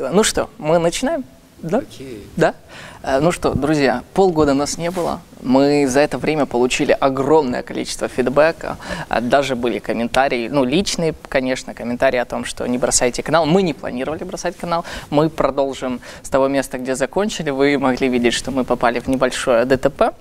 Ну 0.00 0.24
что, 0.24 0.50
мы 0.58 0.78
начинаем? 0.78 1.22
Да? 1.62 1.78
Окей. 1.78 2.26
Да? 2.36 2.56
Э, 3.04 3.20
Ну 3.20 3.30
что, 3.30 3.54
друзья, 3.54 4.02
полгода 4.12 4.52
нас 4.52 4.76
не 4.76 4.90
было. 4.90 5.20
Мы 5.40 5.86
за 5.86 6.00
это 6.00 6.18
время 6.18 6.46
получили 6.46 6.90
огромное 6.90 7.62
количество 7.62 8.08
фидбэка. 8.08 8.76
А 9.08 9.20
Даже 9.20 9.54
были 9.54 9.78
комментарии, 9.78 10.48
ну, 10.48 10.64
личные, 10.64 11.14
конечно, 11.28 11.74
комментарии 11.74 12.18
о 12.18 12.24
том, 12.24 12.44
что 12.44 12.66
не 12.66 12.76
бросайте 12.76 13.22
канал. 13.22 13.46
Мы 13.46 13.62
не 13.62 13.72
планировали 13.72 14.24
бросать 14.24 14.56
канал. 14.56 14.84
Мы 15.10 15.30
продолжим 15.30 16.00
с 16.24 16.28
того 16.28 16.48
места, 16.48 16.78
где 16.78 16.96
закончили. 16.96 17.50
Вы 17.50 17.78
могли 17.78 18.08
видеть, 18.08 18.34
что 18.34 18.50
мы 18.50 18.64
попали 18.64 18.98
в 18.98 19.06
небольшое 19.06 19.64
ДТП. 19.64 20.12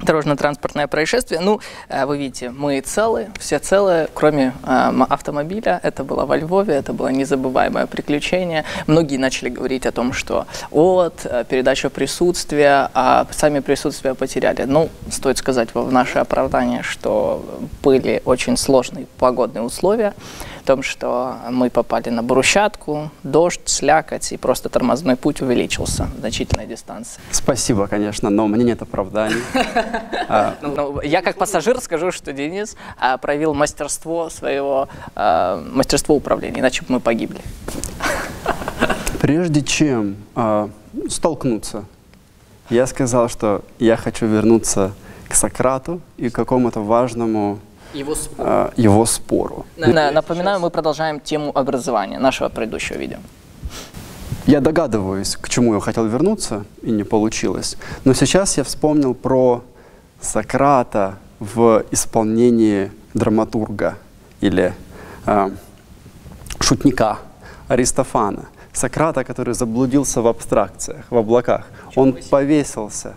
Дорожно-транспортное 0.00 0.86
происшествие. 0.86 1.40
Ну, 1.40 1.60
э, 1.88 2.06
вы 2.06 2.18
видите, 2.18 2.50
мы 2.50 2.80
целы, 2.80 3.28
все 3.38 3.58
целые, 3.58 4.08
кроме 4.14 4.52
э, 4.62 4.92
автомобиля. 5.08 5.80
Это 5.82 6.04
было 6.04 6.24
во 6.24 6.36
Львове, 6.36 6.74
это 6.74 6.92
было 6.92 7.08
незабываемое 7.08 7.86
приключение. 7.86 8.64
Многие 8.86 9.16
начали 9.16 9.48
говорить 9.48 9.86
о 9.86 9.92
том, 9.92 10.12
что 10.12 10.46
вот, 10.70 11.24
э, 11.24 11.44
передача 11.48 11.90
присутствия, 11.90 12.90
а 12.94 13.26
сами 13.32 13.58
присутствия 13.58 14.14
потеряли. 14.14 14.62
Ну, 14.64 14.88
стоит 15.10 15.38
сказать 15.38 15.70
в 15.74 15.90
наше 15.90 16.20
оправдание, 16.20 16.82
что 16.82 17.44
были 17.82 18.22
очень 18.24 18.56
сложные 18.56 19.06
погодные 19.18 19.62
условия. 19.62 20.14
Том, 20.68 20.82
что 20.82 21.36
мы 21.48 21.70
попали 21.70 22.10
на 22.10 22.22
брусчатку, 22.22 23.10
дождь, 23.22 23.62
слякоть, 23.64 24.32
и 24.32 24.36
просто 24.36 24.68
тормозной 24.68 25.16
путь 25.16 25.40
увеличился 25.40 26.10
значительная 26.18 26.66
дистанция. 26.66 27.22
Спасибо, 27.30 27.86
конечно, 27.86 28.28
но 28.28 28.46
мне 28.48 28.64
нет 28.64 28.82
оправданий. 28.82 29.40
А, 30.28 30.56
Ну, 30.60 30.74
ну, 30.76 31.00
я 31.00 31.22
как 31.22 31.38
пассажир 31.38 31.80
скажу, 31.80 32.12
что 32.12 32.34
Денис 32.34 32.76
а, 32.98 33.16
проявил 33.16 33.54
мастерство 33.54 34.28
своего, 34.28 34.90
а, 35.14 35.64
мастерство 35.72 36.14
управления, 36.14 36.60
иначе 36.60 36.82
бы 36.82 36.92
мы 36.92 37.00
погибли. 37.00 37.40
Прежде 39.22 39.62
чем 39.62 40.16
столкнуться, 41.08 41.86
я 42.68 42.86
сказал, 42.86 43.30
что 43.30 43.62
я 43.78 43.96
хочу 43.96 44.26
вернуться 44.26 44.92
к 45.30 45.34
Сократу 45.34 46.02
и 46.18 46.28
к 46.28 46.34
какому-то 46.34 46.80
важному 46.80 47.58
Его 47.94 48.14
а, 48.38 48.70
его 48.76 49.06
спору. 49.06 49.64
Напоминаю, 49.76 50.60
мы 50.60 50.70
продолжаем 50.70 51.20
тему 51.20 51.52
образования 51.54 52.18
нашего 52.18 52.48
предыдущего 52.48 52.98
видео. 52.98 53.18
Я 54.46 54.60
догадываюсь, 54.60 55.36
к 55.36 55.48
чему 55.48 55.74
я 55.74 55.80
хотел 55.80 56.06
вернуться, 56.06 56.64
и 56.82 56.90
не 56.90 57.04
получилось. 57.04 57.76
Но 58.04 58.14
сейчас 58.14 58.56
я 58.56 58.64
вспомнил 58.64 59.14
про 59.14 59.62
Сократа 60.20 61.16
в 61.38 61.84
исполнении 61.90 62.90
драматурга 63.14 63.96
или 64.40 64.74
а, 65.26 65.50
шутника 66.60 67.18
Аристофана. 67.68 68.46
Сократа, 68.72 69.24
который 69.24 69.54
заблудился 69.54 70.22
в 70.22 70.26
абстракциях, 70.26 71.04
в 71.10 71.16
облаках. 71.16 71.66
Он 71.94 72.16
повесился 72.30 73.16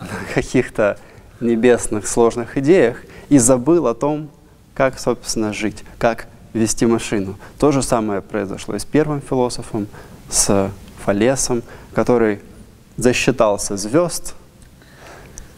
на 0.00 0.34
каких-то 0.34 0.98
небесных 1.40 2.06
сложных 2.06 2.56
идеях 2.58 3.02
и 3.32 3.38
забыл 3.38 3.86
о 3.86 3.94
том, 3.94 4.28
как, 4.74 4.98
собственно, 4.98 5.54
жить, 5.54 5.84
как 5.96 6.26
вести 6.52 6.84
машину. 6.84 7.38
То 7.58 7.72
же 7.72 7.82
самое 7.82 8.20
произошло 8.20 8.74
и 8.74 8.78
с 8.78 8.84
первым 8.84 9.22
философом, 9.22 9.86
с 10.28 10.70
Фалесом, 11.02 11.62
который 11.94 12.40
засчитался 12.98 13.78
звезд 13.78 14.34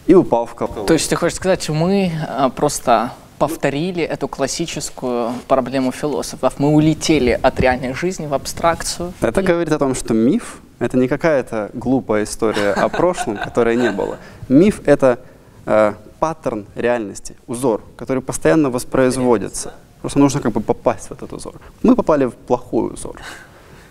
и 0.07 0.15
упал 0.15 0.47
в 0.47 0.55
колокол. 0.55 0.87
То 0.87 0.93
есть 0.93 1.11
ты 1.11 1.17
хочешь 1.17 1.37
сказать, 1.37 1.69
мы 1.69 2.13
а, 2.29 2.49
просто 2.49 3.11
повторили 3.39 4.05
эту 4.05 4.29
классическую 4.29 5.33
проблему 5.49 5.91
философов. 5.91 6.55
Мы 6.59 6.69
улетели 6.69 7.37
от 7.43 7.59
реальной 7.59 7.93
жизни 7.93 8.27
в 8.27 8.35
абстракцию. 8.35 9.13
Это 9.21 9.43
говорит 9.43 9.73
о 9.73 9.81
том, 9.81 9.97
что 9.97 10.15
миф— 10.15 10.59
это 10.79 10.97
не 10.97 11.09
какая-то 11.09 11.71
глупая 11.75 12.23
история 12.23 12.71
о 12.71 12.89
прошлом, 12.89 13.37
которой 13.37 13.75
не 13.75 13.91
было. 13.91 14.19
Миф— 14.49 14.81
это 14.87 15.19
э, 15.67 15.95
паттерн 16.25 16.65
реальности, 16.75 17.37
узор, 17.47 17.83
который 17.99 18.23
постоянно 18.23 18.71
воспроизводится. 18.71 19.75
Просто 20.01 20.19
нужно 20.19 20.41
как 20.41 20.53
бы 20.53 20.63
попасть 20.63 21.11
в 21.11 21.13
этот 21.13 21.33
узор. 21.35 21.61
Мы 21.83 21.95
попали 21.95 22.25
в 22.25 22.33
плохой 22.33 22.95
узор. 22.95 23.21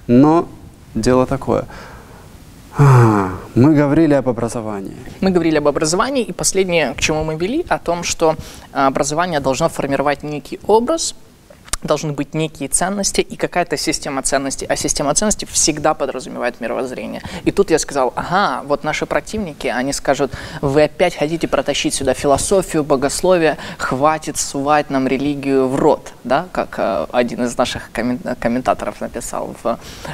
Но 0.07 0.47
дело 0.95 1.27
такое. 1.27 1.65
А, 2.75 3.29
Мы 3.55 3.75
говорили 3.75 4.15
об 4.15 4.27
образовании. 4.27 4.95
Мы 5.21 5.29
говорили 5.29 5.57
об 5.57 5.67
образовании, 5.67 6.23
и 6.23 6.31
последнее, 6.31 6.95
к 6.95 6.99
чему 7.01 7.23
мы 7.23 7.35
вели, 7.35 7.65
о 7.69 7.77
том, 7.77 8.03
что 8.03 8.35
образование 8.71 9.39
должно 9.39 9.69
формировать 9.69 10.23
некий 10.23 10.59
образ, 10.65 11.15
должны 11.83 12.13
быть 12.13 12.33
некие 12.33 12.69
ценности 12.69 13.21
и 13.21 13.35
какая-то 13.35 13.77
система 13.77 14.21
ценностей. 14.21 14.65
А 14.65 14.75
система 14.75 15.13
ценностей 15.13 15.45
всегда 15.45 15.93
подразумевает 15.93 16.59
мировоззрение. 16.61 17.21
И 17.43 17.51
тут 17.51 17.71
я 17.71 17.79
сказал, 17.79 18.13
ага, 18.15 18.63
вот 18.65 18.83
наши 18.83 19.05
противники, 19.05 19.67
они 19.67 19.93
скажут, 19.93 20.31
вы 20.61 20.83
опять 20.83 21.15
хотите 21.15 21.47
протащить 21.47 21.93
сюда 21.93 22.13
философию, 22.13 22.83
богословие, 22.83 23.57
хватит 23.77 24.37
сувать 24.37 24.89
нам 24.89 25.07
религию 25.07 25.67
в 25.67 25.75
рот, 25.75 26.13
да, 26.23 26.47
как 26.51 26.75
э, 26.77 27.07
один 27.11 27.43
из 27.43 27.57
наших 27.57 27.91
коммен- 27.91 28.35
комментаторов 28.39 29.01
написал. 29.01 29.55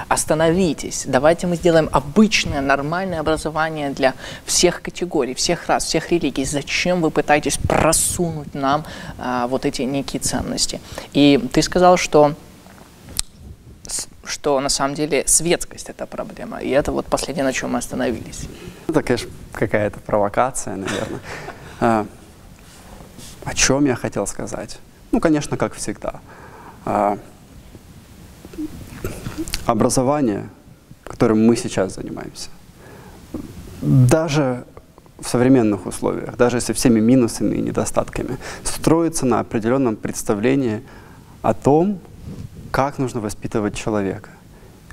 Остановитесь, 0.08 1.04
давайте 1.08 1.48
мы 1.48 1.56
сделаем 1.56 1.90
обычное, 1.92 2.62
нормальное 2.62 3.20
образование 3.20 3.90
для 3.92 4.14
всех 4.46 4.82
категорий, 4.82 5.34
всех 5.34 5.68
рас, 5.68 5.86
всех 5.86 6.12
религий. 6.12 6.46
Зачем 6.46 7.02
вы 7.02 7.12
пытаетесь 7.12 7.58
просунуть 7.58 8.54
нам 8.54 8.86
а, 9.18 9.48
вот 9.48 9.66
эти 9.66 9.84
некие 9.84 10.20
ценности? 10.20 10.80
И 11.14 11.40
ты 11.52 11.59
сказал, 11.62 11.98
что 11.98 12.36
что 14.30 14.60
на 14.60 14.70
самом 14.70 14.94
деле 14.94 15.24
светскость 15.26 15.90
это 15.90 16.06
проблема. 16.06 16.60
И 16.60 16.70
это 16.70 16.92
вот 16.92 17.08
последнее, 17.08 17.44
на 17.44 17.52
чем 17.52 17.72
мы 17.72 17.80
остановились. 17.80 18.48
Это, 18.88 19.02
конечно, 19.02 19.30
какая-то 19.54 20.00
провокация, 20.00 20.76
наверное. 20.76 21.20
А, 21.82 22.06
О 23.46 23.54
чем 23.54 23.86
я 23.86 23.96
хотел 23.96 24.28
сказать? 24.28 24.80
Ну, 25.14 25.22
конечно, 25.22 25.56
как 25.56 25.74
всегда. 25.74 26.20
А, 26.86 27.18
Образование, 29.66 30.50
которым 31.06 31.48
мы 31.48 31.56
сейчас 31.56 31.96
занимаемся, 31.96 32.50
даже 33.82 34.66
в 35.22 35.28
современных 35.28 35.86
условиях, 35.86 36.36
даже 36.36 36.58
если 36.58 36.74
всеми 36.74 37.00
минусами 37.00 37.56
и 37.56 37.62
недостатками, 37.62 38.38
строится 38.64 39.26
на 39.26 39.40
определенном 39.40 39.96
представлении 39.96 40.84
о 41.42 41.54
том, 41.54 42.00
как 42.72 42.98
нужно 42.98 43.22
воспитывать 43.22 43.76
человека. 43.76 44.30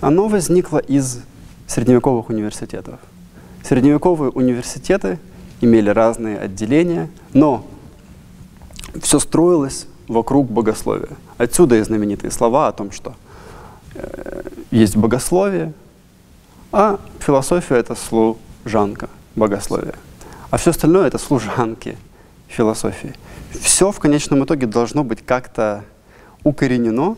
Оно 0.01 0.29
возникло 0.29 0.79
из 0.79 1.21
средневековых 1.67 2.29
университетов. 2.29 3.01
Средневековые 3.63 4.31
университеты 4.31 5.19
имели 5.61 5.91
разные 5.91 6.39
отделения, 6.39 7.11
но 7.33 7.67
все 9.03 9.19
строилось 9.19 9.87
вокруг 10.07 10.51
богословия. 10.51 11.17
Отсюда 11.39 11.77
и 11.77 11.83
знаменитые 11.83 12.31
слова 12.31 12.69
о 12.69 12.73
том, 12.73 12.93
что 12.93 13.15
э, 13.95 14.43
есть 14.71 14.97
богословие, 14.97 15.73
а 16.73 17.01
философия— 17.21 17.75
это 17.77 17.95
служанка 17.95 19.09
богословия. 19.35 19.95
А 20.51 20.59
все 20.59 20.71
остальное— 20.71 21.07
это 21.09 21.19
служанки 21.19 21.97
философии. 22.49 23.15
Все 23.51 23.91
в 23.91 23.99
конечном 23.99 24.45
итоге 24.45 24.67
должно 24.67 25.03
быть 25.03 25.25
как-то 25.25 25.85
укоренено 26.47 27.17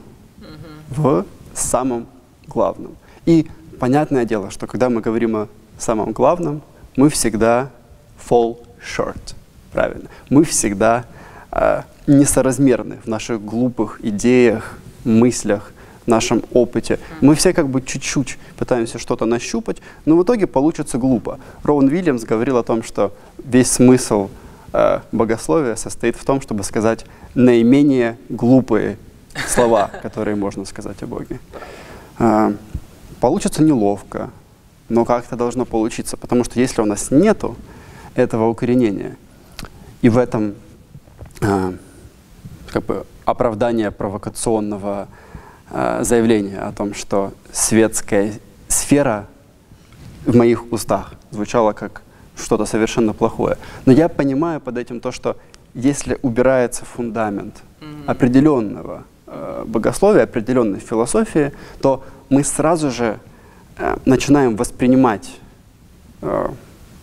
в 0.88 1.26
самом 1.52 2.06
главном. 2.46 2.96
И 3.26 3.46
понятное 3.78 4.24
дело, 4.24 4.50
что 4.50 4.66
когда 4.66 4.88
мы 4.88 5.02
говорим 5.02 5.36
о 5.36 5.48
самом 5.76 6.12
главном, 6.12 6.62
мы 6.96 7.10
всегда 7.10 7.70
fall 8.18 8.56
short. 8.80 9.34
Правильно. 9.70 10.08
Мы 10.30 10.44
всегда 10.44 11.04
э, 11.52 11.82
несоразмерны 12.06 13.00
в 13.04 13.06
наших 13.06 13.44
глупых 13.44 14.00
идеях, 14.02 14.78
мыслях, 15.04 15.72
нашем 16.06 16.42
опыте. 16.54 16.98
Мы 17.20 17.34
все 17.34 17.52
как 17.52 17.68
бы 17.68 17.82
чуть-чуть 17.82 18.38
пытаемся 18.56 18.98
что-то 18.98 19.26
нащупать, 19.26 19.76
но 20.06 20.16
в 20.16 20.22
итоге 20.22 20.46
получится 20.46 20.96
глупо. 20.96 21.38
Роуэн 21.64 21.88
Вильямс 21.88 22.24
говорил 22.24 22.56
о 22.56 22.62
том, 22.62 22.82
что 22.82 23.12
весь 23.44 23.70
смысл 23.70 24.30
э, 24.72 25.00
богословия 25.12 25.76
состоит 25.76 26.16
в 26.16 26.24
том, 26.24 26.40
чтобы 26.40 26.64
сказать 26.64 27.04
наименее 27.34 28.16
глупые 28.30 28.96
слова, 29.46 29.90
которые 30.02 30.36
можно 30.36 30.64
сказать 30.64 31.02
о 31.02 31.06
Боге. 31.06 31.40
А, 32.18 32.52
Получится 33.20 33.64
неловко, 33.64 34.30
но 34.88 35.04
как-то 35.04 35.34
должно 35.34 35.64
получиться, 35.64 36.16
потому 36.16 36.44
что 36.44 36.60
если 36.60 36.80
у 36.82 36.84
нас 36.84 37.10
нету 37.10 37.56
этого 38.14 38.48
укоренения, 38.48 39.16
и 40.02 40.08
в 40.08 40.18
этом 40.18 40.54
а, 41.40 41.74
как 42.68 42.84
бы 42.84 43.06
оправдание 43.24 43.90
провокационного 43.90 45.08
а, 45.70 46.04
заявления 46.04 46.58
о 46.58 46.72
том, 46.72 46.94
что 46.94 47.32
светская 47.52 48.34
сфера 48.68 49.26
в 50.24 50.36
моих 50.36 50.70
устах 50.72 51.14
звучала 51.32 51.72
как 51.72 52.02
что-то 52.36 52.66
совершенно 52.66 53.14
плохое. 53.14 53.58
Но 53.84 53.92
я 53.92 54.08
понимаю 54.08 54.60
под 54.60 54.78
этим 54.78 55.00
то, 55.00 55.10
что 55.10 55.36
если 55.74 56.18
убирается 56.22 56.84
фундамент 56.84 57.62
определенного 58.06 59.04
богословия, 59.64 60.24
определенной 60.24 60.80
философии, 60.80 61.52
то 61.80 62.04
мы 62.30 62.44
сразу 62.44 62.90
же 62.90 63.18
э, 63.76 63.96
начинаем 64.04 64.56
воспринимать 64.56 65.30
э, 66.22 66.50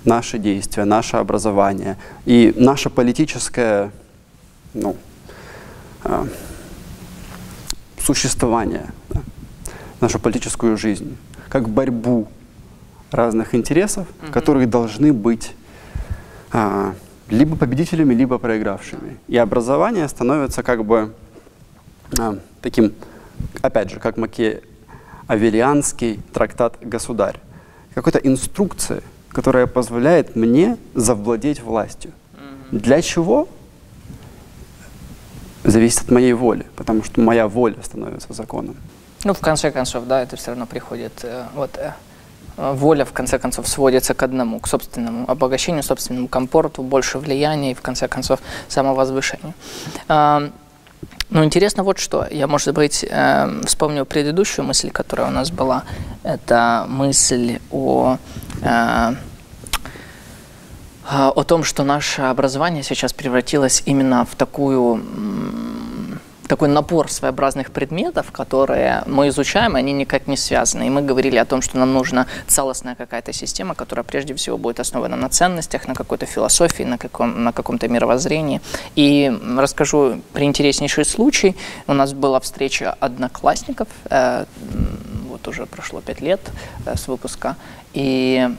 наши 0.03 0.37
действия, 0.37 0.85
наше 0.85 1.17
образование 1.17 1.97
и 2.25 2.53
наше 2.55 2.89
политическое 2.89 3.91
ну, 4.73 4.95
э, 6.03 6.25
существование, 7.99 8.85
да, 9.09 9.21
нашу 9.99 10.19
политическую 10.19 10.77
жизнь, 10.77 11.17
как 11.49 11.67
борьбу 11.69 12.27
разных 13.11 13.55
интересов, 13.55 14.07
mm-hmm. 14.07 14.31
которые 14.31 14.67
должны 14.67 15.13
быть 15.13 15.53
а, 16.51 16.93
либо 17.29 17.55
победителями, 17.55 18.13
либо 18.13 18.37
проигравшими. 18.37 19.17
И 19.27 19.37
образование 19.37 20.07
становится 20.07 20.63
как 20.63 20.85
бы 20.85 21.13
таким, 22.61 22.93
опять 23.61 23.89
же, 23.89 23.99
как 23.99 24.17
Макиавелианский 24.17 26.19
трактат 26.33 26.77
«Государь», 26.81 27.39
какой-то 27.93 28.19
инструкцией, 28.19 29.01
которая 29.29 29.67
позволяет 29.67 30.35
мне 30.35 30.77
завладеть 30.93 31.61
властью. 31.61 32.11
Для 32.71 33.01
чего? 33.01 33.47
Зависит 35.63 36.03
от 36.03 36.11
моей 36.11 36.33
воли, 36.33 36.65
потому 36.75 37.03
что 37.03 37.21
моя 37.21 37.47
воля 37.47 37.77
становится 37.83 38.33
законом. 38.33 38.75
Ну, 39.23 39.33
в 39.33 39.39
конце 39.39 39.71
концов, 39.71 40.05
да, 40.05 40.21
это 40.21 40.35
все 40.35 40.51
равно 40.51 40.67
приходит. 40.67 41.23
Э, 41.23 41.45
вот 41.55 41.75
э, 41.77 41.93
воля, 42.57 43.05
в 43.05 43.13
конце 43.13 43.39
концов, 43.39 43.67
сводится 43.67 44.13
к 44.13 44.21
одному, 44.21 44.59
к 44.59 44.67
собственному 44.67 45.29
обогащению, 45.29 45.81
собственному 45.81 46.27
комфорту, 46.27 46.83
больше 46.83 47.17
влияния 47.17 47.71
и, 47.71 47.73
в 47.73 47.81
конце 47.81 48.07
концов, 48.07 48.39
самовозвышению. 48.67 49.53
Ну, 51.29 51.43
интересно 51.43 51.83
вот 51.83 51.97
что. 51.97 52.27
Я, 52.29 52.47
может 52.47 52.73
быть, 52.73 53.05
э, 53.07 53.61
вспомню 53.65 54.05
предыдущую 54.05 54.65
мысль, 54.65 54.91
которая 54.91 55.27
у 55.27 55.31
нас 55.31 55.51
была. 55.51 55.83
Это 56.23 56.85
мысль 56.87 57.59
о 57.71 58.17
э, 58.61 59.15
о 61.07 61.43
том, 61.43 61.63
что 61.63 61.83
наше 61.83 62.23
образование 62.23 62.81
сейчас 62.83 63.13
превратилось 63.13 63.83
именно 63.85 64.25
в 64.25 64.35
такую 64.35 64.95
такой 66.47 66.69
напор 66.69 67.11
своеобразных 67.11 67.71
предметов, 67.71 68.31
которые 68.31 69.03
мы 69.05 69.29
изучаем, 69.29 69.75
они 69.75 69.93
никак 69.93 70.27
не 70.27 70.37
связаны. 70.37 70.87
И 70.87 70.89
мы 70.89 71.01
говорили 71.01 71.37
о 71.37 71.45
том, 71.45 71.61
что 71.61 71.77
нам 71.77 71.93
нужна 71.93 72.27
целостная 72.47 72.95
какая-то 72.95 73.33
система, 73.33 73.75
которая 73.75 74.03
прежде 74.03 74.33
всего 74.33 74.57
будет 74.57 74.79
основана 74.79 75.15
на 75.15 75.29
ценностях, 75.29 75.87
на 75.87 75.95
какой-то 75.95 76.25
философии, 76.25 76.83
на, 76.83 76.97
каком, 76.97 77.43
на 77.43 77.51
каком-то 77.51 77.87
мировоззрении. 77.87 78.61
И 78.95 79.31
расскажу 79.57 80.21
приинтереснейший 80.33 81.05
случай. 81.05 81.55
У 81.87 81.93
нас 81.93 82.13
была 82.13 82.39
встреча 82.39 82.95
одноклассников, 82.99 83.87
э, 84.09 84.45
вот 85.29 85.47
уже 85.47 85.65
прошло 85.65 86.01
пять 86.01 86.21
лет 86.21 86.41
э, 86.85 86.95
с 86.95 87.07
выпуска, 87.07 87.55
и 87.93 88.49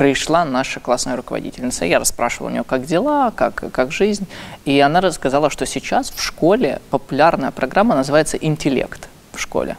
пришла 0.00 0.46
наша 0.46 0.80
классная 0.80 1.14
руководительница. 1.14 1.84
Я 1.84 1.98
расспрашивал 1.98 2.46
у 2.46 2.50
нее, 2.50 2.64
как 2.64 2.86
дела, 2.86 3.32
как, 3.36 3.70
как 3.70 3.92
жизнь. 3.92 4.26
И 4.64 4.80
она 4.80 5.02
рассказала, 5.02 5.50
что 5.50 5.66
сейчас 5.66 6.10
в 6.10 6.22
школе 6.22 6.80
популярная 6.88 7.50
программа 7.50 7.94
называется 7.94 8.38
«Интеллект» 8.38 9.10
в 9.34 9.38
школе. 9.38 9.76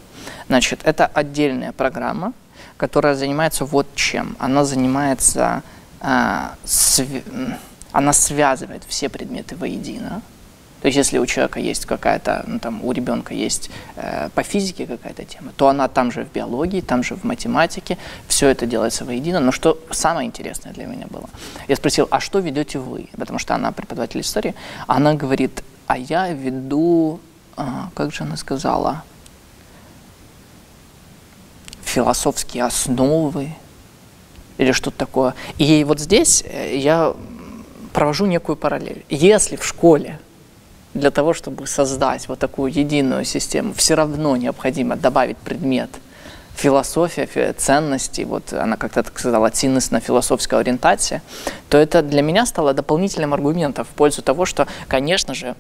Значит, 0.48 0.82
это 0.84 1.08
отдельная 1.08 1.72
программа, 1.72 2.34
которая 2.78 3.16
занимается 3.16 3.66
вот 3.66 3.88
чем. 3.96 4.36
Она 4.38 4.64
занимается, 4.64 5.64
э, 6.02 6.50
св... 6.66 7.24
она 7.92 8.14
связывает 8.14 8.84
все 8.88 9.10
предметы 9.10 9.56
воедино, 9.56 10.22
то 10.82 10.88
есть 10.88 10.98
если 10.98 11.20
у 11.20 11.26
человека 11.28 11.60
есть 11.60 11.86
какая-то, 11.86 12.44
ну, 12.48 12.60
там, 12.60 12.84
у 12.84 12.92
ребенка 12.92 13.36
есть 13.36 13.70
э, 13.96 14.30
по 14.34 14.42
физике 14.42 14.88
какая-то 14.88 15.24
тема, 15.26 15.52
то 15.56 15.68
она 15.68 15.88
там 15.88 16.12
же 16.12 16.26
в 16.26 16.32
биологии, 16.32 16.82
там 16.82 17.04
же 17.04 17.16
в 17.16 17.24
математике, 17.24 18.00
все 18.28 18.48
это 18.48 18.66
делается 18.66 19.06
воедино. 19.06 19.40
Но 19.40 19.52
что 19.52 19.78
самое 19.92 20.28
интересное 20.28 20.74
для 20.74 20.88
меня 20.88 21.06
было, 21.08 21.30
я 21.68 21.76
спросил, 21.76 22.08
а 22.10 22.20
что 22.20 22.40
ведете 22.40 22.80
вы? 22.80 23.10
Потому 23.16 23.38
что 23.38 23.54
она 23.54 23.72
преподаватель 23.72 24.22
истории. 24.22 24.56
Она 24.88 25.14
говорит, 25.14 25.64
а 25.86 26.00
я 26.00 26.30
веду, 26.30 27.20
а, 27.56 27.90
как 27.94 28.12
же 28.12 28.24
она 28.24 28.36
сказала, 28.36 29.04
философские 31.84 32.64
основы 32.64 33.54
или 34.58 34.72
что-то 34.72 34.98
такое. 34.98 35.36
И 35.60 35.84
вот 35.84 36.00
здесь 36.00 36.44
э, 36.44 36.76
я 36.76 37.14
провожу 37.94 38.26
некую 38.26 38.56
параллель. 38.56 39.06
Если 39.10 39.58
в 39.58 39.64
школе 39.64 40.20
для 40.94 41.12
того, 41.12 41.34
чтобы 41.34 41.68
создать 41.68 42.28
вот 42.28 42.40
такую 42.40 42.72
единую 42.72 43.26
систему, 43.26 43.74
все 43.74 43.96
равно 43.96 44.36
необходимо 44.38 44.96
добавить 44.96 45.38
предмет. 45.38 45.90
Философия, 46.56 47.54
ценности, 47.54 48.22
вот 48.22 48.54
она 48.54 48.76
как-то 48.76 49.04
так 49.04 49.18
сказала, 49.18 49.50
ценностно-философская 49.50 50.60
ориентация, 50.60 51.22
то 51.70 51.78
это 51.78 52.02
для 52.02 52.22
меня 52.22 52.46
стало 52.46 52.74
дополнительным 52.74 53.34
аргументом 53.34 53.86
в 53.86 53.90
пользу 53.90 54.22
того, 54.22 54.46
что, 54.46 54.68
конечно 54.88 55.34
же, 55.34 55.56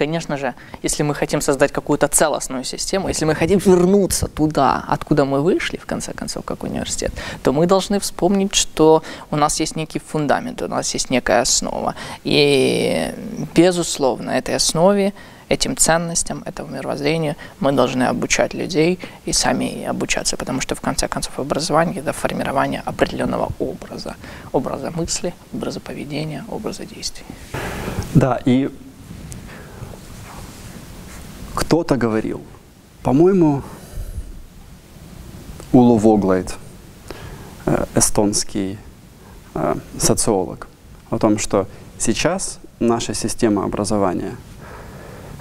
Конечно 0.00 0.38
же, 0.38 0.54
если 0.82 1.02
мы 1.02 1.14
хотим 1.14 1.42
создать 1.42 1.72
какую-то 1.72 2.08
целостную 2.08 2.64
систему, 2.64 3.08
если 3.08 3.26
мы 3.26 3.34
хотим 3.34 3.58
вернуться 3.58 4.28
туда, 4.28 4.82
откуда 4.88 5.26
мы 5.26 5.42
вышли, 5.42 5.76
в 5.76 5.84
конце 5.84 6.14
концов, 6.14 6.44
как 6.44 6.62
университет, 6.62 7.12
то 7.42 7.52
мы 7.52 7.66
должны 7.66 7.98
вспомнить, 8.00 8.54
что 8.54 9.02
у 9.30 9.36
нас 9.36 9.60
есть 9.60 9.76
некий 9.76 9.98
фундамент, 9.98 10.62
у 10.62 10.68
нас 10.68 10.94
есть 10.94 11.10
некая 11.10 11.42
основа. 11.42 11.94
И, 12.24 13.12
безусловно, 13.54 14.30
этой 14.30 14.56
основе, 14.56 15.12
этим 15.50 15.76
ценностям, 15.76 16.42
этому 16.46 16.70
мировоззрению 16.70 17.34
мы 17.58 17.72
должны 17.72 18.04
обучать 18.04 18.54
людей 18.54 18.98
и 19.26 19.32
сами 19.34 19.84
обучаться, 19.84 20.36
потому 20.36 20.62
что, 20.62 20.74
в 20.74 20.80
конце 20.80 21.08
концов, 21.08 21.38
образование– 21.38 22.00
это 22.04 22.12
формирование 22.12 22.82
определенного 22.86 23.48
образа, 23.58 24.14
образа 24.52 24.90
мысли, 24.90 25.34
образа 25.52 25.80
поведения, 25.80 26.44
образа 26.48 26.86
действий. 26.86 27.26
Да, 28.14 28.40
и 28.46 28.70
кто-то 31.70 31.96
говорил, 31.96 32.40
по-моему, 33.04 33.62
Уло 35.70 35.96
Воглайт, 35.98 36.56
э, 37.64 37.84
эстонский 37.94 38.76
э, 39.54 39.76
социолог, 39.96 40.66
о 41.10 41.18
том, 41.18 41.38
что 41.38 41.68
сейчас 41.96 42.58
наша 42.80 43.14
система 43.14 43.64
образования 43.64 44.34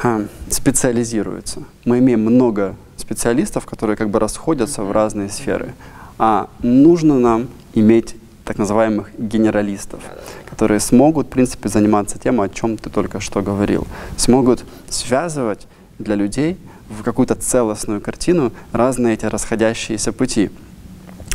э, 0.04 0.28
специализируется. 0.52 1.64
Мы 1.84 1.98
имеем 1.98 2.22
много 2.22 2.76
специалистов, 2.96 3.66
которые 3.66 3.98
как 3.98 4.12
бы 4.12 4.20
расходятся 4.20 4.84
в 4.84 4.92
разные 4.92 5.30
сферы. 5.30 5.74
А 6.20 6.48
нужно 6.60 7.18
нам 7.18 7.48
иметь 7.74 8.16
так 8.46 8.60
называемых 8.60 9.10
генералистов, 9.18 10.04
которые 10.48 10.80
смогут, 10.80 11.26
в 11.26 11.30
принципе, 11.32 11.70
заниматься 11.70 12.20
тем, 12.20 12.40
о 12.40 12.50
чем 12.50 12.78
ты 12.78 12.92
только 12.92 13.20
что 13.20 13.42
говорил, 13.42 13.88
смогут 14.16 14.64
связывать 14.90 15.66
для 16.00 16.16
людей 16.16 16.58
в 16.90 17.04
какую-то 17.04 17.36
целостную 17.36 18.02
картину 18.02 18.52
разные 18.72 19.14
эти 19.14 19.26
расходящиеся 19.26 20.12
пути. 20.12 20.50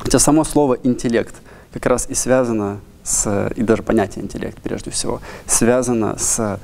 Хотя 0.00 0.18
само 0.18 0.44
слово 0.44 0.78
«интеллект» 0.83 1.35
как 1.73 1.87
раз 1.87 2.09
и 2.09 2.14
связано 2.14 2.80
с, 3.02 3.50
и 3.54 3.62
даже 3.62 3.83
понятие 3.83 4.25
интеллект 4.25 4.59
прежде 4.61 4.90
всего, 4.90 5.21
связано 5.47 6.18
с 6.18 6.59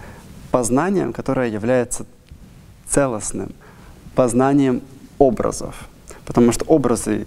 познанием, 0.51 1.13
которое 1.13 1.49
является 1.49 2.07
целостным, 2.89 3.53
познанием 4.15 4.83
образов. 5.19 5.75
Потому 6.25 6.53
что 6.53 6.65
образы 6.65 7.27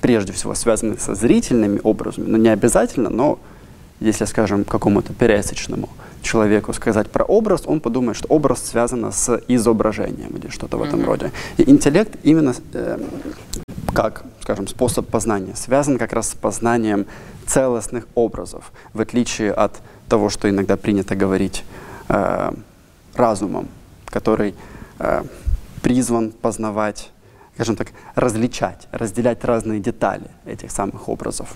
прежде 0.00 0.32
всего 0.32 0.54
связаны 0.54 0.98
со 0.98 1.14
зрительными 1.14 1.80
образами, 1.82 2.26
но 2.28 2.36
не 2.36 2.48
обязательно, 2.48 3.10
но 3.10 3.38
если, 4.00 4.24
скажем, 4.26 4.64
какому-то 4.64 5.12
пересечному 5.12 5.88
человеку 6.24 6.72
сказать 6.72 7.10
про 7.10 7.24
образ, 7.24 7.62
он 7.66 7.80
подумает, 7.80 8.16
что 8.16 8.28
образ 8.28 8.64
связан 8.64 9.12
с 9.12 9.40
изображением 9.48 10.36
или 10.36 10.48
что-то 10.48 10.78
в 10.78 10.82
этом 10.82 11.04
роде. 11.04 11.30
И 11.58 11.70
интеллект 11.70 12.16
именно 12.24 12.54
э, 12.72 12.98
как, 13.92 14.24
скажем, 14.42 14.66
способ 14.66 15.08
познания 15.08 15.54
связан 15.54 15.98
как 15.98 16.12
раз 16.12 16.30
с 16.30 16.34
познанием 16.34 17.06
целостных 17.46 18.08
образов, 18.14 18.72
в 18.92 19.00
отличие 19.00 19.52
от 19.52 19.80
того, 20.08 20.30
что 20.30 20.48
иногда 20.48 20.76
принято 20.76 21.14
говорить 21.14 21.64
э, 22.08 22.52
разумом, 23.14 23.68
который 24.06 24.54
э, 24.98 25.22
призван 25.82 26.32
познавать, 26.32 27.10
скажем 27.54 27.76
так, 27.76 27.88
различать, 28.14 28.88
разделять 28.90 29.44
разные 29.44 29.80
детали 29.80 30.26
этих 30.46 30.70
самых 30.70 31.08
образов. 31.08 31.54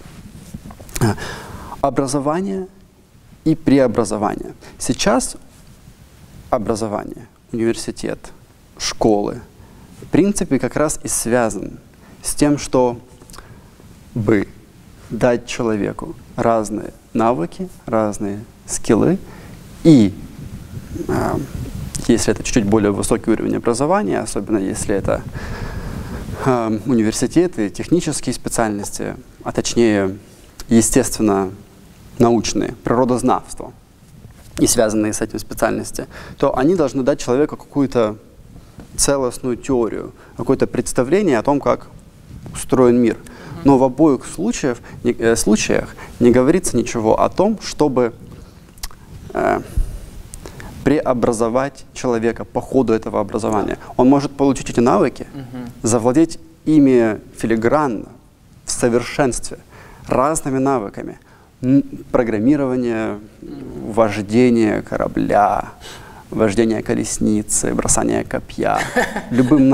Образование 1.80 2.66
и 3.48 3.54
преобразование. 3.54 4.52
Сейчас 4.78 5.36
образование, 6.50 7.26
университет, 7.50 8.18
школы, 8.76 9.40
в 10.02 10.06
принципе, 10.08 10.58
как 10.58 10.76
раз 10.76 11.00
и 11.02 11.08
связан 11.08 11.78
с 12.22 12.34
тем, 12.34 12.58
что 12.58 13.00
бы 14.14 14.48
дать 15.08 15.46
человеку 15.46 16.14
разные 16.36 16.92
навыки, 17.14 17.70
разные 17.86 18.44
скиллы 18.66 19.18
и 19.82 20.12
э, 21.08 21.38
если 22.06 22.32
это 22.32 22.42
чуть-чуть 22.42 22.64
более 22.64 22.92
высокий 22.92 23.30
уровень 23.30 23.56
образования, 23.56 24.20
особенно 24.20 24.58
если 24.58 24.94
это 24.94 25.22
э, 26.44 26.80
университеты, 26.84 27.70
технические 27.70 28.34
специальности, 28.34 29.16
а 29.42 29.52
точнее, 29.52 30.18
естественно, 30.68 31.50
научные, 32.18 32.74
природознавство 32.84 33.72
и 34.58 34.66
связанные 34.66 35.12
с 35.12 35.20
этим 35.20 35.38
специальности, 35.38 36.06
то 36.36 36.56
они 36.56 36.74
должны 36.74 37.02
дать 37.02 37.20
человеку 37.20 37.56
какую-то 37.56 38.16
целостную 38.96 39.56
теорию, 39.56 40.12
какое-то 40.36 40.66
представление 40.66 41.38
о 41.38 41.42
том, 41.42 41.60
как 41.60 41.88
устроен 42.52 42.96
мир. 42.96 43.16
Но 43.64 43.78
в 43.78 43.82
обоих 43.82 44.24
случаях, 44.24 44.78
не, 45.04 45.12
э, 45.12 45.36
случаях 45.36 45.94
не 46.20 46.30
говорится 46.30 46.76
ничего 46.76 47.20
о 47.20 47.28
том, 47.28 47.58
чтобы 47.62 48.12
э, 49.34 49.60
преобразовать 50.84 51.84
человека 51.92 52.44
по 52.44 52.60
ходу 52.60 52.92
этого 52.92 53.20
образования. 53.20 53.78
Он 53.96 54.08
может 54.08 54.36
получить 54.36 54.70
эти 54.70 54.80
навыки, 54.80 55.26
завладеть 55.82 56.38
ими 56.64 57.20
филигранно, 57.36 58.06
в 58.64 58.70
совершенстве, 58.70 59.58
разными 60.06 60.58
навыками. 60.58 61.18
Программирование, 62.12 63.18
вождение 63.42 64.82
корабля, 64.82 65.70
вождение 66.30 66.82
колесницы, 66.82 67.74
бросание 67.74 68.24
копья, 68.24 68.78
любым 69.30 69.68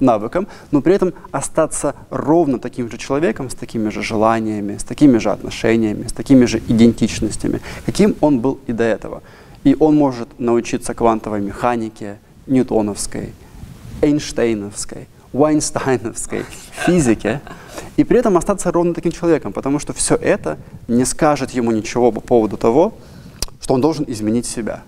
навыком, 0.00 0.48
но 0.70 0.80
при 0.80 0.94
этом 0.94 1.12
остаться 1.30 1.94
ровно 2.10 2.58
таким 2.58 2.90
же 2.90 2.98
человеком, 2.98 3.48
с 3.48 3.54
такими 3.54 3.90
же 3.90 4.02
желаниями, 4.02 4.76
с 4.76 4.84
такими 4.84 5.18
же 5.18 5.30
отношениями, 5.30 6.06
с 6.06 6.12
такими 6.12 6.46
же 6.46 6.58
идентичностями, 6.58 7.60
каким 7.86 8.16
он 8.20 8.40
был 8.40 8.58
и 8.66 8.72
до 8.72 8.84
этого. 8.84 9.22
И 9.62 9.76
он 9.78 9.96
может 9.96 10.28
научиться 10.38 10.94
квантовой 10.94 11.40
механике, 11.40 12.18
ньютоновской, 12.46 13.34
эйнштейновской, 14.00 15.06
Вайнстайновской 15.32 16.44
физике, 16.72 17.40
и 17.96 18.04
при 18.04 18.18
этом 18.18 18.36
остаться 18.36 18.72
ровно 18.72 18.94
таким 18.94 19.12
человеком, 19.12 19.52
потому 19.52 19.78
что 19.78 19.92
все 19.92 20.14
это 20.14 20.58
не 20.88 21.04
скажет 21.04 21.50
ему 21.50 21.70
ничего 21.70 22.12
по 22.12 22.20
поводу 22.20 22.56
того, 22.56 22.94
что 23.60 23.74
он 23.74 23.80
должен 23.80 24.04
изменить 24.08 24.46
себя. 24.46 24.82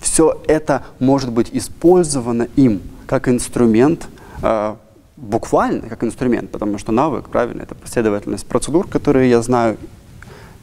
Все 0.00 0.40
это 0.46 0.84
может 0.98 1.32
быть 1.32 1.48
использовано 1.52 2.48
им 2.56 2.82
как 3.06 3.28
инструмент, 3.28 4.06
э, 4.42 4.74
буквально 5.16 5.88
как 5.88 6.04
инструмент, 6.04 6.50
потому 6.50 6.78
что 6.78 6.92
навык, 6.92 7.28
правильно, 7.28 7.62
это 7.62 7.74
последовательность 7.74 8.46
процедур, 8.46 8.86
которые 8.86 9.30
я 9.30 9.40
знаю 9.42 9.78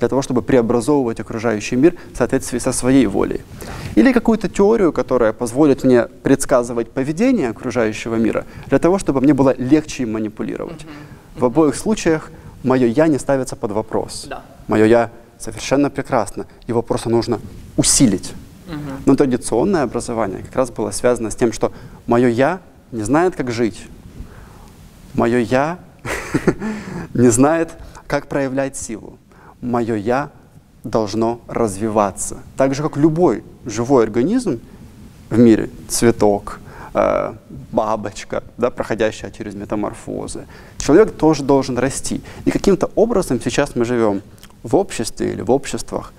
для 0.02 0.10
того, 0.10 0.24
чтобы 0.24 0.42
преобразовывать 0.42 1.20
окружающий 1.20 1.76
мир 1.76 1.94
в 2.12 2.18
соответствии 2.18 2.58
со 2.58 2.72
своей 2.72 3.06
волей. 3.06 3.42
Или 3.94 4.12
какую-то 4.12 4.50
теорию, 4.50 4.92
которая 4.92 5.32
позволит 5.32 5.84
мне 5.84 6.08
предсказывать 6.24 6.90
поведение 6.90 7.50
окружающего 7.50 8.16
мира, 8.16 8.46
для 8.68 8.80
того, 8.80 8.98
чтобы 8.98 9.22
мне 9.22 9.36
было 9.36 9.54
легче 9.56 10.04
им 10.04 10.14
манипулировать. 10.14 10.88
В 11.38 11.46
обоих 11.46 11.76
случаях 11.76 12.32
мое 12.64 12.88
«я» 12.88 13.08
не 13.08 13.20
ставится 13.20 13.56
под 13.56 13.72
вопрос. 13.74 14.26
Да. 14.28 14.42
Мое 14.68 14.86
«я» 14.86 15.12
совершенно 15.38 15.92
прекрасно. 15.92 16.48
Его 16.68 16.82
просто 16.82 17.10
нужно 17.12 17.40
усилить. 17.78 18.34
Но 19.06 19.16
традиционное 19.16 19.84
образование 19.84 20.42
как 20.42 20.56
раз 20.56 20.72
было 20.72 20.90
связано 20.90 21.30
с 21.30 21.36
тем, 21.36 21.54
что 21.54 21.72
мое 22.08 22.28
«я» 22.28 22.60
не 22.92 23.04
знает, 23.04 23.36
как 23.36 23.52
жить. 23.52 23.86
Мое 25.14 25.38
«я» 25.38 25.78
не 27.14 27.30
знает, 27.30 27.70
как 28.08 28.28
проявлять 28.28 28.76
силу 28.76 29.20
мое 29.62 29.96
«я» 29.96 30.32
должно 30.84 31.42
развиваться. 31.48 32.40
Так 32.58 32.74
же, 32.74 32.82
как 32.82 32.98
любой 32.98 33.44
живой 33.66 34.04
организм 34.04 34.60
в 35.30 35.38
мире, 35.38 35.70
цветок, 35.88 36.60
э, 36.94 37.34
бабочка, 37.72 38.44
да, 38.58 38.70
проходящая 38.72 39.32
через 39.32 39.54
метаморфозы, 39.54 40.46
человек 40.78 41.12
тоже 41.12 41.44
должен 41.44 41.78
расти. 41.78 42.22
И 42.46 42.52
каким-то 42.52 42.90
образом 42.96 43.40
сейчас 43.40 43.76
мы 43.76 43.86
живем 43.86 44.22
в 44.64 44.76
обществе 44.76 45.34
или 45.34 45.42
в 45.42 45.52
обществах, 45.52 46.14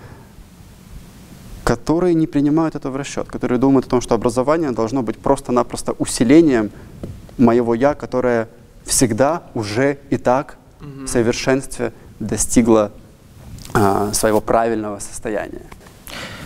которые 1.65 2.15
не 2.15 2.27
принимают 2.27 2.75
это 2.75 2.91
в 2.91 2.97
расчет, 2.97 3.29
которые 3.29 3.59
думают 3.59 3.87
о 3.87 3.91
том, 3.91 4.01
что 4.01 4.15
образование 4.15 4.71
должно 4.71 5.03
быть 5.03 5.19
просто-напросто 5.19 5.93
усилением 5.93 6.71
моего 7.39 7.75
«я», 7.75 7.95
которое 7.95 8.49
всегда 8.85 9.43
уже 9.55 9.99
и 10.11 10.17
так 10.17 10.57
в 10.81 11.07
совершенстве 11.07 11.93
достигло 12.19 12.93
своего 14.13 14.41
правильного 14.41 14.99
состояния. 14.99 15.63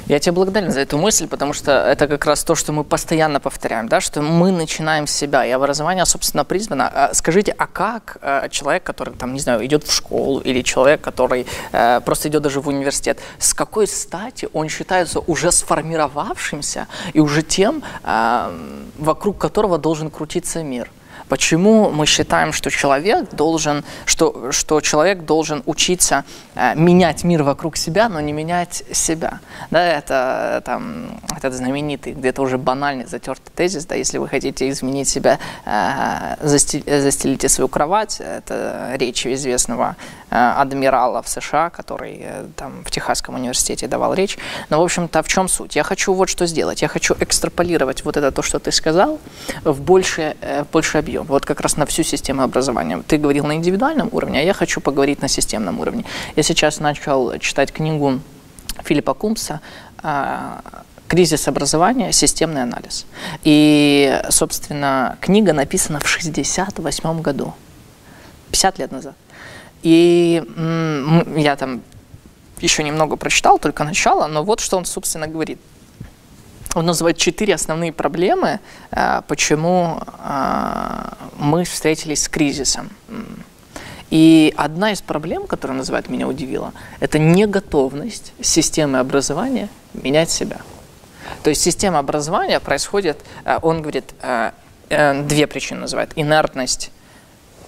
Я 0.08 0.20
тебе 0.20 0.32
благодарен 0.32 0.70
за 0.70 0.80
эту 0.80 0.98
мысль, 0.98 1.26
потому 1.26 1.52
что 1.52 1.72
это 1.72 2.06
как 2.06 2.26
раз 2.26 2.44
то, 2.44 2.54
что 2.54 2.72
мы 2.72 2.84
постоянно 2.84 3.40
повторяем, 3.40 3.88
да, 3.88 4.00
что 4.00 4.22
мы 4.22 4.52
начинаем 4.52 5.08
с 5.08 5.10
себя, 5.10 5.44
и 5.44 5.50
образование, 5.50 6.06
собственно, 6.06 6.44
призвано. 6.44 6.88
А 6.88 7.12
скажите, 7.12 7.52
а 7.58 7.66
как 7.66 8.18
э, 8.22 8.48
человек, 8.50 8.84
который, 8.84 9.14
там, 9.14 9.34
не 9.34 9.40
знаю, 9.40 9.66
идет 9.66 9.82
в 9.82 9.92
школу, 9.92 10.38
или 10.38 10.62
человек, 10.62 11.00
который 11.00 11.44
э, 11.72 12.00
просто 12.04 12.28
идет 12.28 12.42
даже 12.42 12.60
в 12.60 12.68
университет, 12.68 13.18
с 13.40 13.52
какой 13.52 13.88
стати 13.88 14.48
он 14.52 14.68
считается 14.68 15.18
уже 15.18 15.50
сформировавшимся 15.50 16.86
и 17.12 17.18
уже 17.18 17.42
тем, 17.42 17.82
э, 18.04 18.58
вокруг 18.98 19.38
которого 19.38 19.76
должен 19.76 20.10
крутиться 20.10 20.62
мир? 20.62 20.88
Почему 21.28 21.90
мы 21.90 22.06
считаем, 22.06 22.52
что 22.52 22.70
человек 22.70 23.30
должен, 23.32 23.84
что, 24.04 24.52
что 24.52 24.80
человек 24.80 25.24
должен 25.24 25.62
учиться 25.66 26.24
э, 26.54 26.74
менять 26.76 27.24
мир 27.24 27.42
вокруг 27.42 27.76
себя, 27.76 28.08
но 28.08 28.20
не 28.20 28.32
менять 28.32 28.84
себя? 28.92 29.40
Да, 29.70 29.84
это 29.84 30.62
там, 30.64 31.20
этот 31.36 31.54
знаменитый, 31.54 32.12
где-то 32.12 32.42
уже 32.42 32.58
банальный, 32.58 33.06
затертый 33.06 33.52
тезис, 33.54 33.86
да, 33.86 33.96
если 33.96 34.18
вы 34.18 34.28
хотите 34.28 34.68
изменить 34.68 35.08
себя, 35.08 35.38
э, 35.64 36.36
застелите 36.40 37.48
свою 37.48 37.68
кровать, 37.68 38.20
это 38.20 38.92
речь 38.94 39.26
известного 39.26 39.96
э, 40.30 40.36
адмирала 40.36 41.22
в 41.22 41.28
США, 41.28 41.70
который 41.70 42.20
э, 42.22 42.46
там 42.54 42.84
в 42.84 42.90
Техасском 42.90 43.34
университете 43.34 43.88
давал 43.88 44.14
речь. 44.14 44.38
Но, 44.70 44.80
в 44.80 44.84
общем-то, 44.84 45.22
в 45.22 45.28
чем 45.28 45.48
суть? 45.48 45.74
Я 45.74 45.82
хочу 45.82 46.12
вот 46.12 46.28
что 46.28 46.46
сделать. 46.46 46.82
Я 46.82 46.88
хочу 46.88 47.16
экстраполировать 47.18 48.04
вот 48.04 48.16
это 48.16 48.30
то, 48.30 48.42
что 48.42 48.58
ты 48.58 48.70
сказал, 48.70 49.18
в 49.64 49.80
больше, 49.80 50.36
э, 50.40 50.64
больше 50.72 50.98
объем 50.98 51.15
объем. 51.16 51.26
Вот 51.26 51.44
как 51.44 51.60
раз 51.60 51.76
на 51.76 51.86
всю 51.86 52.02
систему 52.02 52.42
образования. 52.42 53.02
Ты 53.06 53.16
говорил 53.18 53.46
на 53.46 53.54
индивидуальном 53.54 54.08
уровне, 54.12 54.40
а 54.40 54.42
я 54.42 54.52
хочу 54.52 54.80
поговорить 54.80 55.22
на 55.22 55.28
системном 55.28 55.80
уровне. 55.80 56.04
Я 56.36 56.42
сейчас 56.42 56.80
начал 56.80 57.38
читать 57.38 57.72
книгу 57.72 58.20
Филиппа 58.84 59.14
Кумса 59.14 59.60
а, 60.02 60.60
«Кризис 61.08 61.48
образования. 61.48 62.12
Системный 62.12 62.62
анализ». 62.62 63.06
И, 63.44 64.20
собственно, 64.30 65.16
книга 65.20 65.52
написана 65.52 66.00
в 66.00 66.08
68 66.08 67.22
году, 67.22 67.54
50 68.50 68.78
лет 68.78 68.92
назад. 68.92 69.14
И 69.82 70.42
я 71.36 71.56
там 71.56 71.80
еще 72.60 72.82
немного 72.82 73.16
прочитал, 73.16 73.58
только 73.58 73.84
начало, 73.84 74.26
но 74.26 74.42
вот 74.42 74.60
что 74.60 74.76
он, 74.76 74.84
собственно, 74.84 75.26
говорит– 75.26 75.58
он 76.76 76.84
называет 76.84 77.16
четыре 77.16 77.54
основные 77.54 77.90
проблемы, 77.90 78.60
э, 78.90 79.22
почему 79.26 79.98
э, 80.18 81.08
мы 81.38 81.64
встретились 81.64 82.24
с 82.24 82.28
кризисом. 82.28 82.90
И 84.10 84.52
одна 84.56 84.92
из 84.92 85.00
проблем, 85.00 85.46
которая 85.46 85.78
называет 85.78 86.10
меня 86.10 86.28
удивила, 86.28 86.72
это 87.00 87.18
неготовность 87.18 88.34
системы 88.42 88.98
образования 88.98 89.70
менять 89.94 90.30
себя. 90.30 90.58
То 91.42 91.50
есть 91.50 91.62
система 91.62 91.98
образования 91.98 92.60
происходит, 92.60 93.18
э, 93.44 93.58
он 93.62 93.80
говорит, 93.80 94.14
две 94.88 95.46
причины 95.48 95.80
называет. 95.80 96.12
Инертность 96.14 96.92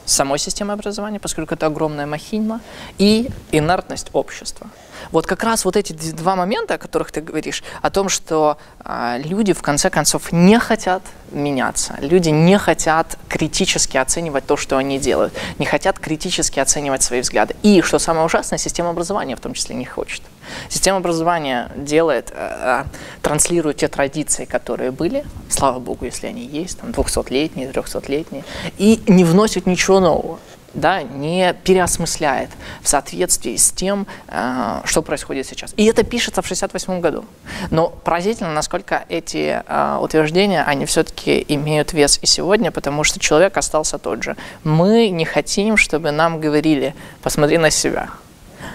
самой 0.05 0.39
системы 0.39 0.73
образования, 0.73 1.19
поскольку 1.19 1.55
это 1.55 1.67
огромная 1.67 2.07
махина, 2.07 2.61
и 2.99 3.29
инертность 3.51 4.11
общества. 4.13 4.71
Вот 5.11 5.27
как 5.27 5.45
раз 5.45 5.65
вот 5.65 5.77
эти 5.77 5.93
два 5.93 6.37
момента, 6.37 6.75
о 6.75 6.79
которых 6.79 7.13
ты 7.13 7.21
говоришь, 7.21 7.63
о 7.83 7.91
том, 7.91 8.09
что 8.09 8.59
э, 8.85 9.21
люди 9.25 9.53
в 9.53 9.63
конце 9.63 9.91
концов 9.91 10.33
не 10.33 10.59
хотят 10.59 11.03
меняться, 11.31 11.97
люди 12.01 12.31
не 12.31 12.59
хотят 12.59 13.19
критически 13.29 13.97
оценивать 13.97 14.47
то, 14.47 14.57
что 14.57 14.77
они 14.77 14.99
делают, 14.99 15.33
не 15.59 15.67
хотят 15.67 15.99
критически 15.99 16.59
оценивать 16.59 17.03
свои 17.03 17.21
взгляды. 17.21 17.55
И, 17.63 17.83
что 17.83 17.99
самое 17.99 18.27
ужасное, 18.27 18.59
система 18.59 18.91
образования 18.91 19.37
в 19.37 19.41
том 19.41 19.55
числе 19.55 19.75
не 19.75 19.85
хочет. 19.85 20.23
Система 20.69 20.99
образования 20.99 21.71
делает, 21.77 22.33
э, 22.35 22.85
транслирует 23.23 23.79
те 23.79 23.89
традиции, 23.89 24.45
которые 24.45 24.91
были, 24.91 25.25
слава 25.49 25.79
богу, 25.79 26.05
если 26.05 26.27
они 26.27 26.47
есть, 26.47 26.79
там 26.79 26.91
200-летние, 26.91 27.71
300-летние, 27.71 28.45
и 28.79 29.03
не 29.07 29.25
вносит 29.25 29.67
ничего 29.67 30.01
нового 30.01 30.39
да, 30.75 31.03
не 31.03 31.55
переосмысляет 31.65 32.51
в 32.83 32.89
соответствии 32.89 33.57
с 33.57 33.71
тем, 33.71 34.07
э, 34.29 34.81
что 34.85 35.03
происходит 35.03 35.47
сейчас. 35.47 35.73
И 35.77 35.85
это 35.87 36.03
пишется 36.03 36.43
в 36.43 36.45
1968 36.45 37.01
году. 37.01 37.25
Но 37.71 37.89
поразительно, 37.89 38.53
насколько 38.53 39.05
эти 39.09 39.63
э, 39.67 39.99
утверждения, 40.01 40.63
они 40.63 40.85
все-таки 40.87 41.45
имеют 41.49 41.93
вес 41.93 42.19
и 42.23 42.27
сегодня, 42.27 42.71
потому 42.71 43.05
что 43.05 43.19
человек 43.19 43.57
остался 43.57 43.99
тот 43.99 44.23
же. 44.23 44.37
Мы 44.65 45.09
не 45.09 45.25
хотим, 45.25 45.77
чтобы 45.77 46.11
нам 46.11 46.41
говорили, 46.41 46.95
посмотри 47.23 47.59
на 47.59 47.71
себя. 47.71 48.09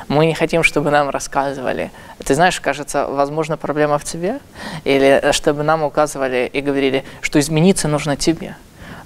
Мы 0.08 0.26
не 0.26 0.34
хотим, 0.34 0.64
чтобы 0.64 0.90
нам 0.92 1.10
рассказывали. 1.10 1.92
Ты 2.24 2.36
знаешь, 2.36 2.60
кажется, 2.60 3.08
возможно, 3.08 3.58
проблема 3.58 3.98
в 3.98 4.04
тебе. 4.04 4.40
Или 4.84 5.32
чтобы 5.32 5.64
нам 5.64 5.84
указывали 5.84 6.50
и 6.52 6.62
говорили, 6.62 7.04
что 7.22 7.40
измениться 7.40 7.88
нужно 7.88 8.16
тебе 8.18 8.56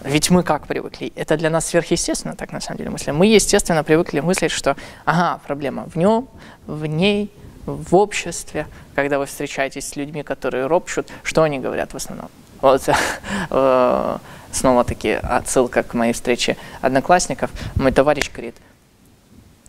Ведь 0.08 0.30
мы 0.30 0.42
как 0.42 0.68
привыкли? 0.68 1.12
Это 1.16 1.36
для 1.36 1.50
нас 1.50 1.66
сверхъестественно, 1.66 2.34
так 2.36 2.54
на 2.54 2.62
самом 2.62 2.78
деле 2.78 2.90
мыслим. 2.90 3.18
Мы, 3.18 3.26
естественно, 3.28 3.84
привыкли 3.84 4.22
мыслить, 4.22 4.52
что, 4.52 4.78
ага, 5.04 5.42
проблема 5.46 5.84
в 5.94 5.98
нем, 5.98 6.30
в 6.66 6.86
ней, 6.86 7.30
в 7.66 7.94
обществе. 7.94 8.68
Когда 8.96 9.20
вы 9.20 9.26
встречаетесь 9.26 9.90
с 9.90 9.98
людьми, 9.98 10.24
которые 10.24 10.68
ропщут, 10.68 11.08
что 11.24 11.44
они 11.44 11.60
говорят 11.60 11.92
в 11.92 11.98
основном? 11.98 12.30
Вот 12.62 12.88
э, 13.50 14.18
снова-таки 14.54 15.12
отсылка 15.12 15.84
к 15.84 15.94
моей 15.94 16.14
встрече 16.14 16.56
одноклассников. 16.80 17.52
Мой 17.76 17.92
товарищ 17.92 18.32
говорит, 18.32 18.56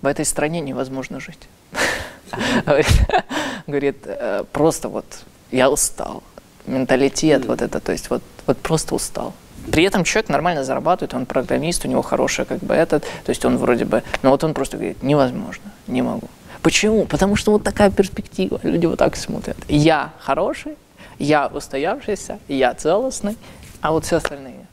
в 0.02 0.06
этой 0.06 0.24
стране 0.24 0.60
невозможно 0.60 1.18
жить. 1.18 1.48
Говорит, 3.66 3.96
«Э, 4.04 4.44
просто 4.52 4.88
вот 4.88 5.04
я 5.50 5.68
устал. 5.68 6.22
Менталитет 6.66 7.44
вот 7.46 7.60
это, 7.60 7.80
то 7.80 7.90
есть 7.92 8.08
вот 8.08 8.22
просто 8.62 8.94
устал. 8.94 9.34
При 9.72 9.84
этом 9.84 10.04
человек 10.04 10.28
нормально 10.28 10.64
зарабатывает, 10.64 11.14
он 11.14 11.26
программист, 11.26 11.84
у 11.84 11.88
него 11.88 12.02
хороший 12.02 12.44
как 12.44 12.58
бы 12.58 12.74
этот, 12.74 13.02
то 13.02 13.30
есть 13.30 13.44
он 13.44 13.56
вроде 13.58 13.84
бы, 13.84 14.02
но 14.22 14.30
вот 14.30 14.44
он 14.44 14.54
просто 14.54 14.76
говорит, 14.76 15.02
невозможно, 15.02 15.70
не 15.86 16.02
могу. 16.02 16.28
Почему? 16.62 17.04
Потому 17.06 17.36
что 17.36 17.52
вот 17.52 17.62
такая 17.62 17.90
перспектива, 17.90 18.60
люди 18.62 18.86
вот 18.86 18.98
так 18.98 19.16
смотрят. 19.16 19.56
Я 19.68 20.12
хороший, 20.18 20.76
я 21.18 21.46
устоявшийся, 21.46 22.38
я 22.48 22.74
целостный, 22.74 23.36
а 23.80 23.92
вот 23.92 24.04
все 24.04 24.16
остальные. 24.16 24.66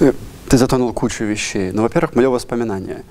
Э, 0.00 0.12
ты 0.48 0.58
затронул 0.58 0.92
кучу 0.92 1.24
вещей. 1.24 1.72
Ну, 1.72 1.82
во-первых, 1.82 2.14
мое 2.14 2.28
воспоминание. 2.28 3.04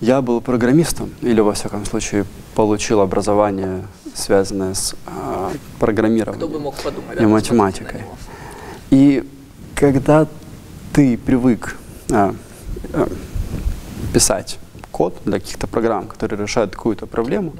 Я 0.00 0.20
был 0.22 0.40
программистом, 0.40 1.10
или, 1.22 1.40
во 1.40 1.52
всяком 1.52 1.84
случае, 1.86 2.26
получил 2.54 3.00
образование, 3.00 3.84
связанное 4.14 4.74
с 4.74 4.94
э, 5.06 5.50
программированием 5.78 6.46
Кто 6.46 6.48
бы 6.48 6.60
мог 6.60 6.74
подумать, 6.74 7.16
и 7.16 7.20
да, 7.20 7.28
математикой. 7.28 8.02
И 8.94 9.24
когда 9.74 10.28
ты 10.92 11.18
привык 11.18 11.76
э, 12.10 12.32
э, 12.92 13.06
писать 14.12 14.60
код 14.92 15.16
для 15.24 15.40
каких-то 15.40 15.66
программ, 15.66 16.06
которые 16.06 16.40
решают 16.40 16.76
какую-то 16.76 17.06
проблему, 17.06 17.54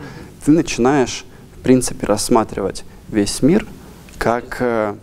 ты 0.44 0.52
начинаешь, 0.52 1.24
в 1.56 1.62
принципе, 1.64 2.06
рассматривать 2.06 2.84
весь 3.08 3.42
мир 3.42 3.66
как 4.16 4.58
э, 4.60 4.94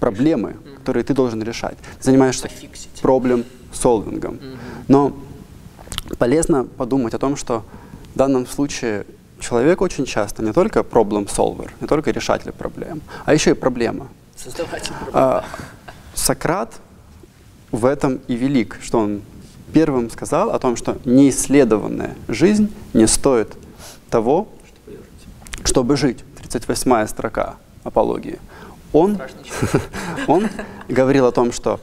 проблемы, 0.00 0.56
которые 0.78 1.04
ты 1.04 1.12
должен 1.12 1.42
решать. 1.42 1.76
Ты 1.98 2.04
занимаешься 2.04 2.48
проблем-солвингом. 3.02 4.40
Но 4.88 5.14
полезно 6.16 6.64
подумать 6.64 7.12
о 7.12 7.18
том, 7.18 7.36
что 7.36 7.62
в 8.14 8.16
данном 8.16 8.46
случае 8.46 9.04
человек 9.38 9.82
очень 9.82 10.06
часто 10.06 10.42
не 10.42 10.54
только 10.54 10.82
проблем-солвер, 10.82 11.74
не 11.82 11.86
только 11.86 12.10
решатель 12.10 12.52
проблем, 12.52 13.02
а 13.26 13.34
еще 13.34 13.50
и 13.50 13.54
проблема. 13.54 14.08
Создаватель. 14.36 14.92
А, 15.12 15.44
Сократ 16.14 16.74
в 17.70 17.84
этом 17.86 18.20
и 18.28 18.34
велик, 18.34 18.78
что 18.82 18.98
он 18.98 19.22
первым 19.72 20.10
сказал 20.10 20.50
о 20.50 20.58
том, 20.58 20.76
что 20.76 20.98
неисследованная 21.04 22.14
жизнь 22.28 22.72
не 22.92 23.06
стоит 23.06 23.56
того, 24.10 24.48
чтобы 25.64 25.96
жить. 25.96 26.24
38 26.36 27.06
строка 27.06 27.56
апологии. 27.84 28.38
Он, 28.92 29.18
он 30.26 30.48
говорил 30.88 31.26
о 31.26 31.32
том, 31.32 31.52
что, 31.52 31.80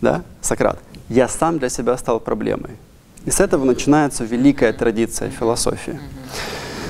да, 0.00 0.22
Сократ, 0.42 0.78
я 1.08 1.28
сам 1.28 1.58
для 1.58 1.68
себя 1.70 1.96
стал 1.96 2.20
проблемой. 2.20 2.72
И 3.24 3.30
с 3.30 3.40
этого 3.40 3.64
начинается 3.64 4.24
великая 4.24 4.72
традиция 4.72 5.30
философии. 5.30 5.98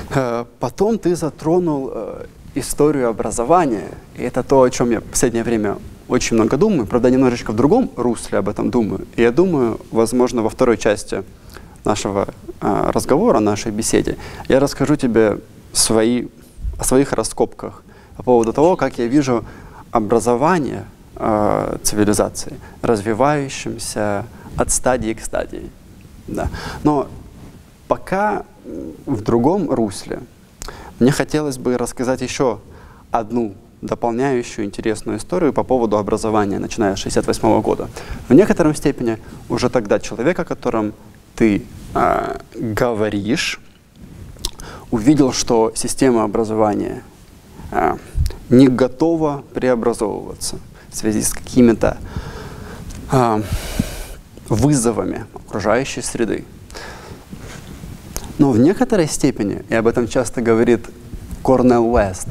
Э, 0.09 0.45
Потом 0.59 0.99
ты 0.99 1.15
затронул 1.15 1.91
э, 1.93 2.25
историю 2.59 3.09
образования, 3.09 3.89
и 4.15 4.23
это 4.23 4.43
то, 4.43 4.61
о 4.61 4.69
чем 4.69 4.91
я 4.91 4.99
в 4.99 5.03
последнее 5.03 5.43
время 5.43 5.77
очень 6.07 6.35
много 6.35 6.57
думаю, 6.57 6.87
правда, 6.87 7.09
немножечко 7.09 7.51
в 7.51 7.55
другом 7.55 7.89
русле 7.95 8.37
об 8.37 8.49
этом 8.49 8.69
думаю. 8.69 9.05
И 9.15 9.21
я 9.21 9.31
думаю, 9.31 9.79
возможно, 9.91 10.41
во 10.41 10.49
второй 10.49 10.77
части 10.77 11.23
нашего 11.83 12.27
э, 12.61 12.91
разговора, 12.93 13.39
нашей 13.39 13.71
беседе, 13.71 14.17
я 14.47 14.59
расскажу 14.59 14.95
тебе 14.95 15.39
свои, 15.73 16.27
о 16.79 16.83
своих 16.83 17.13
раскопках 17.13 17.83
по 18.15 18.23
поводу 18.23 18.53
того, 18.53 18.75
как 18.75 18.97
я 18.97 19.07
вижу 19.07 19.43
образование 19.91 20.85
э, 21.15 21.77
цивилизации 21.83 22.53
развивающимся 22.81 24.25
от 24.55 24.71
стадии 24.71 25.13
к 25.13 25.21
стадии. 25.21 25.69
Да. 26.27 26.49
Но 26.83 27.07
пока 27.87 28.43
в 29.05 29.21
другом 29.21 29.69
русле 29.69 30.19
мне 30.99 31.11
хотелось 31.11 31.57
бы 31.57 31.77
рассказать 31.77 32.21
еще 32.21 32.59
одну 33.11 33.55
дополняющую 33.81 34.65
интересную 34.65 35.19
историю 35.19 35.53
по 35.53 35.63
поводу 35.63 35.97
образования, 35.97 36.59
начиная 36.59 36.95
с 36.95 36.99
1968 36.99 37.61
года. 37.61 37.89
В 38.27 38.33
некотором 38.33 38.73
степени 38.73 39.19
уже 39.49 39.69
тогда 39.69 39.99
человек, 39.99 40.39
о 40.39 40.45
котором 40.45 40.93
ты 41.35 41.63
э, 41.93 42.39
говоришь, 42.55 43.59
увидел, 44.89 45.31
что 45.31 45.71
система 45.75 46.23
образования 46.23 47.03
э, 47.71 47.97
не 48.49 48.67
готова 48.67 49.43
преобразовываться 49.53 50.59
в 50.89 50.97
связи 50.97 51.21
с 51.21 51.31
какими-то 51.33 51.97
э, 53.11 53.41
вызовами 54.49 55.25
окружающей 55.35 56.01
среды. 56.01 56.45
Но 58.37 58.51
в 58.51 58.59
некоторой 58.59 59.07
степени, 59.07 59.63
и 59.69 59.75
об 59.75 59.87
этом 59.87 60.07
часто 60.07 60.41
говорит 60.41 60.85
Корнел 61.43 61.85
Уэст, 61.91 62.27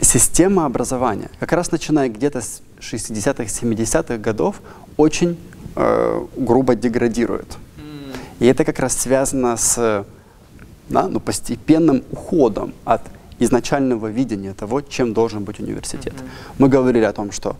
система 0.00 0.64
образования, 0.64 1.30
как 1.38 1.52
раз 1.52 1.70
начиная 1.70 2.08
где-то 2.08 2.40
с 2.40 2.62
60-х, 2.80 3.44
70-х 3.44 4.16
годов, 4.16 4.60
очень 4.96 5.38
э, 5.76 6.26
грубо 6.36 6.74
деградирует. 6.74 7.58
И 8.38 8.46
это 8.46 8.64
как 8.64 8.78
раз 8.78 8.96
связано 8.96 9.56
с 9.58 10.04
да, 10.88 11.08
ну, 11.08 11.20
постепенным 11.20 12.02
уходом 12.10 12.72
от 12.84 13.02
изначального 13.38 14.06
видения 14.06 14.54
того, 14.54 14.80
чем 14.80 15.12
должен 15.12 15.44
быть 15.44 15.60
университет. 15.60 16.14
Mm-hmm. 16.14 16.54
Мы 16.58 16.68
говорили 16.68 17.04
о 17.04 17.12
том, 17.12 17.32
что, 17.32 17.56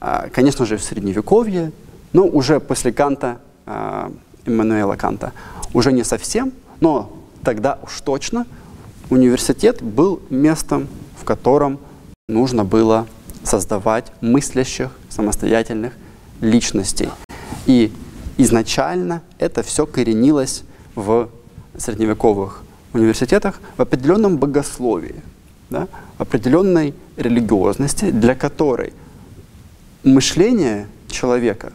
э, 0.00 0.28
конечно 0.32 0.66
же, 0.66 0.76
в 0.76 0.82
Средневековье, 0.82 1.72
но 2.12 2.26
уже 2.26 2.60
после 2.60 2.92
Канта, 2.92 3.40
э, 3.66 4.10
Иммануэла 4.46 4.96
Канта, 4.96 5.32
уже 5.72 5.92
не 5.92 6.04
совсем, 6.04 6.52
но 6.80 7.16
тогда 7.42 7.78
уж 7.82 8.00
точно 8.00 8.46
университет 9.08 9.82
был 9.82 10.20
местом, 10.30 10.88
в 11.20 11.24
котором 11.24 11.78
нужно 12.28 12.64
было 12.64 13.06
создавать 13.42 14.12
мыслящих, 14.20 14.90
самостоятельных 15.08 15.92
личностей. 16.40 17.08
И 17.66 17.92
изначально 18.36 19.22
это 19.38 19.62
все 19.62 19.86
коренилось 19.86 20.62
в 20.94 21.28
средневековых 21.76 22.62
университетах 22.92 23.60
в 23.76 23.82
определенном 23.82 24.38
богословии, 24.38 25.16
да, 25.70 25.88
определенной 26.18 26.94
религиозности, 27.16 28.10
для 28.10 28.34
которой 28.34 28.92
мышление 30.02 30.86
человека 31.08 31.72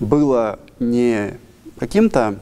было 0.00 0.58
не 0.78 1.34
каким-то 1.78 2.38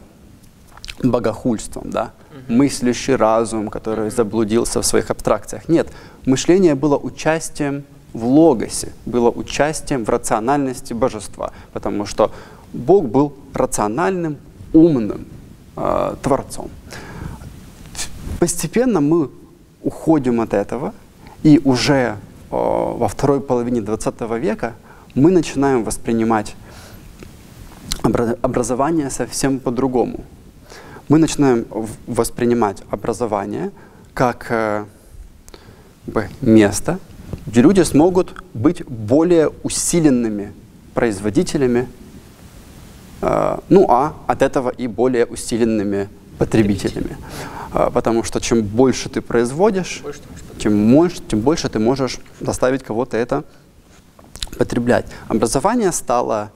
богохульством, 1.03 1.91
да, 1.91 2.12
мыслящий 2.49 3.17
разум, 3.17 3.69
который 3.69 4.11
заблудился 4.11 4.81
в 4.81 4.87
своих 4.87 5.11
абстракциях. 5.11 5.69
Нет, 5.69 5.88
мышление 6.27 6.75
было 6.75 6.97
участием 6.97 7.85
в 8.12 8.25
логосе, 8.25 8.93
было 9.07 9.31
участием 9.31 10.05
в 10.05 10.09
рациональности 10.09 10.93
божества, 10.93 11.53
потому 11.73 12.07
что 12.07 12.31
Бог 12.73 13.05
был 13.05 13.35
рациональным, 13.55 14.37
умным 14.73 15.27
э, 15.77 16.15
творцом. 16.23 16.71
Постепенно 18.38 19.01
мы 19.01 19.31
уходим 19.83 20.41
от 20.41 20.55
этого, 20.55 20.93
и 21.43 21.61
уже 21.65 21.95
э, 21.95 22.17
во 22.51 23.09
второй 23.09 23.41
половине 23.41 23.81
20 23.81 24.21
века 24.38 24.75
мы 25.15 25.31
начинаем 25.31 25.85
воспринимать 25.85 26.55
образование 28.03 29.11
совсем 29.11 29.61
по-другому. 29.61 30.25
Мы 31.12 31.18
начинаем 31.18 31.66
воспринимать 32.07 32.79
образование 32.90 33.70
как 34.14 34.46
э, 34.48 34.87
место, 36.40 36.98
где 37.46 37.61
люди 37.61 37.83
смогут 37.83 38.42
быть 38.55 38.83
более 38.87 39.51
усиленными 39.62 40.55
производителями, 40.94 41.87
э, 43.20 43.59
ну 43.68 43.87
а 43.90 44.14
от 44.27 44.40
этого 44.40 44.70
и 44.70 44.87
более 44.87 45.27
усиленными 45.27 46.09
потребителями. 46.38 47.18
Э, 47.75 47.90
потому 47.92 48.25
что 48.25 48.40
чем 48.40 48.62
больше 48.62 49.11
ты 49.11 49.20
производишь, 49.20 50.01
больше 50.03 50.20
ты 50.20 50.61
тем, 50.61 50.75
можешь, 50.75 51.18
тем 51.29 51.40
больше 51.40 51.68
ты 51.68 51.79
можешь 51.79 52.20
заставить 52.40 52.85
кого-то 52.85 53.18
это 53.18 53.44
потреблять. 54.57 55.05
Образование 55.29 55.92
стало 55.92 56.53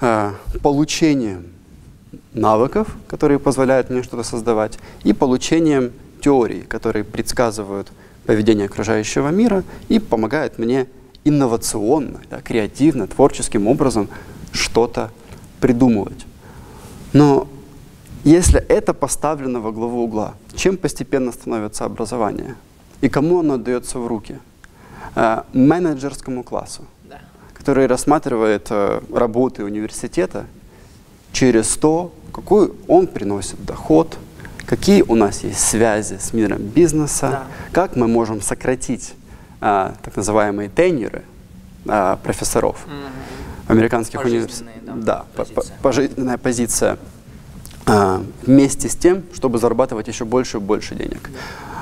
э, 0.00 0.32
получением 0.62 1.55
навыков, 2.36 2.88
которые 3.08 3.38
позволяют 3.38 3.90
мне 3.90 4.02
что-то 4.02 4.22
создавать, 4.22 4.78
и 5.04 5.12
получением 5.12 5.92
теорий, 6.20 6.62
которые 6.62 7.04
предсказывают 7.04 7.88
поведение 8.26 8.66
окружающего 8.66 9.28
мира 9.28 9.64
и 9.88 9.98
помогают 9.98 10.58
мне 10.58 10.86
инновационно, 11.24 12.20
да, 12.30 12.40
креативно, 12.40 13.06
творческим 13.06 13.66
образом 13.66 14.08
что-то 14.52 15.10
придумывать. 15.60 16.26
Но 17.12 17.48
если 18.24 18.60
это 18.60 18.94
поставлено 18.94 19.60
во 19.60 19.72
главу 19.72 20.04
угла, 20.04 20.34
чем 20.54 20.76
постепенно 20.76 21.32
становится 21.32 21.84
образование? 21.84 22.56
И 23.00 23.08
кому 23.08 23.40
оно 23.40 23.54
отдается 23.54 23.98
в 23.98 24.06
руки? 24.06 24.38
Э, 25.14 25.42
менеджерскому 25.52 26.42
классу, 26.42 26.84
да. 27.04 27.20
который 27.54 27.86
рассматривает 27.86 28.68
э, 28.70 29.00
работы 29.12 29.64
университета 29.64 30.46
через 31.32 31.76
то, 31.76 32.12
какой 32.36 32.70
он 32.86 33.06
приносит 33.06 33.64
доход, 33.64 34.18
какие 34.66 35.00
у 35.00 35.14
нас 35.14 35.42
есть 35.42 35.58
связи 35.58 36.18
с 36.20 36.34
миром 36.34 36.58
бизнеса, 36.58 37.30
да. 37.30 37.46
как 37.72 37.96
мы 37.96 38.06
можем 38.08 38.42
сократить 38.42 39.14
а, 39.62 39.94
так 40.02 40.14
называемые 40.16 40.68
тенеры 40.68 41.22
а, 41.88 42.16
профессоров 42.16 42.86
mm-hmm. 42.86 43.72
американских 43.72 44.22
университетов. 44.22 45.02
Да, 45.02 45.24
да 45.34 45.44
позиция. 45.44 45.76
пожизненная 45.80 46.36
позиция 46.36 46.98
а, 47.86 48.22
вместе 48.42 48.90
с 48.90 48.96
тем, 48.96 49.22
чтобы 49.32 49.58
зарабатывать 49.58 50.06
еще 50.06 50.26
больше 50.26 50.58
и 50.58 50.60
больше 50.60 50.94
денег. 50.94 51.30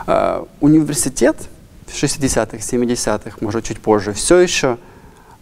А, 0.07 0.47
университет 0.61 1.37
в 1.89 1.93
60-х, 1.93 2.59
70-х, 2.59 3.39
может 3.41 3.65
чуть 3.65 3.81
позже, 3.81 4.13
все 4.13 4.39
еще 4.39 4.79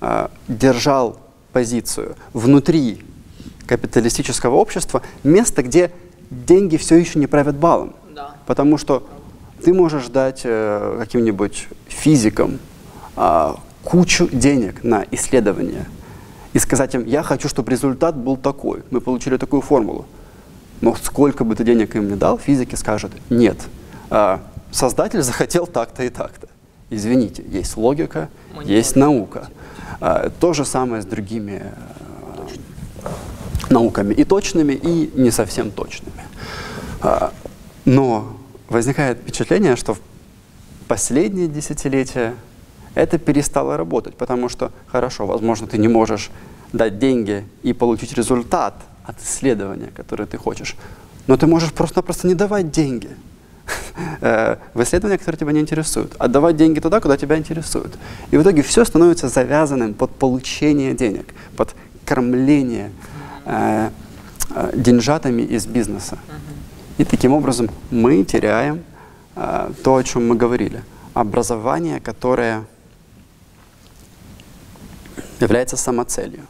а, 0.00 0.30
держал 0.48 1.18
позицию 1.52 2.16
внутри 2.32 3.04
капиталистического 3.72 4.56
общества, 4.56 5.00
место, 5.24 5.62
где 5.62 5.90
деньги 6.30 6.76
все 6.76 6.96
еще 6.96 7.18
не 7.18 7.26
правят 7.26 7.56
балом. 7.56 7.94
Да. 8.14 8.34
Потому 8.46 8.76
что 8.76 9.08
ты 9.64 9.72
можешь 9.72 10.08
дать 10.08 10.42
э, 10.44 10.96
каким-нибудь 10.98 11.68
физикам 11.88 12.58
э, 13.16 13.54
кучу 13.82 14.28
денег 14.30 14.84
на 14.84 15.06
исследования 15.10 15.86
и 16.52 16.58
сказать 16.58 16.94
им, 16.94 17.06
я 17.06 17.22
хочу, 17.22 17.48
чтобы 17.48 17.70
результат 17.70 18.14
был 18.14 18.36
такой. 18.36 18.82
Мы 18.90 19.00
получили 19.00 19.38
такую 19.38 19.62
формулу. 19.62 20.04
Но 20.82 20.94
сколько 20.94 21.42
бы 21.44 21.54
ты 21.54 21.64
денег 21.64 21.96
им 21.96 22.08
не 22.08 22.16
дал, 22.16 22.38
физики 22.38 22.74
скажут, 22.74 23.12
нет. 23.30 23.56
Э, 24.10 24.38
создатель 24.70 25.22
захотел 25.22 25.66
так-то 25.66 26.02
и 26.02 26.10
так-то. 26.10 26.48
Извините, 26.90 27.42
есть 27.48 27.78
логика, 27.78 28.28
Мы 28.54 28.64
есть 28.64 28.96
наука. 28.96 29.48
Э, 30.00 30.28
то 30.40 30.52
же 30.52 30.66
самое 30.66 31.00
с 31.00 31.06
другими 31.06 31.62
э, 31.62 33.08
науками, 33.70 34.14
и 34.14 34.24
точными, 34.24 34.72
и 34.74 35.10
не 35.14 35.30
совсем 35.30 35.70
точными. 35.70 36.22
Э, 37.02 37.30
но 37.84 38.36
возникает 38.68 39.18
впечатление, 39.18 39.76
что 39.76 39.94
в 39.94 40.00
последние 40.88 41.48
десятилетия 41.48 42.34
это 42.94 43.18
перестало 43.18 43.76
работать, 43.76 44.14
потому 44.14 44.48
что, 44.48 44.72
хорошо, 44.86 45.26
возможно, 45.26 45.66
ты 45.66 45.78
не 45.78 45.88
можешь 45.88 46.30
дать 46.72 46.98
деньги 46.98 47.44
и 47.62 47.72
получить 47.72 48.12
результат 48.14 48.74
от 49.04 49.20
исследования, 49.20 49.90
которое 49.94 50.26
ты 50.26 50.36
хочешь, 50.36 50.76
но 51.26 51.36
ты 51.36 51.46
можешь 51.46 51.72
просто-напросто 51.72 52.28
не 52.28 52.34
давать 52.34 52.70
деньги 52.70 53.10
э, 54.20 54.56
в 54.74 54.82
исследования, 54.82 55.18
которые 55.18 55.38
тебя 55.38 55.52
не 55.52 55.60
интересуют, 55.60 56.14
а 56.18 56.28
давать 56.28 56.56
деньги 56.56 56.80
туда, 56.80 57.00
куда 57.00 57.16
тебя 57.16 57.36
интересуют. 57.36 57.96
И 58.30 58.36
в 58.36 58.42
итоге 58.42 58.62
все 58.62 58.84
становится 58.84 59.28
завязанным 59.28 59.94
под 59.94 60.10
получение 60.10 60.94
денег, 60.94 61.34
под 61.56 61.74
кормление 62.04 62.90
э, 63.44 63.90
э, 64.54 64.70
деньжатами 64.74 65.42
из 65.42 65.66
бизнеса. 65.66 66.18
И 66.98 67.04
таким 67.04 67.32
образом 67.32 67.68
мы 67.90 68.24
теряем 68.24 68.84
э, 69.36 69.70
то, 69.82 69.96
о 69.96 70.02
чем 70.02 70.28
мы 70.28 70.36
говорили. 70.36 70.82
Образование, 71.14 72.00
которое 72.00 72.64
является 75.40 75.76
самоцелью. 75.76 76.46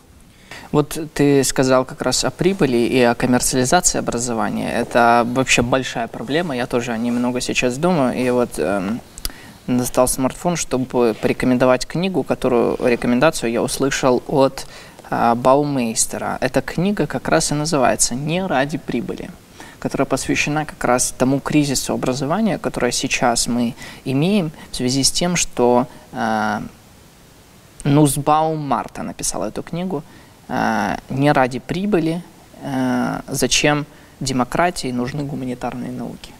Вот 0.72 0.98
ты 1.12 1.44
сказал 1.44 1.84
как 1.84 2.00
раз 2.00 2.24
о 2.24 2.30
прибыли 2.30 2.78
и 2.78 3.00
о 3.02 3.14
коммерциализации 3.14 3.98
образования. 3.98 4.72
Это 4.72 5.26
вообще 5.26 5.60
большая 5.60 6.08
проблема. 6.08 6.56
Я 6.56 6.66
тоже 6.66 6.96
немного 6.96 7.40
сейчас 7.40 7.76
думаю. 7.76 8.16
И 8.16 8.30
вот 8.30 8.58
эм, 8.58 9.00
достал 9.66 10.08
смартфон, 10.08 10.56
чтобы 10.56 11.14
порекомендовать 11.20 11.86
книгу, 11.86 12.22
которую 12.22 12.78
рекомендацию 12.80 13.52
я 13.52 13.62
услышал 13.62 14.22
от 14.26 14.66
Баумейстера. 15.36 16.38
Эта 16.40 16.62
книга 16.62 17.06
как 17.06 17.28
раз 17.28 17.52
и 17.52 17.54
называется 17.54 18.14
«Не 18.14 18.46
ради 18.46 18.78
прибыли» 18.78 19.30
которая 19.82 20.06
посвящена 20.06 20.64
как 20.64 20.84
раз 20.84 21.12
тому 21.18 21.40
кризису 21.40 21.94
образования, 21.94 22.56
которое 22.56 22.92
сейчас 22.92 23.48
мы 23.48 23.74
имеем 24.04 24.52
в 24.70 24.76
связи 24.76 25.02
с 25.02 25.10
тем, 25.10 25.34
что 25.34 25.88
э, 26.12 26.60
Нусбаум 27.82 28.60
Марта 28.60 29.02
написала 29.02 29.46
эту 29.46 29.64
книгу 29.64 30.04
э, 30.48 30.96
не 31.10 31.32
ради 31.32 31.58
прибыли, 31.58 32.22
э, 32.62 33.20
зачем 33.26 33.84
демократии 34.20 34.92
нужны 34.92 35.24
гуманитарные 35.24 35.90
науки. 35.90 36.32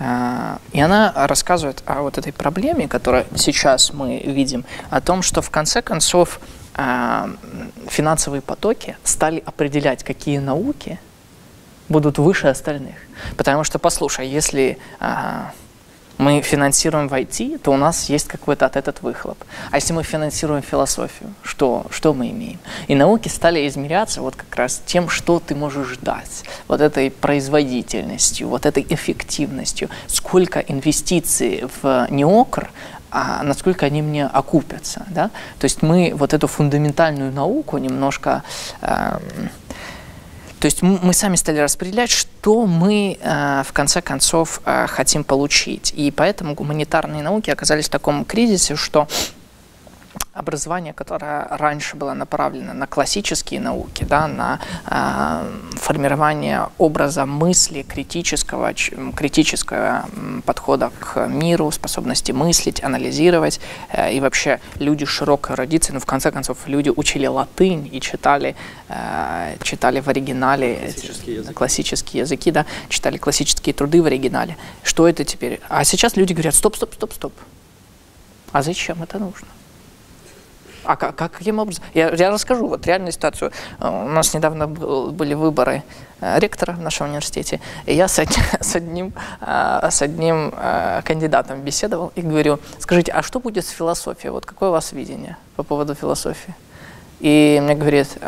Э, 0.00 0.56
и 0.72 0.80
она 0.80 1.12
рассказывает 1.14 1.80
о 1.86 2.02
вот 2.02 2.18
этой 2.18 2.32
проблеме, 2.32 2.88
которую 2.88 3.24
сейчас 3.36 3.92
мы 3.92 4.18
видим, 4.18 4.64
о 4.90 5.00
том, 5.00 5.22
что 5.22 5.42
в 5.42 5.50
конце 5.50 5.80
концов 5.80 6.40
э, 6.40 6.63
финансовые 6.74 8.42
потоки 8.42 8.96
стали 9.04 9.42
определять, 9.46 10.02
какие 10.02 10.38
науки 10.38 10.98
будут 11.88 12.18
выше 12.18 12.48
остальных. 12.48 12.96
Потому 13.36 13.64
что, 13.64 13.78
послушай, 13.78 14.26
если 14.26 14.78
а, 15.00 15.52
мы 16.18 16.42
финансируем 16.42 17.08
в 17.08 17.12
IT, 17.12 17.58
то 17.58 17.72
у 17.72 17.76
нас 17.76 18.08
есть 18.08 18.28
какой-то 18.28 18.66
от 18.66 18.76
этот 18.76 19.02
выхлоп. 19.02 19.38
А 19.70 19.76
если 19.76 19.92
мы 19.92 20.02
финансируем 20.02 20.62
философию, 20.62 21.34
что, 21.42 21.86
что 21.90 22.14
мы 22.14 22.30
имеем? 22.30 22.58
И 22.88 22.94
науки 22.94 23.28
стали 23.28 23.66
измеряться 23.66 24.22
вот 24.22 24.36
как 24.36 24.54
раз 24.56 24.80
тем, 24.86 25.08
что 25.08 25.40
ты 25.40 25.54
можешь 25.54 25.98
дать, 25.98 26.44
вот 26.68 26.80
этой 26.80 27.10
производительностью, 27.10 28.48
вот 28.48 28.66
этой 28.66 28.86
эффективностью, 28.88 29.88
сколько 30.06 30.60
инвестиций 30.60 31.64
в 31.82 32.06
неокр 32.10 32.70
а 33.14 33.44
насколько 33.44 33.86
они 33.86 34.02
мне 34.02 34.26
окупятся. 34.26 35.06
Да? 35.08 35.30
То 35.60 35.64
есть 35.66 35.82
мы 35.82 36.12
вот 36.16 36.34
эту 36.34 36.48
фундаментальную 36.48 37.32
науку 37.32 37.78
немножко 37.78 38.42
э, 38.82 39.18
то 40.58 40.66
есть 40.66 40.80
мы 40.80 41.12
сами 41.12 41.36
стали 41.36 41.58
распределять, 41.58 42.10
что 42.10 42.66
мы 42.66 43.18
э, 43.20 43.62
в 43.66 43.72
конце 43.74 44.00
концов 44.00 44.62
э, 44.64 44.86
хотим 44.88 45.22
получить. 45.22 45.92
И 45.94 46.10
поэтому 46.10 46.54
гуманитарные 46.54 47.22
науки 47.22 47.50
оказались 47.50 47.84
в 47.84 47.90
таком 47.90 48.24
кризисе, 48.24 48.74
что 48.74 49.06
образование, 50.34 50.92
которое 50.92 51.46
раньше 51.50 51.96
было 51.96 52.12
направлено 52.12 52.74
на 52.74 52.86
классические 52.86 53.60
науки, 53.60 54.04
да, 54.04 54.26
на 54.26 54.60
э, 54.86 55.76
формирование 55.76 56.68
образа 56.78 57.24
мысли, 57.24 57.82
критического, 57.82 58.74
критического 59.16 60.06
подхода 60.44 60.90
к 60.98 61.28
миру, 61.28 61.70
способности 61.70 62.32
мыслить, 62.32 62.82
анализировать, 62.82 63.60
э, 63.90 64.12
и 64.12 64.20
вообще 64.20 64.60
люди 64.80 65.06
широкой 65.06 65.54
эрудиции, 65.54 65.92
ну, 65.92 66.00
в 66.00 66.06
конце 66.06 66.32
концов, 66.32 66.58
люди 66.66 66.90
учили 66.94 67.26
латынь 67.26 67.88
и 67.92 68.00
читали, 68.00 68.56
э, 68.88 69.56
читали 69.62 70.00
в 70.00 70.08
оригинале 70.08 70.74
классические 70.74 71.36
языки. 71.36 71.54
классические 71.54 72.20
языки, 72.22 72.50
да, 72.50 72.66
читали 72.88 73.18
классические 73.18 73.72
труды 73.72 74.02
в 74.02 74.06
оригинале. 74.06 74.56
Что 74.82 75.08
это 75.08 75.24
теперь? 75.24 75.60
А 75.68 75.84
сейчас 75.84 76.16
люди 76.16 76.32
говорят, 76.32 76.56
стоп, 76.56 76.74
стоп, 76.76 76.94
стоп, 76.94 77.12
стоп. 77.12 77.32
А 78.50 78.62
зачем 78.62 79.02
это 79.02 79.18
нужно? 79.18 79.48
А 80.84 80.96
как, 80.96 81.16
каким 81.16 81.58
образом? 81.58 81.82
Я, 81.94 82.10
я 82.10 82.30
расскажу 82.30 82.68
вот 82.68 82.86
реальную 82.86 83.12
ситуацию. 83.12 83.52
Э, 83.80 83.88
у 83.88 84.08
нас 84.08 84.34
недавно 84.34 84.66
был, 84.66 85.12
были 85.12 85.34
выборы 85.34 85.82
э, 86.20 86.38
ректора 86.38 86.72
в 86.72 86.80
нашем 86.80 87.08
университете, 87.08 87.60
и 87.86 87.94
я 87.94 88.06
с, 88.06 88.22
с 88.60 88.76
одним, 88.76 89.12
э, 89.40 89.88
с 89.90 90.02
одним 90.02 90.52
кандидатом 91.04 91.62
беседовал 91.62 92.12
и 92.14 92.20
говорю, 92.20 92.58
скажите, 92.78 93.12
а 93.12 93.22
что 93.22 93.40
будет 93.40 93.66
с 93.66 93.70
философией? 93.70 94.30
Вот 94.30 94.44
какое 94.44 94.68
у 94.68 94.72
вас 94.72 94.92
видение 94.92 95.36
по 95.56 95.62
поводу 95.62 95.94
философии? 95.94 96.54
И 97.20 97.60
мне 97.62 97.74
говорит, 97.74 98.18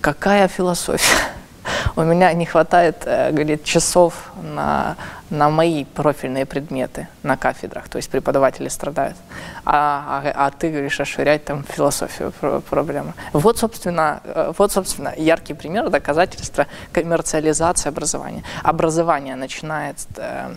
какая 0.00 0.48
философия? 0.48 1.18
У 1.96 2.02
меня 2.02 2.32
не 2.34 2.44
хватает, 2.44 3.04
говорит, 3.04 3.64
часов 3.64 4.31
на 4.40 4.96
на 5.32 5.48
мои 5.48 5.84
профильные 5.84 6.44
предметы 6.44 7.08
на 7.22 7.38
кафедрах, 7.38 7.88
то 7.88 7.96
есть 7.96 8.10
преподаватели 8.10 8.68
страдают, 8.68 9.16
а, 9.64 10.22
а, 10.24 10.46
а 10.46 10.50
ты 10.50 10.70
говоришь 10.70 11.00
расширять 11.00 11.44
там 11.46 11.64
философию 11.64 12.32
проблемы. 12.68 13.14
Вот, 13.32 13.58
собственно, 13.58 14.20
э, 14.24 14.52
вот, 14.58 14.72
собственно, 14.72 15.14
яркий 15.16 15.54
пример 15.54 15.88
доказательства 15.88 16.66
коммерциализации 16.92 17.88
образования. 17.88 18.42
Образование 18.62 19.34
начинает 19.34 19.96
э, 20.16 20.54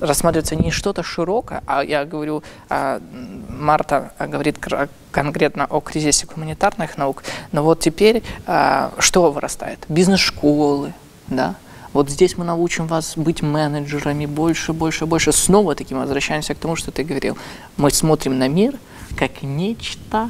рассматриваться 0.00 0.54
не 0.54 0.70
что-то 0.70 1.02
широкое, 1.02 1.64
а 1.66 1.82
я 1.82 2.04
говорю, 2.04 2.44
э, 2.70 3.00
Марта 3.48 4.12
говорит 4.20 4.58
конкретно 5.10 5.66
о 5.66 5.80
кризисе 5.80 6.26
гуманитарных 6.26 6.96
наук, 6.96 7.24
но 7.50 7.64
вот 7.64 7.80
теперь 7.80 8.22
э, 8.46 8.90
что 9.00 9.32
вырастает? 9.32 9.84
Бизнес-школы, 9.88 10.92
да, 11.26 11.56
вот 11.94 12.10
здесь 12.10 12.36
мы 12.36 12.44
научим 12.44 12.88
вас 12.88 13.14
быть 13.16 13.40
менеджерами 13.40 14.26
больше, 14.26 14.72
больше, 14.72 15.06
больше. 15.06 15.32
Снова 15.32 15.76
таки 15.76 15.94
мы 15.94 16.00
возвращаемся 16.00 16.54
к 16.54 16.58
тому, 16.58 16.74
что 16.74 16.90
ты 16.90 17.04
говорил. 17.04 17.38
Мы 17.76 17.90
смотрим 17.90 18.36
на 18.36 18.48
мир 18.48 18.74
как 19.16 19.42
нечто, 19.42 20.28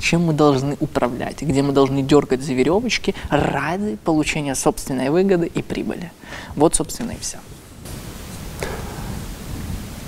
чем 0.00 0.26
мы 0.26 0.32
должны 0.32 0.76
управлять, 0.78 1.42
где 1.42 1.60
мы 1.62 1.72
должны 1.72 2.02
дергать 2.02 2.40
за 2.40 2.52
веревочки 2.54 3.16
ради 3.30 3.96
получения 3.96 4.54
собственной 4.54 5.10
выгоды 5.10 5.46
и 5.46 5.60
прибыли. 5.60 6.12
Вот, 6.54 6.76
собственно, 6.76 7.10
и 7.10 7.18
все. 7.20 7.38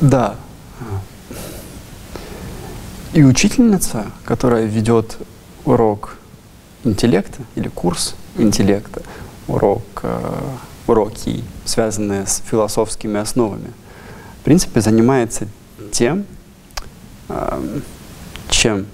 Да. 0.01 0.37
И 3.15 3.25
учительница, 3.25 4.13
которая 4.25 4.67
ведет 4.67 5.17
урок 5.65 6.19
интеллекта 6.85 7.43
или 7.57 7.67
курс 7.67 8.15
интеллекта, 8.37 9.03
урок, 9.49 9.83
э, 10.03 10.41
уроки, 10.87 11.45
связанные 11.65 12.27
с 12.27 12.43
философскими 12.45 13.21
основами, 13.21 13.73
в 14.41 14.45
принципе, 14.45 14.81
занимается 14.81 15.49
тем, 15.93 16.25
э, 17.29 17.81
чем 18.51 18.87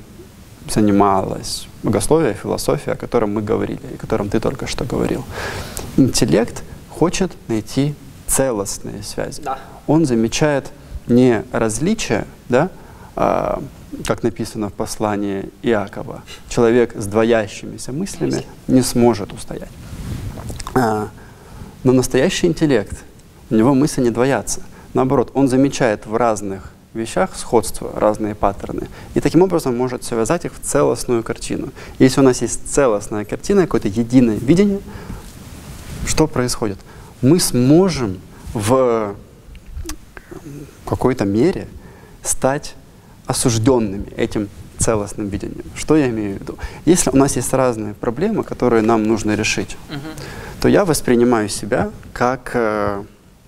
занималась 0.68 1.66
богословие, 1.82 2.34
философия, 2.34 2.92
о 2.92 2.96
котором 2.96 3.34
мы 3.34 3.42
говорили, 3.42 3.80
и 3.90 3.94
о 3.94 3.98
котором 3.98 4.28
ты 4.28 4.40
только 4.40 4.66
что 4.66 4.84
говорил. 4.84 5.24
Интеллект 5.96 6.62
хочет 6.88 7.32
найти 7.48 7.94
целостные 8.26 9.02
связи. 9.02 9.42
Да. 9.42 9.58
Он 9.86 10.06
замечает 10.06 10.70
не 11.06 11.44
различия, 11.52 12.26
да, 12.48 12.70
а, 13.16 13.62
как 14.06 14.22
написано 14.22 14.68
в 14.68 14.72
послании 14.72 15.50
Иакова, 15.62 16.22
человек 16.48 16.94
с 16.94 17.06
двоящимися 17.06 17.92
мыслями 17.92 18.44
не 18.68 18.82
сможет 18.82 19.32
устоять. 19.32 19.68
А, 20.74 21.08
но 21.84 21.92
настоящий 21.92 22.46
интеллект, 22.46 23.04
у 23.50 23.54
него 23.54 23.74
мысли 23.74 24.00
не 24.00 24.10
двоятся. 24.10 24.60
Наоборот, 24.94 25.30
он 25.34 25.48
замечает 25.48 26.06
в 26.06 26.16
разных 26.16 26.72
вещах 26.94 27.36
сходства, 27.36 27.90
разные 27.94 28.34
паттерны. 28.34 28.88
И 29.14 29.20
таким 29.20 29.42
образом 29.42 29.76
может 29.76 30.04
связать 30.04 30.44
их 30.44 30.54
в 30.54 30.60
целостную 30.60 31.22
картину. 31.22 31.70
Если 31.98 32.20
у 32.20 32.22
нас 32.22 32.42
есть 32.42 32.70
целостная 32.70 33.24
картина, 33.24 33.62
какое-то 33.62 33.88
единое 33.88 34.36
видение, 34.36 34.80
что 36.06 36.26
происходит? 36.26 36.78
Мы 37.22 37.40
сможем 37.40 38.20
в 38.52 39.14
какой-то 40.86 41.24
мере 41.24 41.68
стать 42.22 42.74
осужденными 43.26 44.12
этим 44.16 44.48
целостным 44.78 45.28
видением. 45.28 45.64
Что 45.74 45.96
я 45.96 46.10
имею 46.10 46.36
в 46.36 46.40
виду? 46.40 46.58
Если 46.84 47.10
у 47.10 47.16
нас 47.16 47.36
есть 47.36 47.52
разные 47.52 47.94
проблемы, 47.94 48.42
которые 48.42 48.82
нам 48.82 49.04
нужно 49.04 49.34
решить, 49.34 49.76
uh 49.88 49.98
то 50.62 50.68
я 50.68 50.84
воспринимаю 50.84 51.48
себя 51.48 51.90
как 52.12 52.52
э, 52.54 53.02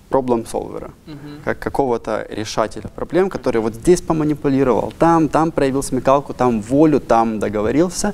problem 0.09 0.45
solver, 0.45 0.91
uh 1.07 1.15
как 1.45 1.59
какого-то 1.59 2.27
решателя 2.29 2.89
проблем, 2.93 3.29
который 3.29 3.61
вот 3.61 3.73
здесь 3.73 4.01
поманипулировал, 4.01 4.93
там, 4.99 5.29
там 5.29 5.51
проявил 5.51 5.81
смекалку, 5.81 6.33
там 6.33 6.61
волю, 6.61 6.99
там 6.99 7.39
договорился, 7.39 8.13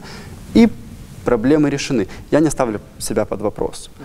и 0.54 0.70
проблемы 1.26 1.72
решены. 1.72 2.08
Я 2.30 2.42
не 2.42 2.52
ставлю 2.52 2.80
себя 3.00 3.26
под 3.26 3.42
вопрос. 3.42 3.90
uh 4.00 4.04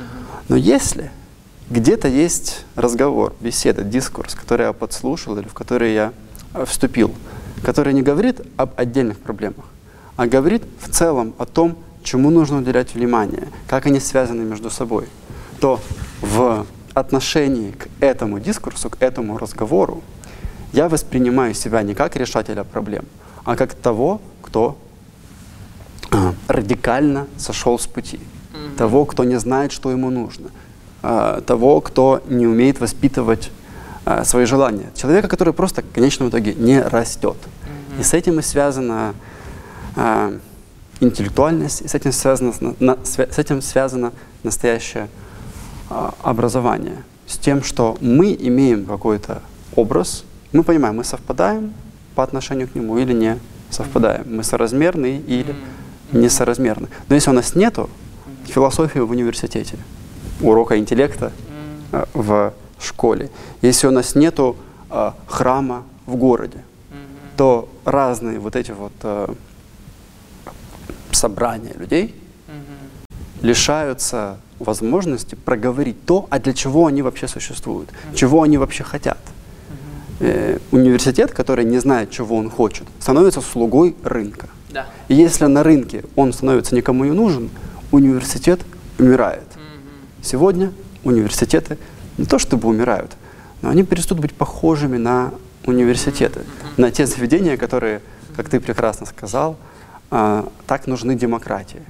Но 0.48 0.56
если 0.56 1.10
где-то 1.68 2.08
есть 2.08 2.64
разговор, 2.74 3.34
беседа, 3.40 3.82
дискурс, 3.82 4.34
который 4.34 4.64
я 4.66 4.72
подслушал 4.72 5.36
или 5.36 5.46
в 5.46 5.52
который 5.52 5.92
я 5.92 6.12
э, 6.54 6.64
вступил, 6.64 7.14
который 7.62 7.92
не 7.92 8.00
говорит 8.00 8.40
об 8.56 8.70
отдельных 8.76 9.18
проблемах, 9.18 9.66
а 10.16 10.26
говорит 10.26 10.62
в 10.80 10.90
целом 10.90 11.34
о 11.36 11.44
том, 11.44 11.76
чему 12.06 12.30
нужно 12.30 12.58
уделять 12.58 12.94
внимание, 12.94 13.48
как 13.66 13.86
они 13.86 14.00
связаны 14.00 14.42
между 14.42 14.70
собой, 14.70 15.08
то 15.60 15.80
в 16.22 16.64
отношении 16.94 17.72
к 17.72 17.88
этому 18.00 18.38
дискурсу, 18.38 18.88
к 18.88 18.96
этому 19.00 19.36
разговору, 19.38 20.02
я 20.72 20.88
воспринимаю 20.88 21.52
себя 21.54 21.82
не 21.82 21.94
как 21.94 22.16
решателя 22.16 22.64
проблем, 22.64 23.04
а 23.44 23.56
как 23.56 23.74
того, 23.74 24.20
кто 24.42 24.78
а, 26.10 26.34
радикально 26.48 27.26
сошел 27.36 27.78
с 27.78 27.86
пути, 27.86 28.18
mm-hmm. 28.18 28.76
того, 28.76 29.04
кто 29.04 29.24
не 29.24 29.38
знает, 29.38 29.72
что 29.72 29.90
ему 29.90 30.10
нужно, 30.10 30.50
а, 31.02 31.40
того, 31.40 31.80
кто 31.80 32.22
не 32.28 32.46
умеет 32.46 32.80
воспитывать 32.80 33.50
а, 34.04 34.24
свои 34.24 34.44
желания. 34.44 34.90
Человека, 34.94 35.28
который 35.28 35.52
просто 35.52 35.82
в 35.82 35.92
конечном 35.92 36.28
итоге 36.28 36.54
не 36.54 36.80
растет. 36.80 37.36
Mm-hmm. 37.36 38.00
И 38.00 38.02
с 38.04 38.14
этим 38.14 38.38
и 38.38 38.42
связана 38.42 39.14
а, 39.96 40.38
интеллектуальность, 41.00 41.82
и 41.82 41.88
с 41.88 41.94
этим 41.94 42.12
связано, 42.12 42.52
на, 42.80 42.98
с 43.04 43.38
этим 43.38 43.62
связано 43.62 44.12
настоящее 44.42 45.08
а, 45.90 46.14
образование. 46.22 47.02
С 47.26 47.36
тем, 47.38 47.62
что 47.62 47.96
мы 48.00 48.36
имеем 48.38 48.86
какой-то 48.86 49.42
образ, 49.74 50.24
мы 50.52 50.62
понимаем, 50.62 50.96
мы 50.96 51.04
совпадаем 51.04 51.74
по 52.14 52.22
отношению 52.22 52.68
к 52.68 52.74
нему 52.74 52.98
или 52.98 53.12
не 53.12 53.38
совпадаем. 53.70 54.24
Мы 54.36 54.42
соразмерны 54.42 55.22
или 55.26 55.54
несоразмерны. 56.12 56.88
Но 57.08 57.14
если 57.14 57.30
у 57.30 57.34
нас 57.34 57.54
нету 57.54 57.90
философии 58.46 59.00
в 59.00 59.10
университете, 59.10 59.76
урока 60.40 60.78
интеллекта 60.78 61.32
mm-hmm. 61.92 62.08
в 62.14 62.52
школе. 62.80 63.30
Если 63.62 63.86
у 63.86 63.90
нас 63.90 64.14
нету 64.14 64.56
э, 64.90 65.12
храма 65.26 65.84
в 66.06 66.16
городе, 66.16 66.62
то 67.36 67.68
разные 67.84 68.38
вот 68.38 68.56
эти 68.56 68.70
вот 68.70 68.92
э, 69.02 69.34
собрания 71.16 71.72
людей 71.74 72.14
mm-hmm. 72.48 73.46
лишаются 73.46 74.38
возможности 74.58 75.34
проговорить 75.34 76.04
то, 76.04 76.26
а 76.30 76.38
для 76.38 76.52
чего 76.52 76.86
они 76.86 77.02
вообще 77.02 77.28
существуют, 77.28 77.90
mm-hmm. 77.90 78.14
чего 78.14 78.42
они 78.42 78.58
вообще 78.58 78.84
хотят. 78.84 79.18
Э, 80.18 80.58
университет, 80.70 81.32
который 81.32 81.64
не 81.64 81.78
знает, 81.78 82.10
чего 82.10 82.36
он 82.36 82.48
хочет, 82.48 82.86
становится 83.00 83.40
слугой 83.40 83.94
рынка. 84.02 84.48
Да. 84.70 84.86
И 85.08 85.14
если 85.14 85.46
на 85.46 85.62
рынке 85.62 86.04
он 86.16 86.32
становится 86.32 86.74
никому 86.74 87.04
не 87.04 87.10
нужен, 87.10 87.50
университет 87.92 88.60
умирает. 88.98 89.42
Mm-hmm. 89.42 90.24
Сегодня 90.24 90.72
университеты 91.04 91.76
не 92.16 92.24
то 92.24 92.38
чтобы 92.38 92.68
умирают, 92.68 93.12
но 93.60 93.68
они 93.68 93.84
перестают 93.84 94.22
быть 94.22 94.34
похожими 94.34 94.96
на 94.96 95.32
университеты, 95.66 96.40
на 96.76 96.90
те 96.90 97.06
заведения, 97.06 97.56
которые, 97.56 98.00
как 98.36 98.48
ты 98.48 98.58
прекрасно 98.58 99.06
сказал, 99.06 99.56
а, 100.10 100.48
так 100.66 100.86
нужны 100.86 101.14
демократии. 101.14 101.82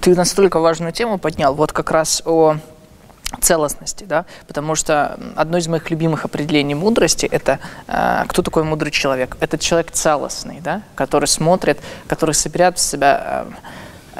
Ты 0.00 0.14
настолько 0.14 0.60
важную 0.60 0.92
тему 0.92 1.18
поднял, 1.18 1.54
вот 1.54 1.72
как 1.72 1.90
раз 1.90 2.22
о 2.26 2.56
целостности, 3.40 4.04
да, 4.04 4.24
потому 4.48 4.74
что 4.74 5.18
одно 5.36 5.58
из 5.58 5.68
моих 5.68 5.90
любимых 5.90 6.24
определений 6.24 6.74
мудрости– 6.74 7.26
это 7.30 7.60
э, 7.86 8.24
кто 8.26 8.42
такой 8.42 8.64
мудрый 8.64 8.90
человек? 8.90 9.36
Это 9.40 9.56
человек 9.56 9.92
целостный, 9.92 10.60
да, 10.60 10.82
который 10.96 11.26
смотрит, 11.26 11.78
который 12.08 12.34
собирает 12.34 12.76
в 12.76 12.80
себя 12.80 13.46
э, 13.46 13.52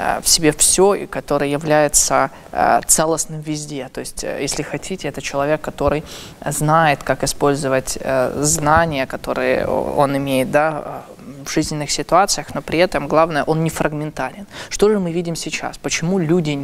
Э, 0.01 0.21
в 0.23 0.29
себе 0.29 0.53
все, 0.53 0.95
и 0.95 1.07
который 1.07 1.51
является 1.51 2.31
э, 2.53 2.81
целостным 2.87 3.41
везде. 3.41 3.89
То 3.93 4.01
есть, 4.01 4.25
э, 4.25 4.39
если 4.41 4.63
хотите, 4.63 5.09
это 5.09 5.21
человек, 5.21 5.61
который 5.61 6.05
знает, 6.47 7.03
как 7.03 7.25
использовать 7.25 7.99
знания, 8.37 9.07
которые 9.07 9.67
он 9.67 10.17
имеет 10.17 10.51
да, 10.51 11.03
жизненных 11.51 11.91
ситуациях, 11.91 12.55
но 12.55 12.63
при 12.63 12.79
этом, 12.79 13.09
главное, 13.09 13.45
он 13.45 13.65
не 13.65 13.71
фрагментарен. 13.71 14.47
Что 14.69 14.89
же 14.89 14.99
мы 14.99 15.13
видим 15.13 15.37
сейчас? 15.37 15.79
Почему 15.79 16.19
люди 16.19 16.59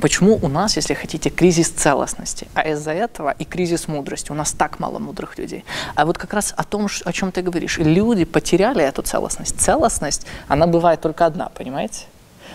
Почему 0.00 0.38
у 0.42 0.48
нас, 0.48 0.76
если 0.76 0.94
хотите, 0.94 1.30
кризис 1.30 1.70
целостности, 1.70 2.46
а 2.54 2.68
из-за 2.68 2.92
этого 2.92 3.34
и 3.38 3.44
кризис 3.44 3.88
мудрости. 3.88 4.30
У 4.30 4.34
нас 4.34 4.52
так 4.52 4.78
мало 4.78 4.98
мудрых 4.98 5.38
людей. 5.38 5.64
А 5.96 6.04
вот 6.04 6.18
как 6.18 6.34
раз 6.34 6.54
о 6.56 6.62
том, 6.62 6.88
о 7.04 7.12
чем 7.12 7.32
ты 7.32 7.42
говоришь. 7.42 7.78
Люди 7.78 8.24
потеряли 8.24 8.84
эту 8.84 9.02
целостность. 9.02 9.60
Целостность, 9.60 10.26
она 10.46 10.66
бывает 10.66 11.00
только 11.00 11.26
одна, 11.26 11.48
понимаете? 11.48 12.04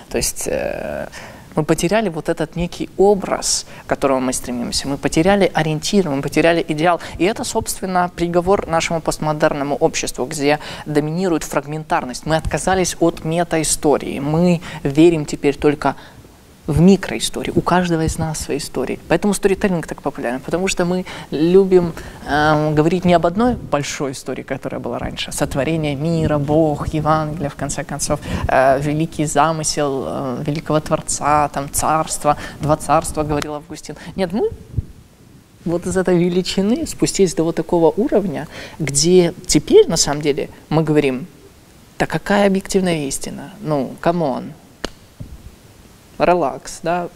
То 0.09 0.17
есть 0.17 0.47
э, 0.47 1.07
мы 1.55 1.63
потеряли 1.63 2.09
вот 2.09 2.29
этот 2.29 2.55
некий 2.55 2.89
образ, 2.97 3.65
к 3.85 3.89
которому 3.89 4.21
мы 4.21 4.33
стремимся. 4.33 4.87
Мы 4.87 4.97
потеряли 4.97 5.51
ориентир, 5.53 6.09
мы 6.09 6.21
потеряли 6.21 6.65
идеал. 6.67 6.99
И 7.17 7.25
это, 7.25 7.43
собственно, 7.43 8.11
приговор 8.15 8.67
нашему 8.67 9.01
постмодерному 9.01 9.75
обществу, 9.75 10.25
где 10.25 10.59
доминирует 10.85 11.43
фрагментарность. 11.43 12.25
Мы 12.25 12.35
отказались 12.35 12.95
от 12.99 13.23
метаистории. 13.23 14.19
Мы 14.19 14.61
верим 14.83 15.25
теперь 15.25 15.55
только 15.55 15.95
в 16.67 16.79
микроистории. 16.79 17.51
У 17.55 17.61
каждого 17.61 18.05
из 18.05 18.17
нас 18.17 18.39
свои 18.39 18.57
истории. 18.57 18.99
Поэтому 19.07 19.33
сторителлинг 19.33 19.87
так 19.87 20.01
популярен, 20.01 20.39
потому 20.39 20.67
что 20.67 20.85
мы 20.85 21.05
любим 21.31 21.93
э, 22.25 22.73
говорить 22.73 23.05
не 23.05 23.13
об 23.13 23.25
одной 23.25 23.55
большой 23.55 24.13
истории, 24.13 24.43
которая 24.43 24.79
была 24.79 24.97
раньше, 24.97 25.31
сотворение 25.31 25.95
мира, 25.95 26.37
Бог, 26.37 26.87
Евангелие, 26.93 27.49
в 27.49 27.55
конце 27.55 27.83
концов, 27.83 28.19
э, 28.47 28.79
великий 28.81 29.25
замысел 29.25 30.05
э, 30.07 30.43
великого 30.47 30.79
Творца, 30.79 31.49
там 31.49 31.69
царство, 31.71 32.37
два 32.61 32.77
царства, 32.77 33.23
говорил 33.23 33.55
Августин. 33.55 33.95
Нет, 34.15 34.31
мы 34.31 34.49
вот 35.65 35.85
из 35.85 35.97
этой 35.97 36.17
величины 36.17 36.87
спустились 36.87 37.35
до 37.35 37.43
вот 37.43 37.55
такого 37.55 37.91
уровня, 37.95 38.47
где 38.79 39.33
теперь, 39.47 39.87
на 39.87 39.97
самом 39.97 40.21
деле, 40.21 40.49
мы 40.69 40.83
говорим, 40.83 41.25
да 41.99 42.05
какая 42.05 42.47
объективная 42.47 43.07
истина? 43.07 43.51
Ну, 43.61 43.91
come 44.01 44.31
on, 44.31 44.53
relax, 46.19 46.79
да, 46.83 47.09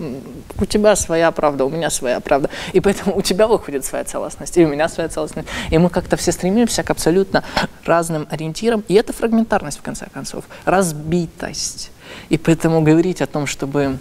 у 0.60 0.66
тебя 0.66 0.96
своя 0.96 1.32
правда, 1.32 1.66
у 1.66 1.70
меня 1.70 1.90
своя 1.90 2.20
правда, 2.20 2.50
и 2.74 2.80
поэтому 2.80 3.18
у 3.18 3.22
тебя 3.22 3.48
выходит 3.48 3.86
своя 3.86 4.04
целостность, 4.04 4.58
и 4.58 4.66
у 4.66 4.68
меня 4.68 4.90
своя 4.90 5.10
целостность, 5.10 5.48
и 5.70 5.78
мы 5.78 5.90
как-то 5.90 6.18
все 6.18 6.32
стремимся 6.32 6.84
к 6.84 6.90
абсолютно 6.90 7.44
разным 7.86 8.28
ориентирам, 8.30 8.84
и 8.88 8.94
это 8.94 9.14
фрагментарность, 9.14 9.80
в 9.80 9.82
конце 9.82 10.08
концов, 10.12 10.46
разбитость, 10.66 11.92
и 12.30 12.38
поэтому 12.38 12.82
говорить 12.82 13.22
о 13.22 13.28
том, 13.28 13.46
чтобы 13.46 14.00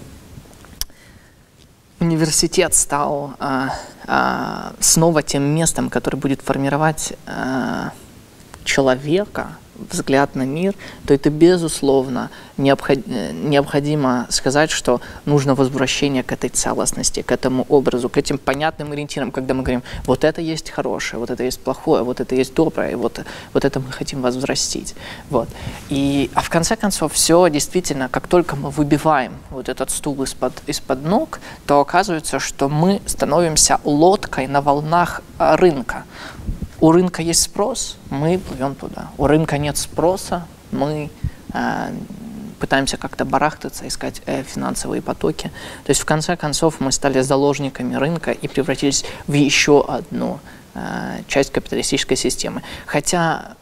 университет 2.00 2.74
стал 2.74 3.34
а, 3.38 3.70
а, 4.06 4.72
снова 4.80 5.22
тем 5.22 5.42
местом, 5.42 5.90
который 5.90 6.16
будет 6.16 6.42
формировать 6.42 7.14
а, 7.26 7.92
человека, 8.64 9.56
взгляд 9.90 10.34
на 10.34 10.42
мир, 10.42 10.74
то 11.06 11.14
это, 11.14 11.30
безусловно, 11.30 12.30
необход... 12.56 12.98
необходимо 13.06 14.26
сказать, 14.30 14.70
что 14.70 15.00
нужно 15.24 15.54
возвращение 15.54 16.22
к 16.22 16.32
этой 16.32 16.50
целостности, 16.50 17.22
к 17.22 17.32
этому 17.32 17.66
образу, 17.68 18.08
к 18.08 18.16
этим 18.16 18.38
понятным 18.38 18.92
ориентирам, 18.92 19.30
когда 19.30 19.54
мы 19.54 19.62
говорим, 19.62 19.82
вот 20.06 20.24
это 20.24 20.40
есть 20.40 20.70
хорошее, 20.70 21.20
вот 21.20 21.30
это 21.30 21.42
есть 21.44 21.60
плохое, 21.60 22.02
вот 22.02 22.20
это 22.20 22.34
есть 22.34 22.54
доброе, 22.54 22.96
вот, 22.96 23.20
вот 23.52 23.64
это 23.64 23.80
мы 23.80 23.92
хотим 23.92 24.22
возврастить. 24.22 24.94
Вот. 25.30 25.48
И, 25.88 26.30
а 26.34 26.40
в 26.40 26.50
конце 26.50 26.76
концов, 26.76 27.12
все 27.12 27.48
действительно, 27.48 28.08
как 28.08 28.26
только 28.28 28.56
мы 28.56 28.70
выбиваем 28.70 29.32
вот 29.50 29.68
этот 29.68 29.90
стул 29.90 30.22
из-под 30.22 30.52
из 30.66 30.80
-под 30.80 31.06
ног, 31.06 31.40
то 31.66 31.80
оказывается, 31.80 32.38
что 32.38 32.68
мы 32.68 33.00
становимся 33.06 33.80
лодкой 33.84 34.46
на 34.46 34.60
волнах 34.60 35.22
а, 35.38 35.56
рынка. 35.56 36.04
У 36.86 36.92
рынка 36.92 37.20
есть 37.20 37.42
спрос, 37.42 37.96
мы 38.10 38.38
плывем 38.38 38.76
туда. 38.76 39.10
У 39.18 39.26
рынка 39.26 39.58
нет 39.58 39.76
спроса, 39.76 40.46
мы 40.70 41.10
э, 41.52 41.92
пытаемся 42.60 42.96
как-то 42.96 43.24
барахтаться, 43.24 43.88
искать 43.88 44.22
э, 44.26 44.44
финансовые 44.44 45.02
потоки. 45.02 45.50
То 45.84 45.90
есть 45.90 46.00
в 46.00 46.04
конце 46.04 46.36
концов 46.36 46.78
мы 46.78 46.92
стали 46.92 47.22
заложниками 47.22 47.96
рынка 47.96 48.30
и 48.30 48.46
превратились 48.46 49.04
в 49.26 49.32
еще 49.32 49.84
одну 49.84 50.38
э, 50.74 51.22
часть 51.26 51.50
капиталистической 51.50 52.14
системы. 52.16 52.62
Хотя 52.86 53.56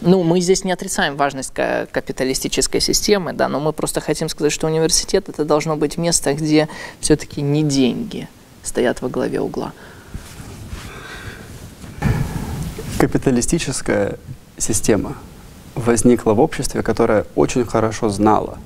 ну, 0.00 0.24
мы 0.24 0.40
здесь 0.40 0.64
не 0.64 0.72
отрицаем 0.72 1.16
важность 1.16 1.52
капиталистической 1.54 2.80
системы, 2.80 3.32
да, 3.32 3.46
но 3.46 3.60
мы 3.60 3.72
просто 3.72 4.00
хотим 4.00 4.28
сказать, 4.28 4.52
что 4.52 4.66
университет 4.66 5.28
это 5.28 5.44
должно 5.44 5.76
быть 5.76 5.98
место, 5.98 6.34
где 6.34 6.68
все-таки 6.98 7.42
не 7.42 7.62
деньги 7.62 8.28
стоят 8.64 9.02
во 9.02 9.08
главе 9.08 9.40
угла, 9.40 9.72
Капиталистическая 12.98 14.18
система 14.58 15.16
возникла 15.74 16.34
в 16.34 16.40
обществе, 16.40 16.82
которое 16.82 17.26
очень 17.34 17.64
хорошо 17.64 18.08
знало, 18.08 18.58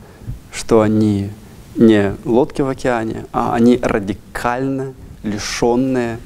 что 0.53 0.81
они 0.81 1.31
не 1.77 2.15
лодки 2.25 2.63
в 2.63 2.69
океане, 2.69 3.27
а 3.33 3.55
они 3.55 3.79
радикально 3.83 4.95
лишенные, 5.23 6.19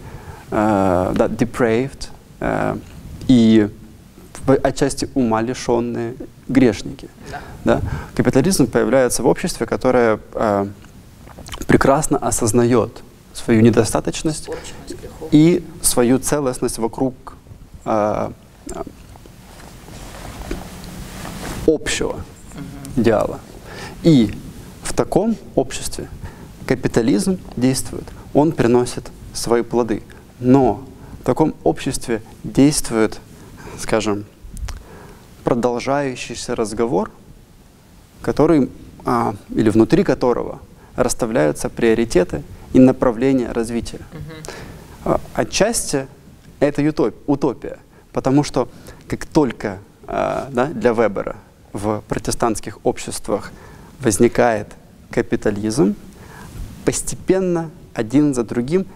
э, 0.50 1.12
да, 1.14 1.26
depraved 1.26 2.08
э, 2.40 2.76
и 3.28 3.68
отчасти 4.62 5.08
ума 5.14 5.42
лишенные 5.42 6.14
грешники. 6.48 7.08
Да. 7.30 7.40
Да? 7.64 7.80
Капитализм 8.14 8.66
появляется 8.66 9.22
в 9.22 9.26
обществе, 9.26 9.66
которое 9.66 10.18
э, 10.34 10.66
прекрасно 11.66 12.18
осознает 12.18 13.02
свою 13.34 13.60
недостаточность 13.60 14.48
и 15.30 15.64
свою 15.82 16.18
целостность 16.18 16.78
вокруг 16.78 17.14
общего 21.66 22.20
идеала. 22.96 23.40
И 24.02 24.34
в 24.82 24.92
таком 24.92 25.36
обществе 25.54 26.08
капитализм 26.66 27.38
действует, 27.56 28.04
он 28.34 28.52
приносит 28.52 29.10
свои 29.32 29.62
плоды. 29.62 30.02
Но 30.38 30.84
в 31.20 31.24
таком 31.24 31.54
обществе 31.64 32.22
действует, 32.44 33.20
скажем, 33.78 34.24
продолжающийся 35.44 36.54
разговор, 36.54 37.10
который, 38.22 38.70
а, 39.04 39.34
или 39.50 39.70
внутри 39.70 40.04
которого 40.04 40.60
расставляются 40.96 41.68
приоритеты 41.68 42.42
и 42.72 42.78
направления 42.78 43.52
развития. 43.52 44.00
Угу. 45.04 45.20
Отчасти 45.34 46.06
это 46.60 46.82
утопия, 47.26 47.78
потому 48.12 48.44
что 48.44 48.68
как 49.08 49.26
только 49.26 49.78
э, 50.06 50.46
да, 50.50 50.66
для 50.66 50.92
Вебера 50.92 51.36
в 51.72 52.02
протестантских 52.08 52.78
обществах 52.84 53.52
возникает 54.00 54.68
капитализм, 55.10 55.94
постепенно 56.84 57.70
один 57.94 58.34
за 58.34 58.44
другим 58.44 58.86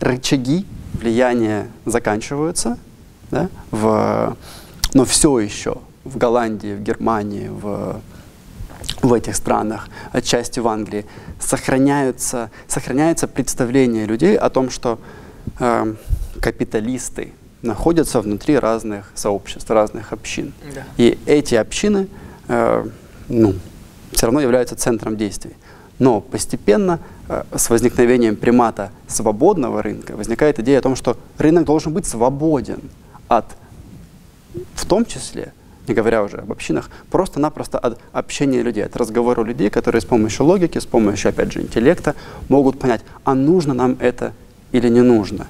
рычаги 0.00 0.66
влияния 0.94 1.68
заканчиваются, 1.86 2.78
да, 3.30 3.48
в, 3.70 4.36
но 4.94 5.04
все 5.04 5.38
еще 5.38 5.78
в 6.04 6.18
Голландии, 6.18 6.74
в 6.74 6.82
Германии, 6.82 7.48
в, 7.48 8.00
в 9.02 9.12
этих 9.12 9.36
странах, 9.36 9.88
отчасти 10.12 10.60
в 10.60 10.68
Англии, 10.68 11.06
сохраняются, 11.40 12.50
сохраняется 12.66 13.28
представление 13.28 14.06
людей 14.06 14.36
о 14.36 14.50
том, 14.50 14.70
что 14.70 14.98
э, 15.58 15.94
капиталисты 16.42 17.32
находятся 17.62 18.20
внутри 18.20 18.58
разных 18.58 19.12
сообществ, 19.14 19.70
разных 19.70 20.12
общин. 20.12 20.52
Да. 20.74 20.82
И 20.96 21.16
эти 21.24 21.54
общины 21.54 22.08
э, 22.48 22.84
ну, 23.28 23.54
все 24.10 24.26
равно 24.26 24.40
являются 24.40 24.74
центром 24.74 25.16
действий. 25.16 25.54
Но 26.00 26.20
постепенно 26.20 26.98
э, 27.28 27.44
с 27.56 27.70
возникновением 27.70 28.34
примата 28.34 28.90
свободного 29.06 29.82
рынка 29.82 30.16
возникает 30.16 30.58
идея 30.58 30.80
о 30.80 30.82
том, 30.82 30.96
что 30.96 31.16
рынок 31.38 31.64
должен 31.64 31.92
быть 31.92 32.06
свободен 32.06 32.80
от, 33.28 33.46
в 34.74 34.84
том 34.84 35.06
числе, 35.06 35.52
не 35.86 35.94
говоря 35.94 36.24
уже 36.24 36.38
об 36.38 36.50
общинах, 36.50 36.90
просто-напросто 37.08 37.78
от 37.78 38.00
общения 38.10 38.62
людей, 38.62 38.84
от 38.84 38.96
разговора 38.96 39.44
людей, 39.44 39.70
которые 39.70 40.00
с 40.00 40.04
помощью 40.04 40.46
логики, 40.46 40.78
с 40.78 40.86
помощью, 40.86 41.28
опять 41.28 41.52
же, 41.52 41.60
интеллекта 41.60 42.16
могут 42.48 42.80
понять, 42.80 43.02
а 43.22 43.34
нужно 43.34 43.74
нам 43.74 43.96
это 44.00 44.32
или 44.72 44.88
не 44.88 45.02
нужно 45.02 45.46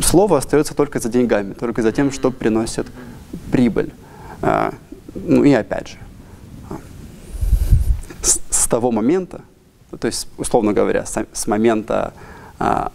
слово 0.00 0.38
остается 0.38 0.74
только 0.74 1.00
за 1.00 1.08
деньгами, 1.08 1.54
только 1.54 1.82
за 1.82 1.92
тем, 1.92 2.12
что 2.12 2.30
приносит 2.30 2.86
прибыль. 3.50 3.92
А, 4.42 4.72
ну 5.14 5.44
и 5.44 5.52
опять 5.52 5.88
же, 5.88 5.96
а, 6.70 6.76
с, 8.22 8.40
с 8.50 8.68
того 8.68 8.92
момента, 8.92 9.40
то 9.98 10.06
есть, 10.06 10.28
условно 10.36 10.72
говоря, 10.72 11.04
с, 11.06 11.26
с 11.32 11.46
момента 11.46 12.12
а, 12.58 12.92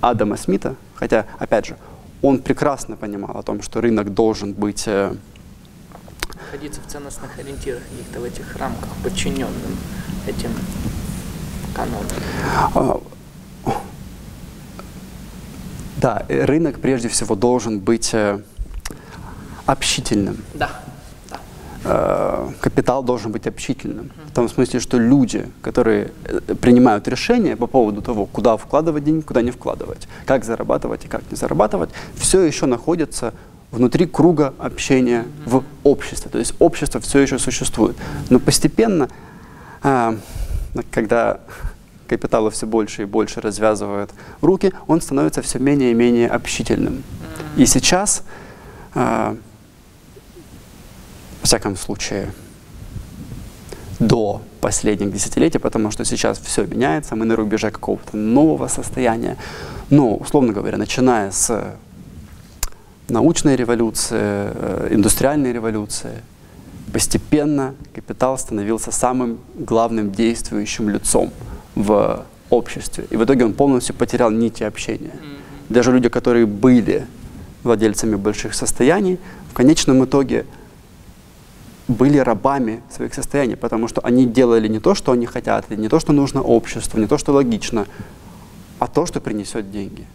Адама 0.00 0.36
Смита, 0.36 0.76
хотя, 0.94 1.26
опять 1.38 1.66
же, 1.66 1.76
он 2.22 2.38
прекрасно 2.38 2.96
понимал 2.96 3.36
о 3.36 3.42
том, 3.42 3.62
что 3.62 3.80
рынок 3.80 4.12
должен 4.12 4.52
быть... 4.52 4.84
Э, 4.86 5.14
Находиться 6.34 6.80
в 6.80 6.86
ценностных 6.86 7.38
ориентирах, 7.38 7.82
каких-то 7.82 8.20
в 8.20 8.24
этих 8.24 8.56
рамках, 8.56 8.88
подчиненным 9.02 9.76
этим 10.26 10.50
канонам. 11.74 13.02
Да, 15.96 16.24
э, 16.28 16.44
рынок 16.44 16.80
прежде 16.80 17.08
всего 17.08 17.34
должен 17.34 17.80
быть 17.80 18.10
э, 18.14 18.40
общительным. 19.66 20.38
Да. 20.54 20.70
Э, 21.84 22.48
капитал 22.60 23.02
должен 23.02 23.32
быть 23.32 23.46
общительным. 23.46 24.10
В 24.30 24.34
том 24.34 24.48
смысле, 24.48 24.80
что 24.80 24.98
люди, 24.98 25.46
которые 25.62 26.12
принимают 26.60 27.08
решения 27.08 27.56
по 27.56 27.66
поводу 27.66 28.02
того, 28.02 28.26
куда 28.26 28.56
вкладывать 28.56 29.04
деньги, 29.04 29.22
куда 29.22 29.42
не 29.42 29.50
вкладывать, 29.50 30.08
как 30.26 30.44
зарабатывать 30.44 31.04
и 31.04 31.08
как 31.08 31.22
не 31.30 31.36
зарабатывать, 31.36 31.90
все 32.14 32.42
еще 32.42 32.66
находятся 32.66 33.34
внутри 33.70 34.06
круга 34.06 34.52
общения 34.58 35.26
в 35.46 35.62
обществе. 35.84 36.30
То 36.30 36.38
есть 36.38 36.54
общество 36.58 37.00
все 37.00 37.20
еще 37.20 37.38
существует. 37.38 37.96
Но 38.28 38.40
постепенно, 38.40 39.08
когда 40.90 41.40
капитала 42.10 42.50
все 42.50 42.66
больше 42.66 43.02
и 43.02 43.04
больше 43.04 43.40
развязывает 43.40 44.10
руки, 44.40 44.72
он 44.88 45.00
становится 45.00 45.42
все 45.42 45.58
менее 45.60 45.92
и 45.92 45.94
менее 45.94 46.28
общительным. 46.28 47.04
И 47.56 47.66
сейчас, 47.66 48.24
э, 48.94 49.36
во 51.40 51.44
всяком 51.44 51.76
случае, 51.76 52.32
до 54.00 54.42
последних 54.60 55.12
десятилетий, 55.12 55.58
потому 55.58 55.92
что 55.92 56.04
сейчас 56.04 56.40
все 56.40 56.66
меняется, 56.66 57.14
мы 57.14 57.26
на 57.26 57.36
рубеже 57.36 57.70
какого-то 57.70 58.16
нового 58.16 58.68
состояния. 58.68 59.36
Но, 59.90 60.16
условно 60.16 60.52
говоря, 60.52 60.78
начиная 60.78 61.30
с 61.30 61.76
научной 63.08 63.56
революции, 63.56 64.18
э, 64.18 64.88
индустриальной 64.90 65.52
революции, 65.52 66.22
постепенно 66.92 67.74
капитал 67.94 68.36
становился 68.36 68.90
самым 68.90 69.38
главным 69.54 70.10
действующим 70.10 70.90
лицом 70.90 71.30
в 71.82 72.24
обществе. 72.50 73.06
И 73.10 73.16
в 73.16 73.24
итоге 73.24 73.44
он 73.44 73.52
полностью 73.52 73.94
потерял 73.94 74.30
нити 74.30 74.62
общения. 74.64 75.12
Даже 75.68 75.92
люди, 75.92 76.08
которые 76.08 76.46
были 76.46 77.06
владельцами 77.62 78.16
больших 78.16 78.54
состояний, 78.54 79.18
в 79.50 79.54
конечном 79.54 80.04
итоге 80.04 80.46
были 81.88 82.18
рабами 82.18 82.82
своих 82.90 83.14
состояний, 83.14 83.56
потому 83.56 83.88
что 83.88 84.00
они 84.00 84.26
делали 84.26 84.68
не 84.68 84.80
то, 84.80 84.94
что 84.94 85.12
они 85.12 85.26
хотят, 85.26 85.70
не 85.70 85.88
то, 85.88 86.00
что 86.00 86.12
нужно 86.12 86.42
обществу, 86.42 87.00
не 87.00 87.06
то, 87.06 87.18
что 87.18 87.32
логично, 87.32 87.86
а 88.78 88.86
то, 88.86 89.06
что 89.06 89.20
принесет 89.20 89.70
деньги. 89.70 90.06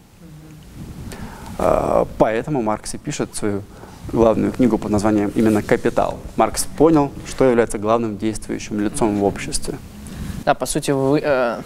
А, 1.57 2.07
поэтому 2.17 2.61
Маркс 2.61 2.93
и 2.95 2.97
пишет 2.97 3.35
свою 3.35 3.61
главную 4.11 4.51
книгу 4.51 4.77
под 4.77 4.91
названием 4.91 5.31
именно 5.35 5.61
«Капитал». 5.61 6.19
Маркс 6.35 6.65
понял, 6.77 7.11
что 7.27 7.45
является 7.45 7.77
главным 7.77 8.17
действующим 8.17 8.79
лицом 8.79 9.17
в 9.19 9.23
обществе. 9.23 9.77
Да, 10.45 10.53
по 10.53 10.65
сути, 10.67 10.91
вы, 10.91 11.21
э, 11.23 11.61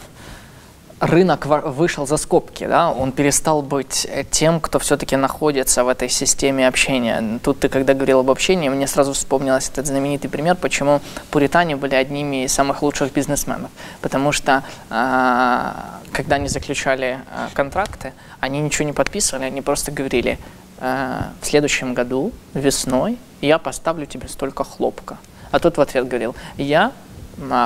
рынок 1.00 1.46
вышел 1.46 2.08
за 2.08 2.18
скобки, 2.18 2.66
да, 2.66 2.92
он 2.92 3.12
перестал 3.12 3.62
быть 3.62 4.08
э, 4.10 4.24
тем, 4.24 4.60
кто 4.60 4.80
все-таки 4.80 5.16
находится 5.16 5.84
в 5.84 5.88
этой 5.88 6.10
системе 6.10 6.68
общения. 6.68 7.40
Тут 7.44 7.60
ты, 7.60 7.70
когда 7.70 7.94
говорил 7.94 8.20
об 8.20 8.30
общении, 8.30 8.70
мне 8.70 8.88
сразу 8.88 9.14
вспомнился 9.14 9.72
этот 9.72 9.88
знаменитый 9.88 10.30
пример, 10.30 10.56
почему 10.56 11.02
пуритане 11.32 11.76
были 11.76 11.96
одними 11.96 12.46
из 12.46 12.54
самых 12.54 12.82
лучших 12.82 13.14
бизнесменов. 13.14 13.70
Потому 14.02 14.32
что, 14.32 14.64
э, 14.90 15.72
когда 16.12 16.36
они 16.36 16.48
заключали 16.48 17.20
э, 17.20 17.48
контракты, 17.54 18.14
они 18.40 18.62
ничего 18.62 18.86
не 18.86 18.94
подписывали, 18.94 19.46
они 19.46 19.62
просто 19.62 19.92
говорили, 19.92 20.38
в 20.82 21.46
следующем 21.46 21.94
году, 21.94 22.32
весной, 22.54 23.18
я 23.42 23.58
поставлю 23.58 24.06
тебе 24.06 24.30
столько 24.30 24.64
хлопка. 24.64 25.18
А 25.52 25.60
тот 25.60 25.76
в 25.76 25.82
ответ 25.82 26.08
говорил, 26.08 26.38
я 26.56 26.94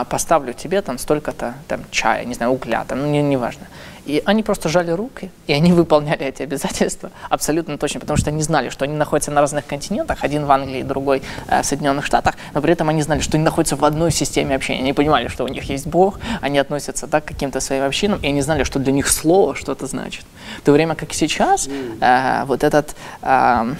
поставлю 0.09 0.53
тебе 0.53 0.81
там 0.81 0.97
столько-то 0.97 1.55
там 1.67 1.81
чая, 1.91 2.25
не 2.25 2.33
знаю, 2.33 2.51
угля, 2.51 2.85
там, 2.87 2.99
ну, 2.99 3.07
не, 3.07 3.21
не 3.21 3.37
важно. 3.37 3.67
И 4.05 4.21
они 4.25 4.43
просто 4.43 4.67
жали 4.67 4.91
руки, 4.91 5.31
и 5.47 5.53
они 5.53 5.71
выполняли 5.71 6.25
эти 6.25 6.43
обязательства 6.43 7.11
абсолютно 7.29 7.77
точно, 7.77 8.01
потому 8.01 8.17
что 8.17 8.31
они 8.31 8.41
знали, 8.41 8.69
что 8.69 8.83
они 8.83 8.95
находятся 8.95 9.31
на 9.31 9.39
разных 9.39 9.65
континентах, 9.65 10.23
один 10.23 10.45
в 10.45 10.51
Англии, 10.51 10.83
другой 10.83 11.21
э, 11.47 11.61
в 11.61 11.65
Соединенных 11.65 12.05
Штатах, 12.05 12.35
но 12.53 12.61
при 12.61 12.73
этом 12.73 12.89
они 12.89 13.01
знали, 13.01 13.21
что 13.21 13.37
они 13.37 13.45
находятся 13.45 13.77
в 13.77 13.85
одной 13.85 14.11
системе 14.11 14.55
общения. 14.55 14.81
Они 14.81 14.93
понимали, 14.93 15.29
что 15.29 15.45
у 15.45 15.47
них 15.47 15.63
есть 15.69 15.87
Бог, 15.87 16.19
они 16.41 16.59
относятся 16.59 17.07
так, 17.07 17.23
к 17.23 17.27
каким-то 17.29 17.61
своим 17.61 17.83
общинам, 17.83 18.19
и 18.21 18.27
они 18.27 18.41
знали, 18.41 18.63
что 18.63 18.79
для 18.79 18.91
них 18.91 19.07
слово 19.07 19.55
что-то 19.55 19.87
значит. 19.87 20.25
В 20.59 20.65
то 20.65 20.73
время 20.73 20.95
как 20.95 21.13
сейчас 21.13 21.69
э, 22.01 22.43
вот 22.45 22.63
этот... 22.63 22.95
Э, 23.21 23.73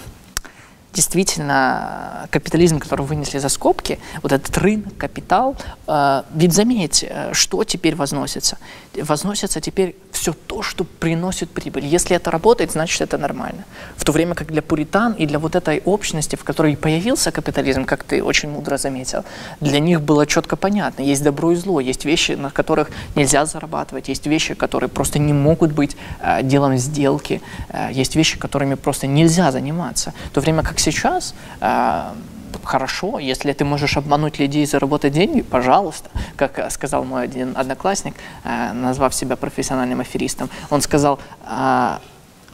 действительно 0.94 2.28
капитализм, 2.30 2.80
который 2.80 3.06
вынесли 3.06 3.40
за 3.40 3.50
скобки, 3.50 4.00
вот 4.22 4.32
этот 4.32 4.58
рынок, 4.58 4.96
капитал, 4.98 5.56
э, 5.88 6.24
ведь 6.36 6.54
заметьте, 6.54 7.08
э, 7.10 7.34
что 7.34 7.64
теперь 7.64 7.96
возносится? 7.96 8.58
Возносится 8.96 9.60
теперь 9.60 9.96
все 10.12 10.34
то, 10.34 10.62
что 10.62 10.84
приносит 10.84 11.50
прибыль. 11.50 11.86
Если 11.86 12.16
это 12.16 12.32
работает, 12.32 12.72
значит 12.72 13.02
это 13.02 13.18
нормально. 13.18 13.64
В 13.98 14.06
то 14.06 14.12
время 14.12 14.36
как 14.36 14.48
для 14.48 14.62
пуритан 14.62 15.14
и 15.14 15.26
для 15.26 15.40
вот 15.40 15.56
этой 15.56 15.82
общности, 15.86 16.36
в 16.36 16.44
которой 16.44 16.78
появился 16.78 17.32
капитализм, 17.32 17.86
как 17.86 18.04
ты 18.04 18.24
очень 18.24 18.50
мудро 18.50 18.78
заметил, 18.78 19.26
для 19.60 19.80
них 19.80 20.02
было 20.02 20.26
четко 20.26 20.56
понятно, 20.56 21.02
есть 21.02 21.24
добро 21.24 21.52
и 21.52 21.56
зло, 21.56 21.80
есть 21.80 22.06
вещи, 22.06 22.34
на 22.34 22.52
которых 22.52 22.90
нельзя 23.16 23.46
зарабатывать, 23.46 24.10
есть 24.10 24.28
вещи, 24.28 24.54
которые 24.54 24.90
просто 24.90 25.20
не 25.20 25.34
могут 25.34 25.72
быть 25.72 25.98
э, 26.20 26.44
делом 26.44 26.78
сделки, 26.78 27.42
э, 27.70 27.90
есть 27.92 28.16
вещи, 28.16 28.38
которыми 28.38 28.76
просто 28.76 29.08
нельзя 29.08 29.52
заниматься. 29.52 30.14
В 30.32 30.34
то 30.34 30.42
время 30.42 30.64
как 30.64 30.80
сейчас 30.84 31.34
э, 31.62 32.14
хорошо, 32.64 33.20
если 33.20 33.54
ты 33.54 33.66
можешь 33.66 33.98
обмануть 33.98 34.40
людей 34.40 34.64
и 34.64 34.66
заработать 34.66 35.14
деньги, 35.14 35.42
пожалуйста. 35.42 36.10
Как 36.36 36.60
э, 36.60 36.70
сказал 36.70 37.04
мой 37.04 37.24
один 37.24 37.54
одноклассник, 37.56 38.16
э, 38.44 38.74
назвав 38.74 39.14
себя 39.14 39.36
профессиональным 39.36 40.00
аферистом, 40.00 40.50
он 40.70 40.82
сказал, 40.82 41.20
э, 41.48 41.98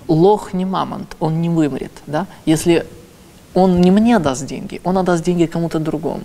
лох 0.07 0.53
не 0.53 0.65
мамонт, 0.65 1.15
он 1.19 1.41
не 1.41 1.49
вымрет. 1.49 1.91
Да? 2.07 2.27
Если 2.45 2.85
он 3.53 3.81
не 3.81 3.91
мне 3.91 4.19
даст 4.19 4.45
деньги, 4.45 4.81
он 4.83 4.97
отдаст 4.97 5.23
деньги 5.23 5.45
кому-то 5.45 5.79
другому. 5.79 6.23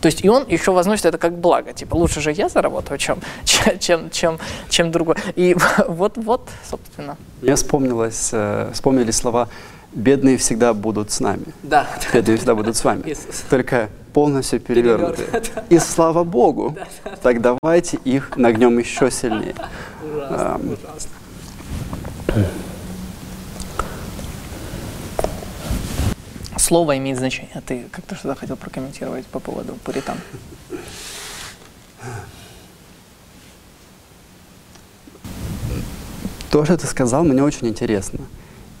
То 0.00 0.06
есть 0.06 0.22
и 0.22 0.28
он 0.28 0.46
еще 0.48 0.72
возносит 0.72 1.06
это 1.06 1.16
как 1.16 1.38
благо. 1.38 1.72
Типа, 1.72 1.94
лучше 1.96 2.20
же 2.20 2.30
я 2.30 2.50
заработаю, 2.50 2.98
чем, 2.98 3.20
чем, 3.80 4.10
чем, 4.10 4.38
чем 4.68 4.90
другой. 4.90 5.16
И 5.34 5.56
вот, 5.88 6.18
вот, 6.18 6.48
собственно. 6.68 7.16
Мне 7.40 7.54
вспомнилось, 7.54 8.28
э, 8.32 8.70
вспомнились 8.74 9.16
слова 9.16 9.48
бедные 9.94 10.36
всегда 10.36 10.74
будут 10.74 11.10
с 11.10 11.20
нами. 11.20 11.46
Да. 11.62 11.86
Бедные 12.12 12.36
всегда 12.36 12.54
будут 12.54 12.76
с 12.76 12.84
вами. 12.84 13.02
Иисус. 13.06 13.44
Только 13.48 13.88
полностью 14.12 14.60
перевернуты. 14.60 15.26
Да. 15.32 15.64
И 15.70 15.78
слава 15.78 16.24
Богу. 16.24 16.74
Да, 16.76 16.86
да, 17.04 17.16
так 17.16 17.40
давайте 17.40 17.98
их 18.04 18.36
нагнем 18.36 18.78
еще 18.78 19.10
сильнее. 19.10 19.54
Ужасно, 20.02 20.34
um, 20.34 20.72
ужасно. 20.74 21.10
Слово 26.56 26.96
имеет 26.98 27.18
значение. 27.18 27.52
А 27.54 27.60
ты 27.60 27.84
как-то 27.90 28.14
что-то 28.14 28.34
хотел 28.34 28.56
прокомментировать 28.56 29.26
по 29.26 29.38
поводу 29.38 29.74
пуритан? 29.84 30.16
То, 36.50 36.64
что 36.64 36.76
ты 36.76 36.86
сказал, 36.86 37.24
мне 37.24 37.42
очень 37.42 37.68
интересно 37.68 38.20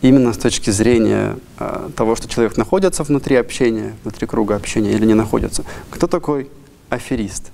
именно 0.04 0.34
с 0.34 0.36
точки 0.36 0.70
зрения 0.70 1.38
э, 1.58 1.88
того, 1.96 2.14
что 2.14 2.28
человек 2.28 2.58
находится 2.58 3.02
внутри 3.04 3.36
общения, 3.36 3.94
внутри 4.02 4.26
круга 4.26 4.54
общения 4.54 4.92
или 4.92 5.06
не 5.06 5.14
находится. 5.14 5.64
Кто 5.90 6.06
такой 6.06 6.50
аферист? 6.90 7.50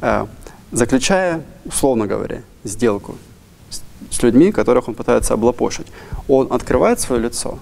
Э, 0.00 0.26
заключая, 0.72 1.42
условно 1.66 2.06
говоря, 2.06 2.40
сделку 2.64 3.16
с, 3.68 3.82
с 4.10 4.22
людьми, 4.22 4.52
которых 4.52 4.88
он 4.88 4.94
пытается 4.94 5.34
облапошить, 5.34 5.86
он 6.28 6.50
открывает 6.50 6.98
свое 6.98 7.20
лицо, 7.20 7.58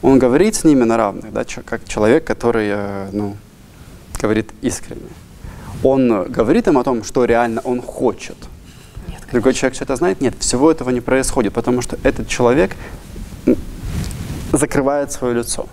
он 0.00 0.18
говорит 0.18 0.54
с 0.54 0.64
ними 0.64 0.84
на 0.84 0.96
равных, 0.96 1.30
да, 1.30 1.44
как 1.44 1.86
человек, 1.86 2.24
который 2.24 2.68
э, 2.70 3.10
ну, 3.12 3.36
говорит 4.18 4.50
искренне. 4.62 5.10
Он 5.82 6.24
говорит 6.24 6.68
им 6.68 6.78
о 6.78 6.84
том, 6.84 7.04
что 7.04 7.26
реально 7.26 7.60
он 7.64 7.82
хочет. 7.82 8.36
Нет, 9.08 9.20
Другой 9.30 9.52
человек 9.52 9.82
это 9.82 9.94
знает? 9.96 10.22
Нет, 10.22 10.36
всего 10.38 10.70
этого 10.70 10.88
не 10.88 11.02
происходит, 11.02 11.52
потому 11.52 11.82
что 11.82 11.98
этот 12.02 12.28
человек 12.28 12.74
закрывает 14.52 15.12
свое 15.12 15.34
лицо. 15.34 15.66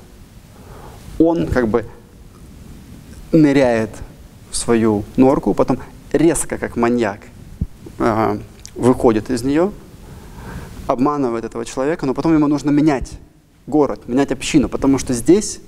Он 1.19 1.47
как 1.47 1.67
бы 1.67 1.85
ныряет 3.31 3.91
в 4.51 4.57
свою 4.57 5.03
норку, 5.17 5.53
потом 5.53 5.79
резко, 6.11 6.57
как 6.57 6.75
маньяк, 6.75 7.19
э, 7.99 8.37
выходит 8.75 9.29
из 9.29 9.43
нее, 9.43 9.71
обманывает 10.87 11.45
этого 11.45 11.65
человека, 11.65 12.05
но 12.05 12.13
потом 12.13 12.33
ему 12.33 12.47
нужно 12.47 12.69
менять 12.69 13.11
город, 13.67 14.07
менять 14.07 14.31
общину, 14.31 14.69
потому 14.69 14.97
что 14.97 15.13
здесь 15.13 15.59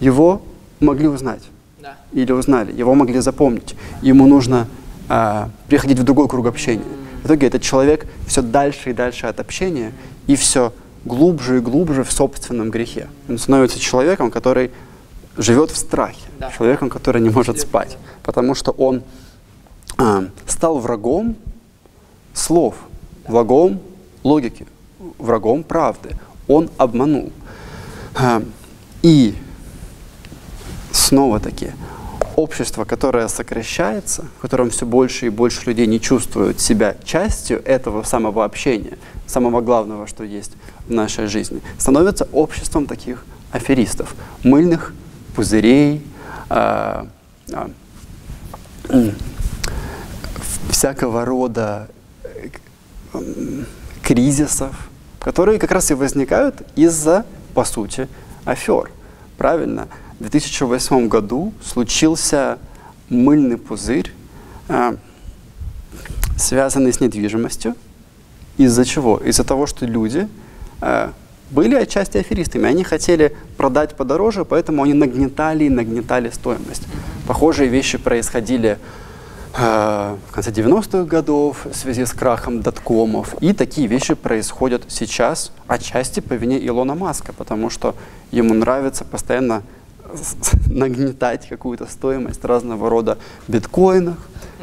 его 0.00 0.42
могли 0.80 1.08
узнать. 1.08 1.42
Да. 1.80 1.96
Или 2.12 2.32
узнали, 2.32 2.72
его 2.72 2.94
могли 2.94 3.20
запомнить. 3.20 3.74
Ему 4.02 4.26
нужно 4.26 4.68
э, 5.08 5.48
приходить 5.68 5.98
в 5.98 6.04
другой 6.04 6.28
круг 6.28 6.46
общения. 6.46 6.84
В 7.22 7.26
итоге 7.26 7.48
этот 7.48 7.62
человек 7.62 8.06
все 8.26 8.42
дальше 8.42 8.90
и 8.90 8.92
дальше 8.92 9.26
от 9.26 9.40
общения, 9.40 9.92
и 10.26 10.36
все 10.36 10.72
глубже 11.06 11.58
и 11.58 11.60
глубже 11.60 12.04
в 12.04 12.12
собственном 12.12 12.70
грехе. 12.70 13.08
Он 13.28 13.38
становится 13.38 13.78
человеком, 13.78 14.30
который 14.30 14.70
живет 15.36 15.70
в 15.70 15.76
страхе, 15.76 16.20
да. 16.38 16.50
человеком, 16.50 16.90
который 16.90 17.22
не 17.22 17.30
может 17.30 17.60
спать, 17.60 17.96
потому 18.22 18.54
что 18.54 18.72
он 18.72 19.02
э, 19.98 20.28
стал 20.46 20.78
врагом 20.78 21.36
слов, 22.34 22.74
врагом 23.26 23.80
логики, 24.24 24.66
врагом 25.18 25.62
правды. 25.62 26.10
Он 26.48 26.70
обманул. 26.76 27.32
Э, 28.18 28.42
и 29.02 29.34
снова-таки 30.92 31.70
общество, 32.34 32.84
которое 32.84 33.28
сокращается, 33.28 34.26
в 34.38 34.42
котором 34.42 34.70
все 34.70 34.86
больше 34.86 35.26
и 35.26 35.30
больше 35.30 35.66
людей 35.66 35.86
не 35.86 36.00
чувствуют 36.00 36.60
себя 36.60 36.96
частью 37.04 37.62
этого 37.64 38.02
самого 38.02 38.44
общения, 38.44 38.98
самого 39.26 39.60
главного, 39.60 40.06
что 40.06 40.24
есть 40.24 40.52
нашей 40.88 41.26
жизни, 41.26 41.60
становится 41.78 42.28
обществом 42.32 42.86
таких 42.86 43.24
аферистов, 43.52 44.14
мыльных 44.42 44.92
пузырей, 45.34 46.02
э, 46.50 47.06
э, 48.88 49.10
всякого 50.70 51.24
рода 51.24 51.88
э, 52.22 53.64
кризисов, 54.02 54.88
которые 55.20 55.58
как 55.58 55.72
раз 55.72 55.90
и 55.90 55.94
возникают 55.94 56.62
из-за, 56.76 57.24
по 57.54 57.64
сути, 57.64 58.08
афер. 58.44 58.90
Правильно? 59.36 59.88
В 60.18 60.22
2008 60.22 61.08
году 61.08 61.52
случился 61.64 62.58
мыльный 63.08 63.58
пузырь, 63.58 64.12
э, 64.68 64.96
связанный 66.36 66.92
с 66.92 67.00
недвижимостью. 67.00 67.74
Из-за 68.56 68.84
чего? 68.84 69.18
Из-за 69.18 69.44
того, 69.44 69.66
что 69.66 69.86
люди 69.86 70.28
были 71.50 71.74
отчасти 71.74 72.18
аферистами. 72.18 72.68
Они 72.68 72.84
хотели 72.84 73.36
продать 73.56 73.94
подороже, 73.94 74.44
поэтому 74.44 74.82
они 74.82 74.94
нагнетали 74.94 75.64
и 75.64 75.68
нагнетали 75.68 76.30
стоимость. 76.30 76.82
Похожие 77.26 77.68
вещи 77.68 77.98
происходили 77.98 78.78
э, 79.56 80.16
в 80.28 80.32
конце 80.32 80.50
90-х 80.50 81.04
годов 81.04 81.66
в 81.66 81.74
связи 81.74 82.04
с 82.04 82.12
крахом 82.12 82.62
доткомов. 82.62 83.34
И 83.40 83.52
такие 83.52 83.86
вещи 83.86 84.14
происходят 84.14 84.84
сейчас 84.88 85.52
отчасти 85.66 86.20
по 86.20 86.34
вине 86.34 86.64
Илона 86.66 86.94
Маска, 86.94 87.32
потому 87.32 87.70
что 87.70 87.94
ему 88.32 88.54
нравится 88.54 89.04
постоянно 89.04 89.62
нагнетать 90.66 91.48
какую-то 91.48 91.86
стоимость 91.86 92.44
разного 92.44 92.88
рода 92.88 93.18
биткоинах, 93.48 94.18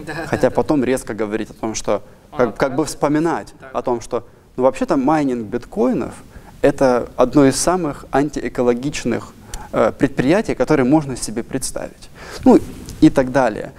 да, 0.05 0.14
хотя 0.26 0.49
да, 0.49 0.51
потом 0.51 0.82
да. 0.82 0.88
резко 0.88 1.14
говорить 1.14 1.49
о 1.49 1.53
том, 1.53 1.76
что 1.76 2.01
как, 2.36 2.57
как 2.57 2.76
бы 2.76 2.86
вспоминать 2.86 3.53
так. 3.59 3.72
о 3.74 3.82
том, 3.82 4.01
что 4.01 4.26
ну, 4.56 4.64
вообще-то 4.64 4.97
майнинг 4.97 5.47
биткоинов 5.47 6.14
это 6.62 7.10
одно 7.18 7.45
из 7.45 7.58
самых 7.58 8.06
антиэкологичных 8.12 9.34
э, 9.74 9.91
предприятий, 9.97 10.56
которые 10.56 10.86
можно 10.86 11.18
себе 11.18 11.43
представить. 11.43 12.10
Ну 12.45 12.60
и 13.01 13.10
так 13.10 13.32
далее. 13.32 13.74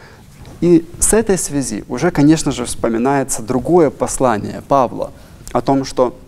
И 0.61 0.87
с 0.99 1.13
этой 1.13 1.39
связи 1.39 1.85
уже, 1.89 2.11
конечно 2.11 2.53
же, 2.53 2.65
вспоминается 2.65 3.43
другое 3.43 3.91
послание 3.91 4.63
Павла 4.69 5.13
о 5.53 5.61
том, 5.61 5.85
что, 5.85 6.19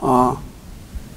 а, 0.00 0.36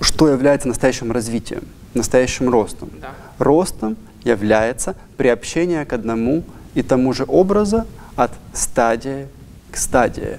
что 0.01 0.27
является 0.27 0.67
настоящим 0.67 1.11
развитием, 1.11 1.63
настоящим 1.93 2.49
ростом. 2.49 2.89
Да. 3.01 3.09
Ростом 3.37 3.95
является 4.23 4.95
приобщение 5.17 5.85
к 5.85 5.93
одному 5.93 6.43
и 6.73 6.81
тому 6.81 7.13
же 7.13 7.25
образу 7.27 7.85
от 8.15 8.31
стадии 8.53 9.27
к 9.71 9.77
стадии. 9.77 10.37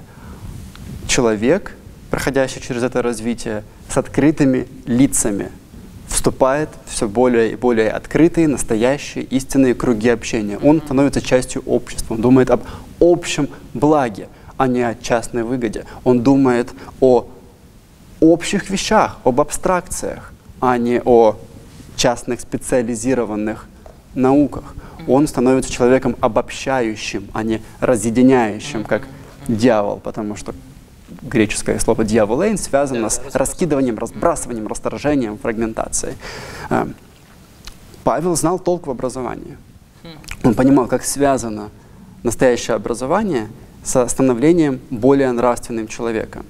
Человек, 1.07 1.75
проходящий 2.11 2.61
через 2.61 2.83
это 2.83 3.03
развитие, 3.03 3.63
с 3.89 3.97
открытыми 3.97 4.67
лицами– 4.87 5.51
вступает 6.09 6.71
все 6.87 7.09
более 7.09 7.53
и 7.53 7.57
более 7.57 7.91
открытые, 7.91 8.49
настоящие, 8.49 9.25
истинные 9.25 9.75
круги 9.75 10.09
общения. 10.09 10.59
Он 10.59 10.81
становится 10.81 11.21
частью 11.21 11.63
общества, 11.67 12.15
он 12.15 12.21
думает 12.21 12.51
об 12.51 12.63
общем 13.01 13.49
благе, 13.75 14.29
а 14.57 14.67
не 14.67 14.83
о 14.83 14.95
частной 14.95 15.43
выгоде. 15.43 15.85
Он 16.05 16.23
думает 16.23 16.71
о 17.01 17.29
общих 18.21 18.71
вещах, 18.71 19.19
об 19.25 19.41
абстракциях, 19.41 20.33
а 20.61 20.79
не 20.79 21.01
о 21.05 21.37
частных 21.97 22.41
специализированных 22.41 23.69
науках. 24.15 24.75
Он 25.07 25.29
становится 25.29 25.71
человеком 25.71 26.17
обобщающим, 26.21 27.29
а 27.35 27.43
не 27.43 27.63
разъединяющим, 27.81 28.85
как 28.85 29.03
дьявол, 29.47 30.01
потому 30.03 30.35
что 30.35 30.55
греческое 31.23 31.79
слово 31.79 32.05
«дьяволейн» 32.05 32.59
связано 32.59 33.09
с 33.09 33.21
раскидыванием, 33.33 33.99
разбрасыванием, 33.99 34.67
расторжением, 34.67 35.39
фрагментацией. 35.39 36.17
Э, 36.71 36.87
Павел 38.05 38.37
знал 38.37 38.59
толк 38.59 38.87
в 38.87 38.91
образовании. 38.91 39.57
Он 40.45 40.55
понимал, 40.55 40.87
как 40.87 41.05
связано 41.05 41.71
настоящее 42.23 42.77
образование 42.77 43.49
со 43.83 44.07
становлением 44.07 44.81
более 44.91 45.31
нравственным 45.33 45.89
человека, 45.89 46.45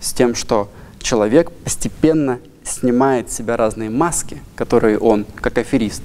с 0.00 0.12
тем, 0.12 0.34
что 0.34 0.70
человек 1.00 1.50
постепенно 1.50 2.38
снимает 2.64 3.30
с 3.30 3.36
себя 3.36 3.56
разные 3.56 3.90
маски, 3.90 4.40
которые 4.56 4.98
он, 4.98 5.26
как 5.36 5.58
аферист, 5.58 6.02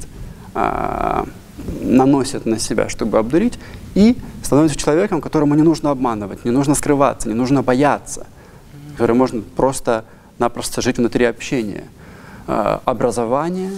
а, 0.54 1.26
наносит 1.82 2.46
на 2.46 2.60
себя, 2.60 2.90
чтобы 2.90 3.18
обдурить, 3.18 3.60
и 3.98 4.16
становится 4.44 4.78
человеком, 4.78 5.22
которому 5.22 5.56
не 5.56 5.64
нужно 5.64 5.90
обманывать, 5.90 6.46
не 6.46 6.52
нужно 6.52 6.76
скрываться, 6.76 7.28
не 7.28 7.34
нужно 7.34 7.64
бояться, 7.64 8.28
который 8.92 9.16
можно 9.16 9.42
просто-напросто 9.42 10.84
жить 10.84 10.98
внутри 10.98 11.26
общения. 11.26 11.86
А, 12.46 12.80
образование 12.86 13.72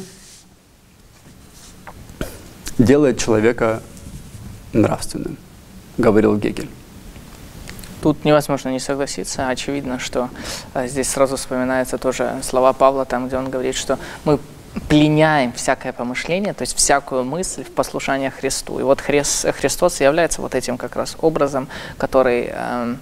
делает 2.78 3.18
человека 3.18 3.82
нравственным, 4.74 5.38
говорил 5.98 6.36
Гегель. 6.36 6.70
Тут 8.02 8.26
невозможно 8.26 8.70
не 8.70 8.80
согласиться. 8.80 9.48
Очевидно, 9.48 10.00
что 10.00 10.30
а, 10.74 10.86
здесь 10.88 11.08
сразу 11.08 11.38
вспоминаются 11.38 11.98
тоже 11.98 12.42
слова 12.44 12.74
Павла, 12.74 13.06
там, 13.06 13.28
где 13.28 13.38
он 13.38 13.50
говорит, 13.50 13.76
что 13.76 13.98
мы 14.26 14.38
пленяем 14.88 15.52
всякое 15.54 15.94
помышление, 15.94 16.54
то 16.54 16.62
есть 16.62 16.76
всякую 16.78 17.24
мысль 17.24 17.64
в 17.64 17.72
послушание 17.72 18.32
Христу. 18.32 18.80
И 18.80 18.84
вот 18.84 19.02
Христ, 19.02 19.46
Христос 19.56 20.02
является 20.02 20.42
вот 20.42 20.56
этим 20.56 20.78
как 20.78 20.96
раз 20.96 21.16
образом, 21.22 21.68
который, 21.98 22.50
э, 22.52 22.96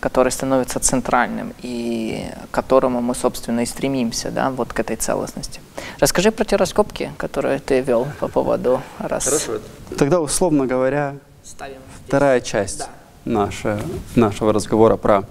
который 0.00 0.32
становится 0.32 0.80
центральным 0.80 1.52
и 1.62 2.24
к 2.50 2.54
которому 2.54 3.00
мы, 3.00 3.14
собственно, 3.14 3.60
и 3.60 3.66
стремимся, 3.66 4.30
да, 4.30 4.50
вот 4.50 4.72
к 4.72 4.80
этой 4.80 4.96
целостности. 4.96 5.60
Расскажи 5.98 6.30
про 6.30 6.44
те 6.44 6.56
раскопки, 6.56 7.12
которые 7.16 7.58
ты 7.58 7.80
вел 7.80 8.06
по 8.20 8.28
поводу 8.28 8.80
раз. 8.98 9.24
Хорошо. 9.24 9.52
Тогда, 9.98 10.20
условно 10.20 10.66
говоря, 10.66 11.14
Ставим 11.44 11.78
вторая 12.06 12.40
часть 12.40 12.78
да. 12.78 12.88
наша, 13.24 13.80
нашего 14.14 14.52
разговора 14.52 14.96
про 14.96 15.24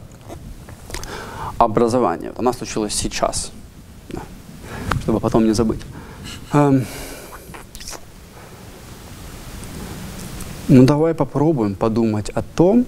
образование. 1.57 2.33
Она 2.37 2.53
случилась 2.53 2.93
сейчас 2.93 3.51
чтобы 5.03 5.19
потом 5.19 5.45
не 5.45 5.53
забыть. 5.53 5.81
Эм, 6.53 6.85
ну, 10.67 10.85
давай 10.85 11.13
попробуем 11.13 11.75
подумать 11.75 12.29
о 12.29 12.41
том, 12.41 12.85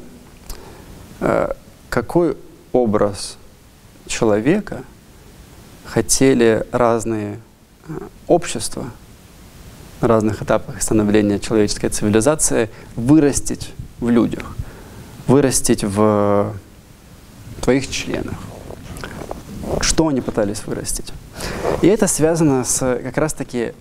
э, 1.19 1.53
какой 1.89 2.37
образ 2.71 3.37
человека 4.07 4.83
хотели 5.85 6.65
разные 6.71 7.39
э, 7.87 7.99
общества 8.27 8.85
на 9.99 10.07
разных 10.07 10.41
этапах 10.41 10.81
становления 10.81 11.39
человеческой 11.39 11.89
цивилизации 11.89 12.69
вырастить 12.95 13.73
в 13.99 14.09
людях, 14.09 14.55
вырастить 15.27 15.83
в 15.83 16.53
твоих 17.61 17.89
членах. 17.89 18.35
Что 19.81 20.07
они 20.07 20.21
пытались 20.21 20.65
вырастить? 20.65 21.13
И 21.81 21.87
это 21.87 22.07
связано 22.07 22.63
с 22.63 22.79
как 22.79 23.17
раз-таки 23.17 23.73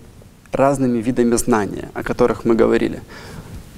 разными 0.51 0.99
видами 0.99 1.35
знания, 1.35 1.89
о 1.93 2.03
которых 2.03 2.45
мы 2.45 2.55
говорили. 2.55 3.01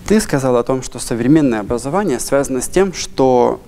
Ты 0.07 0.19
сказал 0.19 0.57
о 0.57 0.63
том, 0.63 0.81
что 0.81 0.99
современное 0.99 1.59
образование 1.59 2.19
связано 2.19 2.61
с 2.61 2.67
тем, 2.67 2.93
что 2.93 3.61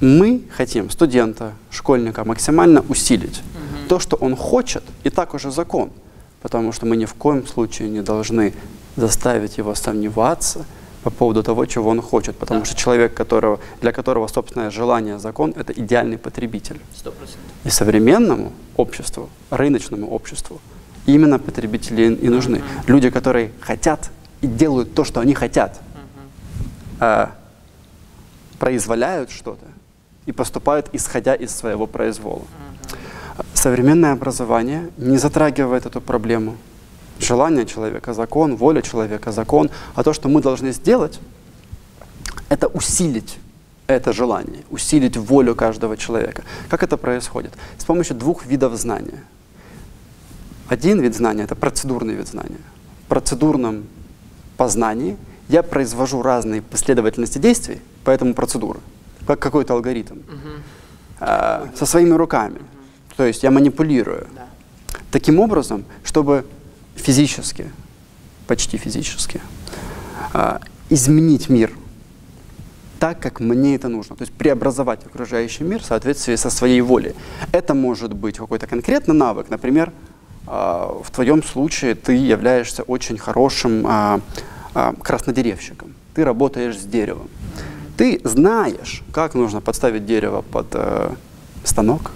мы 0.00 0.42
хотим 0.56 0.90
студента, 0.90 1.52
школьника 1.70 2.24
максимально 2.24 2.84
усилить. 2.88 3.40
Угу. 3.40 3.88
То, 3.88 3.98
что 3.98 4.16
он 4.16 4.36
хочет, 4.36 4.84
и 5.04 5.10
так 5.10 5.34
уже 5.34 5.50
закон. 5.50 5.90
Потому 6.42 6.72
что 6.72 6.86
мы 6.86 6.96
ни 6.96 7.04
в 7.04 7.14
коем 7.14 7.46
случае 7.46 7.88
не 7.88 8.02
должны 8.02 8.54
заставить 8.96 9.58
его 9.58 9.74
сомневаться 9.74 10.64
по 11.10 11.14
поводу 11.16 11.42
того, 11.42 11.66
чего 11.66 11.90
он 11.90 12.02
хочет. 12.02 12.36
Потому 12.36 12.60
да. 12.60 12.66
что 12.66 12.76
человек, 12.76 13.14
которого, 13.14 13.58
для 13.80 13.92
которого 13.92 14.28
собственное 14.28 14.70
желание 14.70 15.18
закон, 15.18 15.54
это 15.56 15.72
идеальный 15.72 16.18
потребитель. 16.18 16.80
100%. 17.04 17.12
И 17.64 17.70
современному 17.70 18.52
обществу, 18.76 19.28
рыночному 19.50 20.06
обществу, 20.10 20.60
именно 21.06 21.38
потребители 21.38 22.14
и 22.14 22.28
нужны. 22.28 22.56
Uh 22.56 22.60
-huh. 22.60 22.92
Люди, 22.92 23.10
которые 23.10 23.50
хотят 23.60 24.10
и 24.42 24.46
делают 24.46 24.94
то, 24.94 25.04
что 25.04 25.20
они 25.20 25.34
хотят, 25.34 25.80
-huh. 27.00 27.24
э, 27.24 27.28
произволяют 28.58 29.30
что-то 29.30 29.66
и 30.26 30.32
поступают, 30.32 30.86
исходя 30.92 31.34
из 31.34 31.56
своего 31.56 31.86
произвола. 31.86 32.42
Uh 32.42 32.42
-huh. 32.42 33.44
Современное 33.54 34.12
образование 34.12 34.88
не 34.98 35.18
затрагивает 35.18 35.86
эту 35.86 36.00
проблему. 36.00 36.56
Желание 37.18 37.66
человека– 37.66 38.12
закон, 38.14 38.56
воля 38.56 38.82
человека– 38.82 39.32
закон. 39.32 39.70
А 39.94 40.02
то, 40.02 40.12
что 40.12 40.28
мы 40.28 40.40
должны 40.40 40.72
сделать, 40.72 41.20
это 42.48 42.68
усилить 42.68 43.38
это 43.88 44.12
желание, 44.12 44.64
усилить 44.70 45.16
волю 45.16 45.54
каждого 45.54 45.96
человека. 45.96 46.44
Как 46.68 46.82
это 46.82 46.96
происходит? 46.96 47.54
С 47.78 47.84
помощью 47.84 48.16
двух 48.16 48.44
видов 48.44 48.76
знания. 48.76 49.24
Один 50.68 51.00
вид 51.00 51.16
знания– 51.16 51.42
это 51.44 51.56
процедурный 51.56 52.14
вид 52.14 52.28
знания. 52.28 52.60
В 53.06 53.08
процедурном 53.08 53.86
познании 54.58 55.16
я 55.48 55.62
произвожу 55.62 56.20
разные 56.20 56.60
последовательности 56.60 57.38
действий 57.38 57.80
по 58.04 58.10
этому 58.10 58.34
процедуру, 58.34 58.80
как 59.26 59.38
какой-то 59.38 59.72
алгоритм, 59.72 60.16
угу. 60.18 60.62
э, 61.20 61.66
со 61.74 61.86
своими 61.86 62.12
руками. 62.12 62.56
Угу. 62.56 63.14
То 63.16 63.24
есть 63.24 63.42
я 63.42 63.50
манипулирую. 63.50 64.26
Да. 64.34 64.46
Таким 65.10 65.40
образом, 65.40 65.86
чтобы 66.04 66.44
физически, 67.00 67.70
почти 68.46 68.78
физически, 68.78 69.40
э, 70.34 70.58
изменить 70.90 71.48
мир– 71.48 71.72
так, 72.98 73.20
как 73.20 73.40
мне 73.40 73.76
это 73.76 73.88
нужно. 73.88 74.16
То 74.16 74.22
есть 74.22 74.32
преобразовать 74.32 75.06
окружающий 75.06 75.64
мир 75.64 75.80
в 75.80 75.84
соответствии 75.84 76.36
со 76.36 76.50
своей 76.50 76.80
волей. 76.80 77.14
Это 77.52 77.74
может 77.74 78.12
быть 78.12 78.36
какой-то 78.36 78.66
конкретный 78.66 79.14
навык. 79.14 79.50
Например, 79.50 79.92
а, 80.46 81.00
в 81.02 81.10
твоем 81.10 81.42
случае 81.42 81.94
ты 81.94 82.14
являешься 82.14 82.82
очень 82.82 83.18
хорошим 83.18 83.84
а, 83.86 84.20
а, 84.74 84.94
краснодеревщиком. 85.00 85.94
Ты 86.14 86.24
работаешь 86.24 86.78
с 86.78 86.84
деревом. 86.84 87.28
Ты 87.96 88.20
знаешь, 88.24 89.02
как 89.12 89.34
нужно 89.34 89.60
подставить 89.60 90.06
дерево 90.06 90.42
под 90.42 90.68
э, 90.72 91.10
станок, 91.64 92.12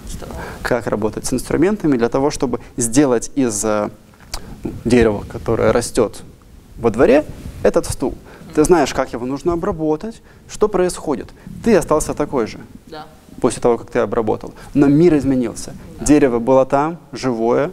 как 0.61 0.87
работать 0.87 1.25
с 1.25 1.33
инструментами 1.33 1.97
для 1.97 2.07
того, 2.07 2.31
чтобы 2.31 2.61
сделать 2.77 3.31
из 3.35 3.65
дерева, 4.85 5.23
которое 5.29 5.71
растет 5.71 6.23
во 6.77 6.89
дворе, 6.89 7.25
этот 7.63 7.85
стул 7.85 8.15
ты 8.53 8.63
знаешь, 8.63 8.93
как 8.93 9.13
его 9.13 9.25
нужно 9.25 9.53
обработать, 9.53 10.21
что 10.47 10.67
происходит. 10.67 11.29
Ты 11.63 11.75
остался 11.75 12.13
такой 12.13 12.47
же 12.47 12.59
да. 12.87 13.05
после 13.41 13.61
того, 13.61 13.77
как 13.77 13.89
ты 13.89 13.99
обработал. 13.99 14.53
Но 14.73 14.87
мир 14.87 15.17
изменился. 15.17 15.73
Да. 15.99 16.05
Дерево 16.05 16.39
было 16.39 16.65
там, 16.65 16.99
живое, 17.11 17.71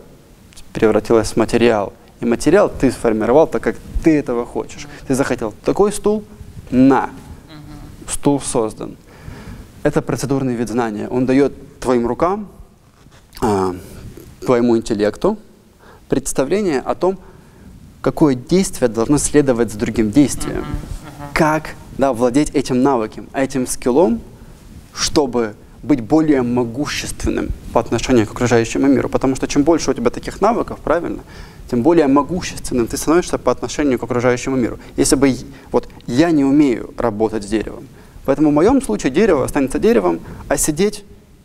превратилось 0.72 1.32
в 1.32 1.36
материал. 1.36 1.92
И 2.20 2.24
материал 2.24 2.70
ты 2.70 2.90
сформировал 2.90 3.46
так, 3.46 3.62
как 3.62 3.76
ты 4.02 4.18
этого 4.18 4.46
хочешь. 4.46 4.88
Ты 5.06 5.14
захотел 5.14 5.54
такой 5.64 5.92
стул? 5.92 6.24
На. 6.70 7.10
Стул 8.08 8.40
создан. 8.40 8.96
Это 9.82 10.02
процедурный 10.02 10.54
вид 10.54 10.68
знания. 10.68 11.08
Он 11.08 11.26
дает 11.26 11.80
твоим 11.80 12.06
рукам, 12.06 12.48
а, 13.40 13.74
твоему 14.44 14.76
интеллекту 14.76 15.38
представление 16.10 16.80
о 16.80 16.94
том, 16.94 17.18
какое 18.02 18.34
действие 18.34 18.88
должно 18.88 19.16
следовать 19.16 19.72
за 19.72 19.78
другим 19.78 20.10
действием. 20.10 20.66
Как 21.32 21.70
да, 21.96 22.12
владеть 22.12 22.50
этим 22.50 22.82
навыком, 22.82 23.28
этим 23.32 23.66
скиллом, 23.66 24.20
чтобы 24.92 25.54
быть 25.82 26.00
более 26.00 26.42
могущественным 26.42 27.48
по 27.72 27.80
отношению 27.80 28.26
к 28.26 28.32
окружающему 28.32 28.86
миру. 28.86 29.08
Потому 29.08 29.36
что 29.36 29.46
чем 29.46 29.62
больше 29.62 29.90
у 29.90 29.94
тебя 29.94 30.10
таких 30.10 30.40
навыков, 30.40 30.78
правильно, 30.82 31.22
тем 31.70 31.82
более 31.82 32.06
могущественным 32.06 32.86
ты 32.86 32.96
становишься 32.96 33.38
по 33.38 33.52
отношению 33.52 33.98
к 33.98 34.02
окружающему 34.02 34.56
миру. 34.56 34.78
Если 34.96 35.16
бы 35.16 35.34
вот 35.70 35.88
я 36.06 36.30
не 36.32 36.44
умею 36.44 36.92
работать 36.98 37.44
с 37.44 37.46
деревом, 37.46 37.86
поэтому 38.24 38.50
в 38.50 38.54
моем 38.54 38.82
случае 38.82 39.12
дерево 39.12 39.44
останется 39.44 39.78
деревом, 39.78 40.20
а 40.48 40.56
сидеть 40.56 41.04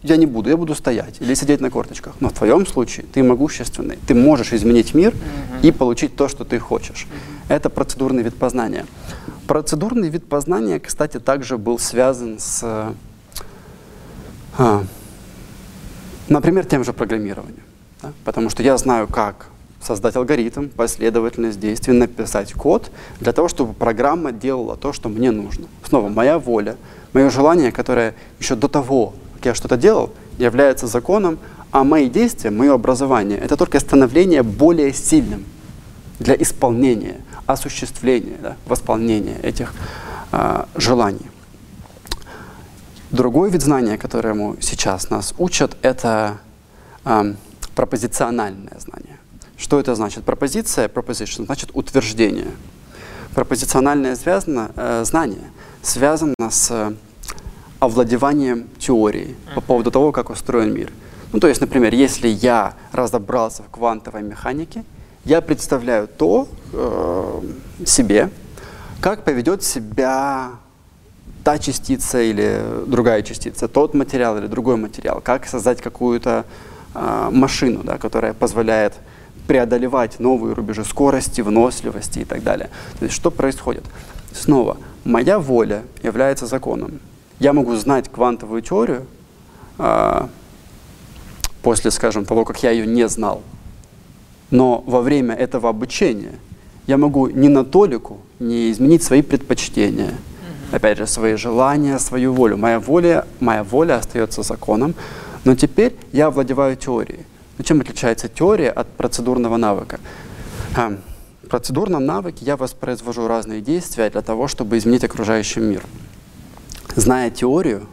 я 0.09 0.17
не 0.17 0.25
буду, 0.25 0.49
я 0.49 0.57
буду 0.57 0.75
стоять 0.75 1.15
или 1.19 1.33
сидеть 1.33 1.61
на 1.61 1.69
корточках. 1.69 2.15
Но 2.19 2.29
в 2.29 2.33
твоем 2.33 2.65
случае 2.65 3.05
ты 3.11 3.23
могущественный, 3.23 3.97
ты 4.07 4.13
можешь 4.13 4.53
изменить 4.53 4.93
мир 4.93 5.13
и 5.61 5.71
получить 5.71 6.15
то, 6.15 6.27
что 6.27 6.45
ты 6.45 6.59
хочешь. 6.59 7.07
Это 7.49 7.69
процедурный 7.69 8.23
вид 8.23 8.35
познания. 8.35 8.85
Процедурный 9.47 10.09
вид 10.09 10.27
познания, 10.27 10.79
кстати, 10.79 11.19
также 11.19 11.57
был 11.57 11.77
связан 11.77 12.39
с 12.39 12.93
а, 14.57 14.83
например, 16.29 16.65
тем 16.65 16.83
же 16.83 16.93
программированием. 16.93 17.63
Да? 18.01 18.13
Потому 18.23 18.49
что 18.49 18.63
я 18.63 18.77
знаю, 18.77 19.07
как 19.07 19.47
создать 19.81 20.15
алгоритм, 20.15 20.69
последовательность 20.69 21.59
действий, 21.59 21.93
написать 21.93 22.53
код 22.53 22.89
для 23.19 23.33
того, 23.33 23.47
чтобы 23.47 23.73
программа 23.73 24.31
делала 24.31 24.77
то, 24.77 24.93
что 24.93 25.09
мне 25.09 25.31
нужно. 25.31 25.67
Снова, 25.83 26.09
моя 26.09 26.39
воля, 26.39 26.75
мое 27.13 27.29
желание, 27.29 27.71
которое 27.71 28.15
еще 28.39 28.55
до 28.55 28.67
того, 28.67 29.13
я 29.45 29.55
что-то 29.55 29.77
делал, 29.77 30.11
является 30.37 30.87
законом, 30.87 31.39
а 31.71 31.83
мои 31.83 32.09
действия, 32.09 32.51
мое 32.51 32.73
образование— 32.73 33.37
это 33.39 33.57
только 33.57 33.79
становление 33.79 34.43
более 34.43 34.93
сильным 34.93 35.45
для 36.19 36.35
исполнения, 36.35 37.21
осуществления, 37.45 38.37
да, 38.41 38.55
восполнения 38.65 39.37
этих 39.41 39.73
э, 40.31 40.65
желаний. 40.75 41.25
Другой 43.11 43.49
вид 43.49 43.61
знания, 43.61 43.97
которому 43.97 44.55
сейчас 44.61 45.09
нас 45.09 45.33
учат, 45.37 45.77
это 45.81 46.37
э, 47.03 47.33
пропозициональное 47.75 48.77
знание. 48.79 49.19
Что 49.57 49.79
это 49.79 49.95
значит? 49.95 50.23
Пропозиция, 50.23 50.87
proposition, 50.87 51.45
значит 51.45 51.71
утверждение. 51.73 52.51
Пропозициональное 53.33 54.15
связано, 54.15 54.71
э, 54.75 55.03
знание 55.05 55.51
связано 55.81 56.49
с 56.49 56.93
овладеванием 57.79 58.67
теорией 58.79 59.35
по 59.53 59.61
поводу 59.61 59.91
того, 59.91 60.11
как 60.11 60.29
устроен 60.29 60.73
мир. 60.73 60.91
Ну, 61.31 61.39
то 61.39 61.47
есть, 61.47 61.61
например, 61.61 61.93
если 61.93 62.27
я 62.27 62.73
разобрался 62.91 63.63
в 63.63 63.69
квантовой 63.69 64.23
механике, 64.23 64.83
я 65.25 65.41
представляю 65.41 66.07
то 66.07 66.47
э, 66.71 67.41
себе, 67.85 68.29
как 69.01 69.23
поведет 69.23 69.63
себя 69.63 70.51
та 71.43 71.59
частица 71.59 72.21
или 72.21 72.61
другая 72.87 73.21
частица, 73.21 73.67
тот 73.67 73.93
материал 73.93 74.37
или 74.37 74.47
другой 74.47 74.77
материал, 74.77 75.21
как 75.21 75.45
создать 75.45 75.81
какую-то 75.81 76.45
э, 76.93 77.29
машину, 77.31 77.81
да, 77.83 77.97
которая 77.97 78.33
позволяет 78.33 78.93
преодолевать 79.47 80.19
новые 80.19 80.53
рубежи 80.53 80.83
скорости, 80.83 81.41
выносливости 81.41 82.19
и 82.19 82.25
так 82.25 82.43
далее. 82.43 82.69
То 82.99 83.05
есть 83.05 83.15
что 83.15 83.31
происходит? 83.31 83.83
Снова, 84.33 84.77
моя 85.03 85.39
воля 85.39 85.83
является 86.03 86.45
законом. 86.45 86.99
Я 87.39 87.53
могу 87.53 87.75
знать 87.75 88.09
квантовую 88.09 88.61
теорию 88.61 89.05
э, 89.77 90.27
после, 91.61 91.91
скажем, 91.91 92.25
того, 92.25 92.45
как 92.45 92.63
я 92.63 92.71
ее 92.71 92.85
не 92.85 93.07
знал. 93.07 93.41
Но 94.51 94.83
во 94.85 95.01
время 95.01 95.35
этого 95.35 95.69
обучения 95.69 96.33
я 96.87 96.97
могу 96.97 97.27
не 97.27 97.49
на 97.49 97.65
толику 97.65 98.19
не 98.39 98.71
изменить 98.71 99.03
свои 99.03 99.21
предпочтения– 99.21 100.13
опять 100.71 100.97
же, 100.97 101.07
свои 101.07 101.35
желания, 101.35 101.99
свою 101.99 102.33
волю. 102.33 102.57
Моя 102.57 102.79
воля, 102.79 103.25
моя 103.39 103.63
воля 103.63 103.97
остается 103.97 104.43
законом, 104.43 104.93
но 105.43 105.55
теперь 105.55 105.95
я 106.11 106.27
овладеваю 106.27 106.75
теорией. 106.75 107.25
Но 107.57 107.63
чем 107.63 107.81
отличается 107.81 108.27
теория 108.27 108.69
от 108.69 108.87
процедурного 108.87 109.57
навыка? 109.57 109.99
А, 110.75 110.97
в 111.43 111.47
процедурном 111.47 112.05
навыке 112.05 112.43
я 112.45 112.57
воспроизвожу 112.57 113.27
разные 113.27 113.61
действия 113.61 114.09
для 114.09 114.21
того, 114.21 114.47
чтобы 114.47 114.77
изменить 114.77 115.03
окружающий 115.03 115.61
мир. 115.61 115.83
Зная 116.95 117.29
теорию, 117.29 117.87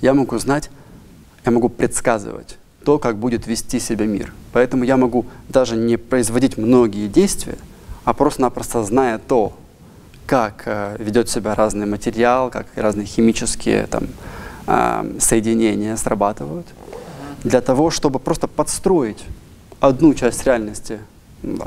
я 0.00 0.14
могу 0.14 0.38
знать, 0.38 0.70
я 1.44 1.52
могу 1.52 1.68
предсказывать 1.68 2.56
то, 2.84 2.98
как 2.98 3.16
будет 3.16 3.46
вести 3.46 3.78
себя 3.78 4.06
мир. 4.06 4.32
Поэтому 4.52 4.84
я 4.84 4.96
могу 4.96 5.26
даже 5.48 5.76
не 5.76 5.98
производить 5.98 6.56
многие 6.56 7.08
действия, 7.08 7.58
а 8.04 8.14
просто-напросто 8.14 8.82
зная 8.82 9.18
то, 9.18 9.52
как 10.26 10.62
э, 10.64 10.96
ведет 10.98 11.28
себя 11.28 11.54
разный 11.54 11.86
материал, 11.86 12.50
как 12.50 12.66
разные 12.76 13.06
химические 13.06 13.86
там, 13.86 14.04
э, 14.66 15.16
соединения 15.18 15.96
срабатывают, 15.96 16.66
для 17.44 17.60
того, 17.60 17.90
чтобы 17.90 18.18
просто 18.18 18.46
подстроить 18.46 19.22
одну 19.80 20.14
часть 20.14 20.44
реальности 20.46 20.98
да, 21.42 21.66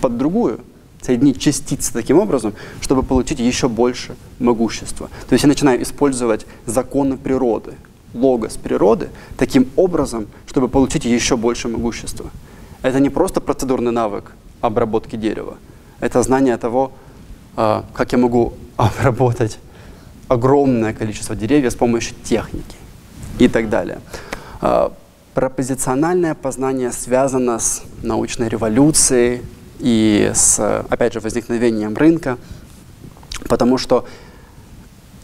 под 0.00 0.16
другую, 0.16 0.60
соединить 1.06 1.40
частицы 1.40 1.92
таким 1.92 2.18
образом, 2.18 2.54
чтобы 2.80 3.02
получить 3.02 3.38
еще 3.38 3.68
больше 3.68 4.16
могущества. 4.38 5.08
То 5.28 5.34
есть 5.34 5.44
я 5.44 5.48
начинаю 5.48 5.82
использовать 5.82 6.46
законы 6.66 7.16
природы, 7.16 7.74
логос 8.14 8.56
природы, 8.56 9.08
таким 9.36 9.68
образом, 9.76 10.26
чтобы 10.46 10.68
получить 10.68 11.04
еще 11.04 11.36
больше 11.36 11.68
могущества. 11.68 12.30
Это 12.82 13.00
не 13.00 13.10
просто 13.10 13.40
процедурный 13.40 13.92
навык 13.92 14.32
обработки 14.60 15.16
дерева, 15.16 15.56
это 16.00 16.22
знание 16.22 16.56
того, 16.56 16.92
а, 17.56 17.84
как 17.94 18.12
я 18.12 18.18
могу 18.18 18.54
обработать 18.76 19.58
огромное 20.28 20.92
количество 20.92 21.36
деревьев 21.36 21.72
с 21.72 21.76
помощью 21.76 22.16
техники 22.24 22.76
и 23.38 23.48
так 23.48 23.68
далее. 23.68 24.00
А, 24.60 24.92
пропозициональное 25.34 26.34
познание 26.34 26.90
связано 26.90 27.58
с 27.58 27.82
научной 28.02 28.48
революцией 28.48 29.42
и 29.78 30.30
с, 30.34 30.58
опять 30.88 31.12
же, 31.12 31.20
возникновением 31.20 31.96
рынка, 31.96 32.38
потому 33.48 33.78
что 33.78 34.06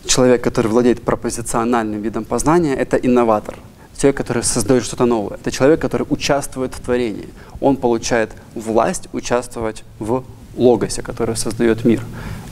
человек, 0.06 0.42
который 0.42 0.68
владеет 0.68 1.02
пропозициональным 1.02 2.02
видом 2.02 2.24
познания, 2.24 2.74
это 2.74 2.96
инноватор. 2.96 3.56
Человек, 3.96 4.16
который 4.16 4.42
создает 4.42 4.84
что-то 4.84 5.06
новое. 5.06 5.36
Это 5.36 5.50
человек, 5.50 5.80
который 5.80 6.06
участвует 6.08 6.74
в 6.74 6.80
творении. 6.80 7.28
Он 7.60 7.76
получает 7.76 8.30
власть 8.54 9.08
участвовать 9.12 9.84
в 9.98 10.24
логосе, 10.56 11.02
который 11.02 11.36
создает 11.36 11.84
мир. 11.84 12.02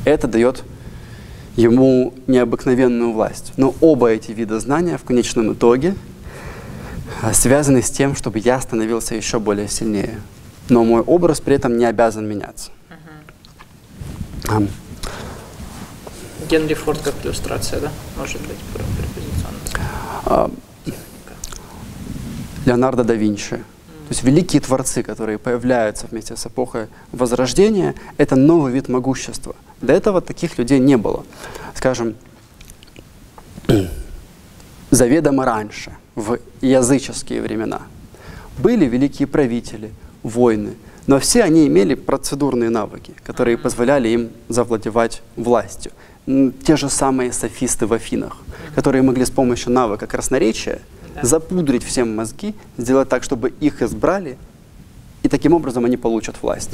Это 0.05 0.29
дает 0.29 0.63
ему 1.57 2.15
необыкновенную 2.27 3.13
власть. 3.13 3.53
Но 3.57 3.75
оба 3.81 4.11
эти 4.11 4.33
вида 4.33 4.61
знания 4.61 4.97
в 4.97 5.05
конечном 5.05 5.53
итоге 5.53 5.95
связаны 7.33 7.83
с 7.83 7.91
тем, 7.91 8.15
чтобы 8.15 8.39
я 8.39 8.61
становился 8.61 9.15
еще 9.15 9.41
более 9.41 9.69
сильнее. 9.69 10.21
Но 10.71 10.85
мой 10.85 11.03
образ 11.03 11.41
при 11.41 11.57
этом 11.57 11.77
не 11.77 11.85
обязан 11.85 12.27
меняться. 12.27 12.71
Угу. 14.49 14.69
Генри 16.49 16.75
Форд 16.75 17.01
как 17.03 17.15
иллюстрация, 17.23 17.81
да? 17.81 17.91
Может 18.17 18.41
быть, 18.43 18.57
препозиционная. 18.73 20.51
Леонардо 22.65 23.05
да 23.05 23.15
Винчи 23.15 23.61
то 24.11 24.15
есть 24.15 24.25
великие 24.25 24.61
творцы, 24.61 25.05
которые 25.05 25.39
появляются 25.39 26.09
вместе 26.11 26.35
с 26.35 26.45
эпохой 26.45 26.89
Возрождения, 27.13 27.95
это 28.17 28.35
новый 28.35 28.73
вид 28.73 28.89
могущества. 28.89 29.55
До 29.81 29.93
этого 29.93 30.21
таких 30.21 30.59
людей 30.59 30.81
не 30.81 30.97
было. 30.97 31.25
Скажем, 31.77 32.17
заведомо 34.91 35.45
раньше, 35.45 35.93
в 36.17 36.41
языческие 36.61 37.41
времена, 37.41 37.83
были 38.59 38.85
великие 38.87 39.29
правители, 39.29 39.93
воины, 40.23 40.75
но 41.07 41.19
все 41.19 41.43
они 41.43 41.67
имели 41.67 41.95
процедурные 41.95 42.71
навыки, 42.71 43.15
которые 43.25 43.57
позволяли 43.59 44.09
им 44.09 44.31
завладевать 44.49 45.23
властью. 45.37 45.93
Те 46.27 46.77
же 46.77 46.89
самые 46.89 47.33
софисты 47.33 47.87
в 47.87 47.93
Афинах, 47.93 48.37
которые 48.75 49.03
могли 49.03 49.25
с 49.25 49.31
помощью 49.31 49.73
навыка 49.73 50.07
красноречия– 50.07 50.81
запудрить 51.23 51.85
всем 51.85 52.15
мозги, 52.15 52.55
сделать 52.79 53.09
так, 53.09 53.23
чтобы 53.23 53.53
их 53.61 53.83
избрали, 53.83 54.39
и 55.23 55.29
таким 55.29 55.53
образом 55.53 55.85
они 55.85 55.97
получат 55.97 56.37
власть. 56.43 56.71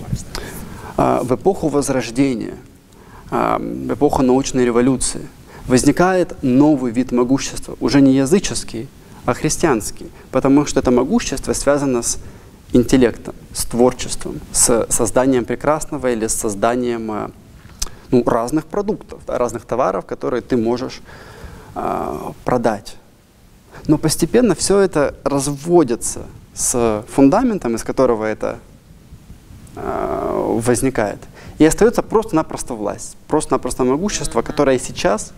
А, 0.96 1.22
в 1.22 1.34
эпоху 1.34 1.68
Возрождения, 1.68 2.54
а, 3.30 3.58
в 3.58 3.94
эпоху 3.94 4.22
научной 4.22 4.64
революции 4.64 5.22
возникает 5.66 6.42
новый 6.42 6.92
вид 6.92 7.12
могущества, 7.12 7.76
уже 7.80 8.00
не 8.00 8.14
языческий, 8.14 8.88
а 9.24 9.34
христианский, 9.34 10.06
потому 10.30 10.66
что 10.66 10.78
это 10.78 10.92
могущество 10.92 11.52
связано 11.52 12.02
с 12.02 12.18
интеллектом, 12.72 13.34
с 13.52 13.64
творчеством, 13.64 14.40
с 14.52 14.86
созданием 14.90 15.44
прекрасного 15.44 16.12
или 16.12 16.26
с 16.26 16.34
созданием 16.34 17.10
э, 17.12 17.30
ну, 18.10 18.22
разных 18.24 18.66
продуктов, 18.66 19.20
да, 19.26 19.38
разных 19.38 19.64
товаров, 19.64 20.04
которые 20.06 20.42
ты 20.42 20.56
можешь 20.56 21.00
э, 21.74 22.32
продать. 22.44 22.96
Но 23.86 23.98
постепенно 23.98 24.54
все 24.54 24.80
это 24.80 25.14
разводится 25.24 26.26
с 26.54 27.04
фундаментом, 27.08 27.74
из 27.76 27.84
которого 27.84 28.24
это 28.24 28.58
э, 29.76 30.58
возникает. 30.60 31.18
И 31.58 31.64
остается 31.64 32.02
просто-напросто 32.02 32.74
власть, 32.74 33.16
просто-напросто 33.28 33.84
могущество, 33.84 34.42
которое 34.42 34.78
сейчас, 34.78 35.32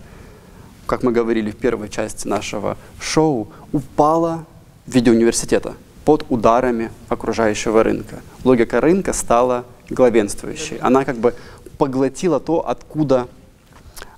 как 0.85 1.03
мы 1.03 1.11
говорили 1.11 1.51
в 1.51 1.57
первой 1.57 1.89
части 1.89 2.27
нашего 2.27 2.77
шоу, 2.99 3.49
упало 3.71 4.45
в 4.85 4.91
виде 4.91 5.11
университета 5.11 5.75
под 6.09 6.25
ударами 6.29 6.89
окружающего 7.07 7.83
рынка. 7.83 8.21
Логика 8.43 8.81
рынка 8.81 9.13
стала 9.13 9.63
главенствующей. 9.91 10.77
Она 10.77 11.05
как 11.05 11.17
бы 11.17 11.35
поглотила 11.77 12.39
то, 12.39 12.67
откуда 12.67 13.27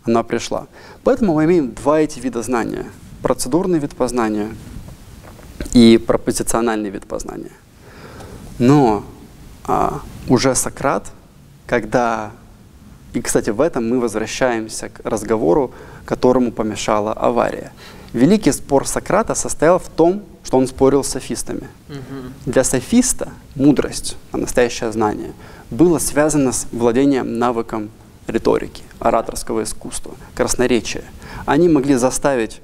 она 0.06 0.24
пришла. 0.24 0.68
Поэтому 1.04 1.34
мы 1.34 1.44
имеем 1.44 1.74
два 1.74 2.00
эти 2.00 2.18
вида 2.22 2.44
знания. 2.44 2.86
Процедурный 3.22 3.78
вид 3.78 3.94
познания 3.94 4.56
и 5.74 5.98
пропозициональный 5.98 6.90
вид 6.90 7.06
познания. 7.06 7.52
Но 8.58 9.04
а, 9.68 10.00
уже 10.30 10.56
Сократ, 10.56 11.12
когда... 11.68 12.32
И, 13.12 13.22
кстати, 13.22 13.50
в 13.50 13.60
этом 13.60 13.90
мы 13.90 14.00
возвращаемся 14.00 14.88
к 14.88 15.02
разговору, 15.04 15.74
которому 16.06 16.54
помешала 16.54 17.12
авария. 17.12 17.74
Великий 18.14 18.52
спор 18.52 18.88
Сократа 18.88 19.36
состоял 19.36 19.80
в 19.80 19.88
том, 19.88 20.24
что 20.44 20.58
он 20.58 20.68
спорил 20.68 21.04
с 21.04 21.08
софистами. 21.08 21.68
Угу. 21.90 22.52
Для 22.52 22.64
софиста 22.64 23.30
мудрость, 23.56 24.18
а 24.32 24.38
настоящее 24.38 24.92
знание, 24.92 25.32
было 25.70 26.00
связано 26.00 26.52
с 26.52 26.68
владением 26.72 27.40
навыком 27.40 27.90
риторики, 28.28 28.84
ораторского 29.00 29.64
искусства, 29.64 30.16
красноречия. 30.36 31.04
Они 31.46 31.70
могли 31.70 31.96
заставить 31.96 32.62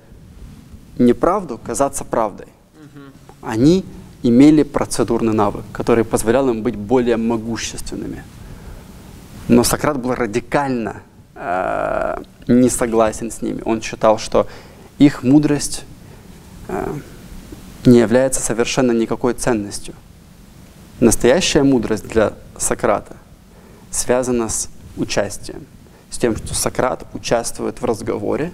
неправду 0.97 1.57
казаться 1.57 2.03
правдой. 2.03 2.47
Угу. 2.75 3.49
Они 3.49 3.85
имели 4.23 4.63
процедурный 4.63 5.33
навык, 5.33 5.63
который 5.71 6.03
позволял 6.03 6.49
им 6.49 6.63
быть 6.63 6.75
более 6.75 7.17
могущественными. 7.17 8.23
Но 9.47 9.63
Сократ 9.63 9.97
был 9.97 10.13
радикально 10.13 11.03
э, 11.35 12.21
не 12.47 12.69
согласен 12.69 13.31
с 13.31 13.41
ними. 13.41 13.61
Он 13.63 13.81
считал, 13.81 14.17
что 14.17 14.47
их 14.97 15.23
мудрость 15.23 15.83
э, 16.67 16.93
не 17.85 17.99
является 17.99 18.41
совершенно 18.41 18.91
никакой 18.91 19.33
ценностью. 19.33 19.93
Настоящая 20.99 21.63
мудрость 21.63 22.07
для 22.07 22.33
Сократа 22.57 23.15
связана 23.91 24.49
с 24.49 24.69
участием, 24.97 25.65
с 26.09 26.17
тем, 26.17 26.35
что 26.35 26.55
Сократ 26.55 27.05
участвует 27.13 27.81
в 27.81 27.85
разговоре, 27.85 28.51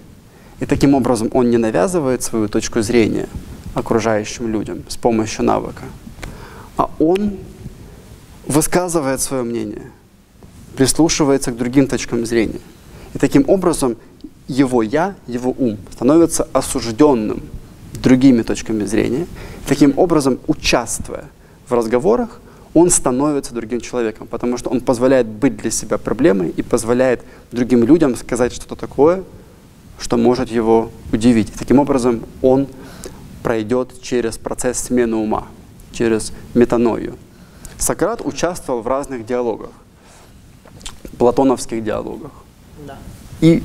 и 0.60 0.66
таким 0.66 0.94
образом 0.94 1.30
он 1.32 1.50
не 1.50 1.56
навязывает 1.56 2.22
свою 2.22 2.48
точку 2.48 2.82
зрения 2.82 3.28
окружающим 3.74 4.48
людям 4.48 4.84
с 4.88 4.96
помощью 4.96 5.44
навыка, 5.44 5.82
а 6.76 6.90
он 6.98 7.38
высказывает 8.46 9.20
свое 9.20 9.42
мнение, 9.42 9.90
прислушивается 10.76 11.50
к 11.50 11.56
другим 11.56 11.86
точкам 11.86 12.26
зрения. 12.26 12.60
И 13.14 13.18
таким 13.18 13.44
образом 13.48 13.96
его 14.48 14.82
«я», 14.82 15.14
его 15.26 15.54
ум 15.56 15.78
становится 15.92 16.48
осужденным 16.52 17.42
другими 18.02 18.42
точками 18.42 18.84
зрения. 18.84 19.26
Таким 19.66 19.98
образом, 19.98 20.38
участвуя 20.46 21.24
в 21.68 21.72
разговорах, 21.72 22.40
он 22.74 22.90
становится 22.90 23.54
другим 23.54 23.80
человеком, 23.80 24.26
потому 24.26 24.58
что 24.58 24.68
он 24.68 24.80
позволяет 24.80 25.26
быть 25.26 25.56
для 25.56 25.70
себя 25.70 25.96
проблемой 25.96 26.50
и 26.50 26.62
позволяет 26.62 27.22
другим 27.52 27.84
людям 27.84 28.16
сказать 28.16 28.52
что-то 28.52 28.74
такое, 28.74 29.22
что 29.98 30.16
может 30.16 30.50
его 30.50 30.90
удивить. 31.12 31.52
Таким 31.52 31.78
образом 31.78 32.22
он 32.42 32.66
пройдет 33.42 34.02
через 34.02 34.36
процесс 34.36 34.78
смены 34.78 35.16
ума, 35.16 35.46
через 35.92 36.32
метаною. 36.54 37.16
Сократ 37.78 38.20
участвовал 38.24 38.82
в 38.82 38.88
разных 38.88 39.24
диалогах, 39.24 39.70
платоновских 41.16 41.84
диалогах. 41.84 42.32
Да. 42.86 42.98
И 43.40 43.62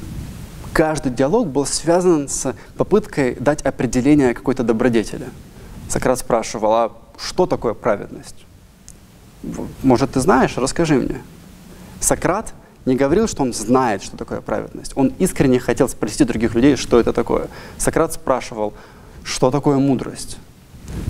каждый 0.73 1.11
диалог 1.11 1.47
был 1.47 1.65
связан 1.65 2.27
с 2.27 2.53
попыткой 2.77 3.35
дать 3.35 3.61
определение 3.61 4.33
какой-то 4.33 4.63
добродетели. 4.63 5.27
Сократ 5.89 6.19
спрашивал, 6.19 6.73
а 6.73 6.91
что 7.17 7.45
такое 7.45 7.73
праведность? 7.73 8.45
Может, 9.83 10.11
ты 10.11 10.19
знаешь? 10.19 10.57
Расскажи 10.57 10.95
мне. 10.95 11.21
Сократ 11.99 12.53
не 12.85 12.95
говорил, 12.95 13.27
что 13.27 13.43
он 13.43 13.53
знает, 13.53 14.03
что 14.03 14.17
такое 14.17 14.41
праведность. 14.41 14.93
Он 14.95 15.13
искренне 15.19 15.59
хотел 15.59 15.89
спросить 15.89 16.27
других 16.27 16.55
людей, 16.55 16.75
что 16.75 16.99
это 16.99 17.13
такое. 17.13 17.47
Сократ 17.77 18.13
спрашивал, 18.13 18.73
что 19.23 19.51
такое 19.51 19.77
мудрость. 19.77 20.37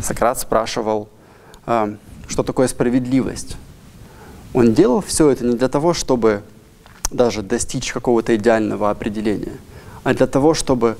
Сократ 0.03 0.39
спрашивал, 0.39 1.09
э, 1.65 1.95
что 2.27 2.43
такое 2.43 2.67
справедливость. 2.67 3.57
Он 4.53 4.73
делал 4.73 5.01
все 5.01 5.29
это 5.29 5.45
не 5.45 5.55
для 5.55 5.69
того, 5.69 5.93
чтобы 5.93 6.43
даже 7.11 7.41
достичь 7.41 7.91
какого-то 7.91 8.35
идеального 8.35 8.89
определения, 8.89 9.57
а 10.03 10.13
для 10.13 10.27
того, 10.27 10.53
чтобы, 10.53 10.97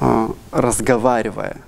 э, 0.00 0.28
разговаривая 0.52 1.58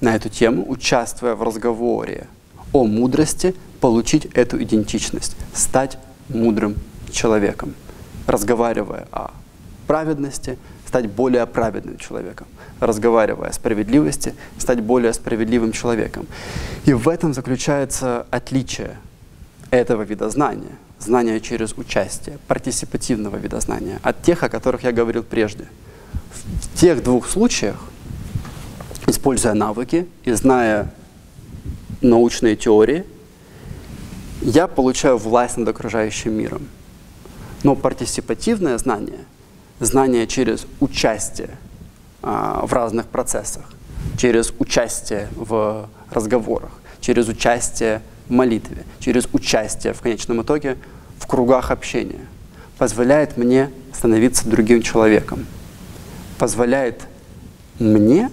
на 0.00 0.14
эту 0.14 0.28
тему, 0.28 0.64
участвуя 0.68 1.34
в 1.34 1.42
разговоре 1.42 2.26
о 2.72 2.84
мудрости, 2.84 3.54
получить 3.80 4.26
эту 4.34 4.62
идентичность, 4.62 5.36
стать 5.52 5.98
мудрым 6.28 6.76
человеком, 7.10 7.74
разговаривая 8.26 9.06
о 9.12 9.30
праведности, 9.86 10.58
стать 10.86 11.08
более 11.08 11.46
праведным 11.46 11.98
человеком, 11.98 12.46
разговаривая 12.80 13.50
о 13.50 13.52
справедливости, 13.52 14.34
стать 14.58 14.80
более 14.80 15.12
справедливым 15.12 15.72
человеком. 15.72 16.26
И 16.84 16.92
в 16.92 17.08
этом 17.08 17.34
заключается 17.34 18.26
отличие 18.30 18.96
этого 19.70 20.02
вида 20.02 20.30
знания 20.30 20.76
знания 21.04 21.40
через 21.40 21.74
участие, 21.74 22.38
партисипативного 22.48 23.36
вида 23.36 23.60
знания, 23.60 24.00
от 24.02 24.22
тех, 24.22 24.42
о 24.42 24.48
которых 24.48 24.84
я 24.84 24.92
говорил 24.92 25.22
прежде. 25.22 25.66
В 26.32 26.78
тех 26.80 27.02
двух 27.02 27.28
случаях, 27.28 27.76
используя 29.06 29.54
навыки 29.54 30.08
и 30.24 30.32
зная 30.32 30.92
научные 32.00 32.56
теории, 32.56 33.04
я 34.42 34.66
получаю 34.66 35.16
власть 35.18 35.56
над 35.56 35.68
окружающим 35.68 36.32
миром. 36.32 36.68
Но 37.62 37.74
партисипативное 37.74 38.76
знание, 38.78 39.24
знание 39.80 40.26
через 40.26 40.66
участие 40.80 41.50
а, 42.22 42.66
в 42.66 42.72
разных 42.72 43.06
процессах, 43.06 43.64
через 44.18 44.52
участие 44.58 45.28
в 45.34 45.88
разговорах, 46.10 46.72
через 47.00 47.28
участие 47.28 48.02
в 48.28 48.32
молитве, 48.32 48.84
через 48.98 49.28
участие 49.32 49.92
в 49.92 50.00
конечном 50.00 50.42
итоге 50.42 50.76
в 51.18 51.26
кругах 51.26 51.70
общения, 51.70 52.26
позволяет 52.78 53.36
мне 53.36 53.70
становиться 53.92 54.48
другим 54.48 54.82
человеком, 54.82 55.46
позволяет 56.38 57.02
мне 57.78 58.30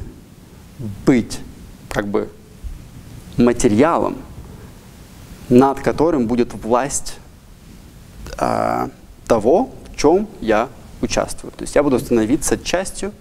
быть 1.06 1.40
как 1.90 2.08
бы 2.08 2.30
материалом, 3.38 4.18
над 5.50 5.80
которым 5.82 6.28
будет 6.28 6.54
власть 6.54 7.18
э, 8.38 8.90
того, 9.28 9.70
в 9.92 9.98
чем 9.98 10.28
я 10.40 10.70
участвую. 11.02 11.52
То 11.52 11.64
есть 11.64 11.76
я 11.76 11.84
буду 11.84 12.00
становиться 12.00 12.58
частью 12.58 13.12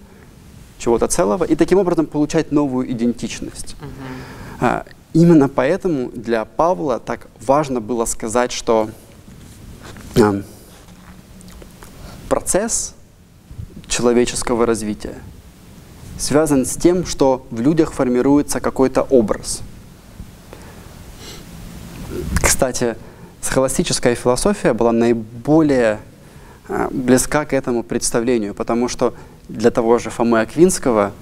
чего-то 0.79 1.07
целого 1.09 1.45
и 1.45 1.55
таким 1.55 1.79
образом 1.79 2.07
получать 2.07 2.53
новую 2.53 2.91
идентичность. 2.91 3.77
Uh-huh. 4.61 4.87
Именно 5.13 5.49
поэтому 5.49 6.11
для 6.11 6.45
Павла 6.45 6.99
так 7.01 7.29
важно 7.41 7.81
было 7.81 8.05
сказать, 8.05 8.53
что 8.53 8.89
процесс 12.29 12.95
человеческого 13.89 14.67
развития 14.67 15.17
связан 16.19 16.67
с 16.67 16.77
тем, 16.77 17.07
что 17.07 17.47
в 17.51 17.61
людях 17.61 17.93
формируется 17.93 18.61
какой-то 18.61 19.03
образ. 19.03 19.63
Кстати, 22.43 22.97
схоластическая 23.41 24.15
философия 24.15 24.75
была 24.75 24.93
наиболее 24.93 26.01
а, 26.69 26.89
близка 26.91 27.45
к 27.45 27.53
этому 27.53 27.83
представлению, 27.83 28.55
потому 28.55 28.89
что 28.89 29.15
для 29.49 29.71
того 29.71 29.99
же 29.99 30.11
Фомы 30.11 30.41
Аквинского 30.41 31.13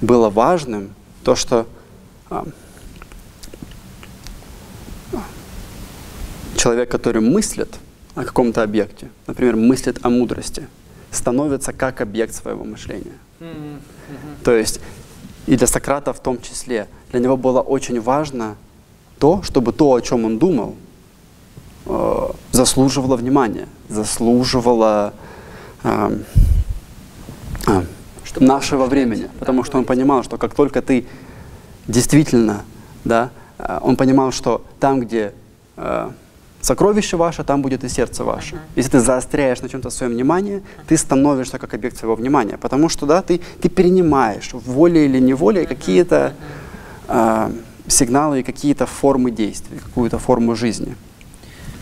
было 0.00 0.28
важным 0.28 0.90
то, 1.24 1.34
что 1.34 1.66
а, 2.28 2.46
человек, 6.56 6.90
который 6.90 7.22
мыслит, 7.22 7.74
о 8.14 8.24
каком-то 8.24 8.62
объекте, 8.62 9.08
например, 9.26 9.56
мыслит 9.56 9.98
о 10.04 10.10
мудрости, 10.10 10.66
становится 11.10 11.72
как 11.72 12.00
объект 12.00 12.34
своего 12.34 12.64
мышления. 12.64 13.18
Mm-hmm. 13.40 14.44
То 14.44 14.52
есть 14.52 14.80
и 15.46 15.56
для 15.56 15.66
Сократа 15.66 16.12
в 16.12 16.20
том 16.20 16.40
числе, 16.40 16.88
для 17.10 17.20
него 17.20 17.36
было 17.36 17.60
очень 17.60 18.00
важно 18.00 18.56
то, 19.18 19.42
чтобы 19.42 19.72
то, 19.72 19.92
о 19.92 20.00
чем 20.00 20.24
он 20.24 20.38
думал, 20.38 20.76
э, 21.86 22.28
заслуживало 22.52 23.16
внимания, 23.16 23.68
заслуживало 23.88 25.14
э, 25.82 26.18
э, 27.66 27.82
нашего 28.38 28.86
времени. 28.86 29.28
Потому 29.38 29.64
что 29.64 29.78
он 29.78 29.84
понимал, 29.84 30.22
что 30.22 30.38
как 30.38 30.54
только 30.54 30.80
ты 30.80 31.06
действительно, 31.88 32.62
да, 33.04 33.30
э, 33.58 33.78
он 33.82 33.96
понимал, 33.96 34.32
что 34.32 34.64
там, 34.78 35.00
где 35.00 35.32
э, 35.76 36.10
сокровище 36.62 37.16
ваше, 37.16 37.44
там 37.44 37.60
будет 37.60 37.84
и 37.84 37.88
сердце 37.88 38.24
ваше. 38.24 38.54
Uh-huh. 38.54 38.76
Если 38.76 38.92
ты 38.92 39.00
заостряешь 39.00 39.60
на 39.62 39.68
чем-то 39.68 39.90
свое 39.90 40.12
внимание, 40.12 40.58
uh-huh. 40.58 40.86
ты 40.88 40.96
становишься 40.96 41.58
как 41.58 41.74
объект 41.74 41.98
своего 41.98 42.14
внимания, 42.14 42.56
потому 42.56 42.88
что 42.88 43.06
да, 43.06 43.20
ты, 43.20 43.40
ты 43.60 43.68
перенимаешь 43.68 44.54
волей 44.54 45.04
или 45.04 45.20
неволей 45.20 45.62
uh-huh. 45.62 45.66
какие-то 45.66 46.32
э, 47.08 47.50
сигналы 47.86 48.40
и 48.40 48.42
какие-то 48.42 48.86
формы 48.86 49.30
действий, 49.30 49.78
какую-то 49.78 50.18
форму 50.18 50.54
жизни. 50.54 50.94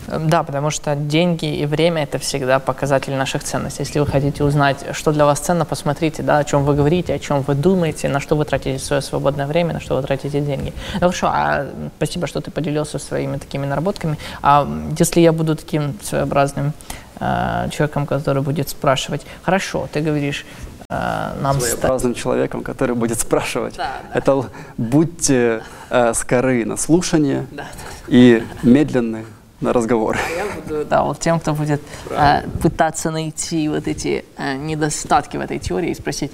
Эм, 0.07 0.29
да, 0.29 0.43
потому 0.43 0.69
что 0.69 0.95
деньги 0.95 1.45
и 1.45 1.65
время– 1.65 2.03
это 2.03 2.17
всегда 2.17 2.59
показатель 2.59 3.13
наших 3.13 3.43
ценностей. 3.43 3.83
Если 3.83 3.99
вы 3.99 4.07
хотите 4.07 4.43
узнать, 4.43 4.85
что 4.93 5.11
для 5.11 5.25
вас 5.25 5.39
ценно, 5.39 5.65
посмотрите, 5.65 6.23
да, 6.23 6.39
о 6.39 6.43
чем 6.43 6.63
вы 6.63 6.75
говорите, 6.75 7.13
о 7.13 7.19
чем 7.19 7.41
вы 7.41 7.55
думаете, 7.55 8.09
на 8.09 8.19
что 8.19 8.35
вы 8.35 8.45
тратите 8.45 8.79
свое 8.79 9.01
свободное 9.01 9.47
время, 9.47 9.73
на 9.73 9.79
что 9.79 9.95
вы 9.95 10.01
тратите 10.01 10.41
деньги. 10.41 10.73
Ну, 10.95 10.99
хорошо, 10.99 11.27
а 11.27 11.67
спасибо, 11.97 12.27
что 12.27 12.41
ты 12.41 12.51
поделился 12.51 12.99
своими 12.99 13.37
такими 13.37 13.65
наработками. 13.65 14.17
А 14.41 14.67
если 14.97 15.21
я 15.21 15.31
буду 15.31 15.55
таким 15.55 15.97
своеобразным 16.01 16.73
э, 17.19 17.69
человеком, 17.71 18.05
который 18.05 18.41
будет 18.41 18.69
спрашивать, 18.69 19.25
хорошо, 19.43 19.87
ты 19.91 20.01
говоришь, 20.01 20.45
э, 20.89 21.33
нам 21.41 21.59
своеобразным 21.59 22.13
ста... 22.13 22.21
человеком, 22.21 22.63
который 22.63 22.95
будет 22.95 23.19
спрашивать. 23.19 23.75
Да, 23.77 23.91
да. 24.13 24.17
Это 24.19 24.45
будьте 24.77 25.61
э, 25.89 26.13
скоры 26.13 26.65
на 26.65 26.77
слушание 26.77 27.45
да, 27.51 27.63
да. 27.63 27.67
и 28.07 28.43
медленны 28.63 29.25
на 29.61 29.73
разговор. 29.73 30.17
Я 30.35 30.61
буду, 30.61 30.85
да, 30.85 31.03
вот 31.03 31.19
тем, 31.19 31.39
кто 31.39 31.53
будет 31.53 31.81
э, 32.09 32.41
пытаться 32.61 33.11
найти 33.11 33.69
вот 33.69 33.87
эти 33.87 34.25
э, 34.37 34.57
недостатки 34.57 35.37
в 35.37 35.41
этой 35.41 35.59
теории 35.59 35.91
и 35.91 35.95
спросить, 35.95 36.31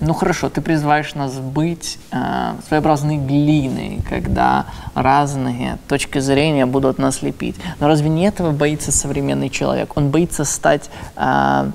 ну 0.00 0.12
хорошо, 0.14 0.48
ты 0.48 0.60
призываешь 0.60 1.14
нас 1.14 1.34
быть 1.34 1.98
э, 2.10 2.54
своеобразной 2.66 3.18
глиной, 3.18 4.00
когда 4.08 4.66
разные 4.94 5.78
точки 5.88 6.18
зрения 6.18 6.66
будут 6.66 6.98
нас 6.98 7.22
лепить. 7.22 7.56
Но 7.80 7.88
разве 7.88 8.08
не 8.08 8.26
этого 8.26 8.50
боится 8.50 8.92
современный 8.92 9.50
человек? 9.50 9.96
Он 9.96 10.10
боится 10.10 10.44
стать 10.44 10.90
э, 11.16 11.70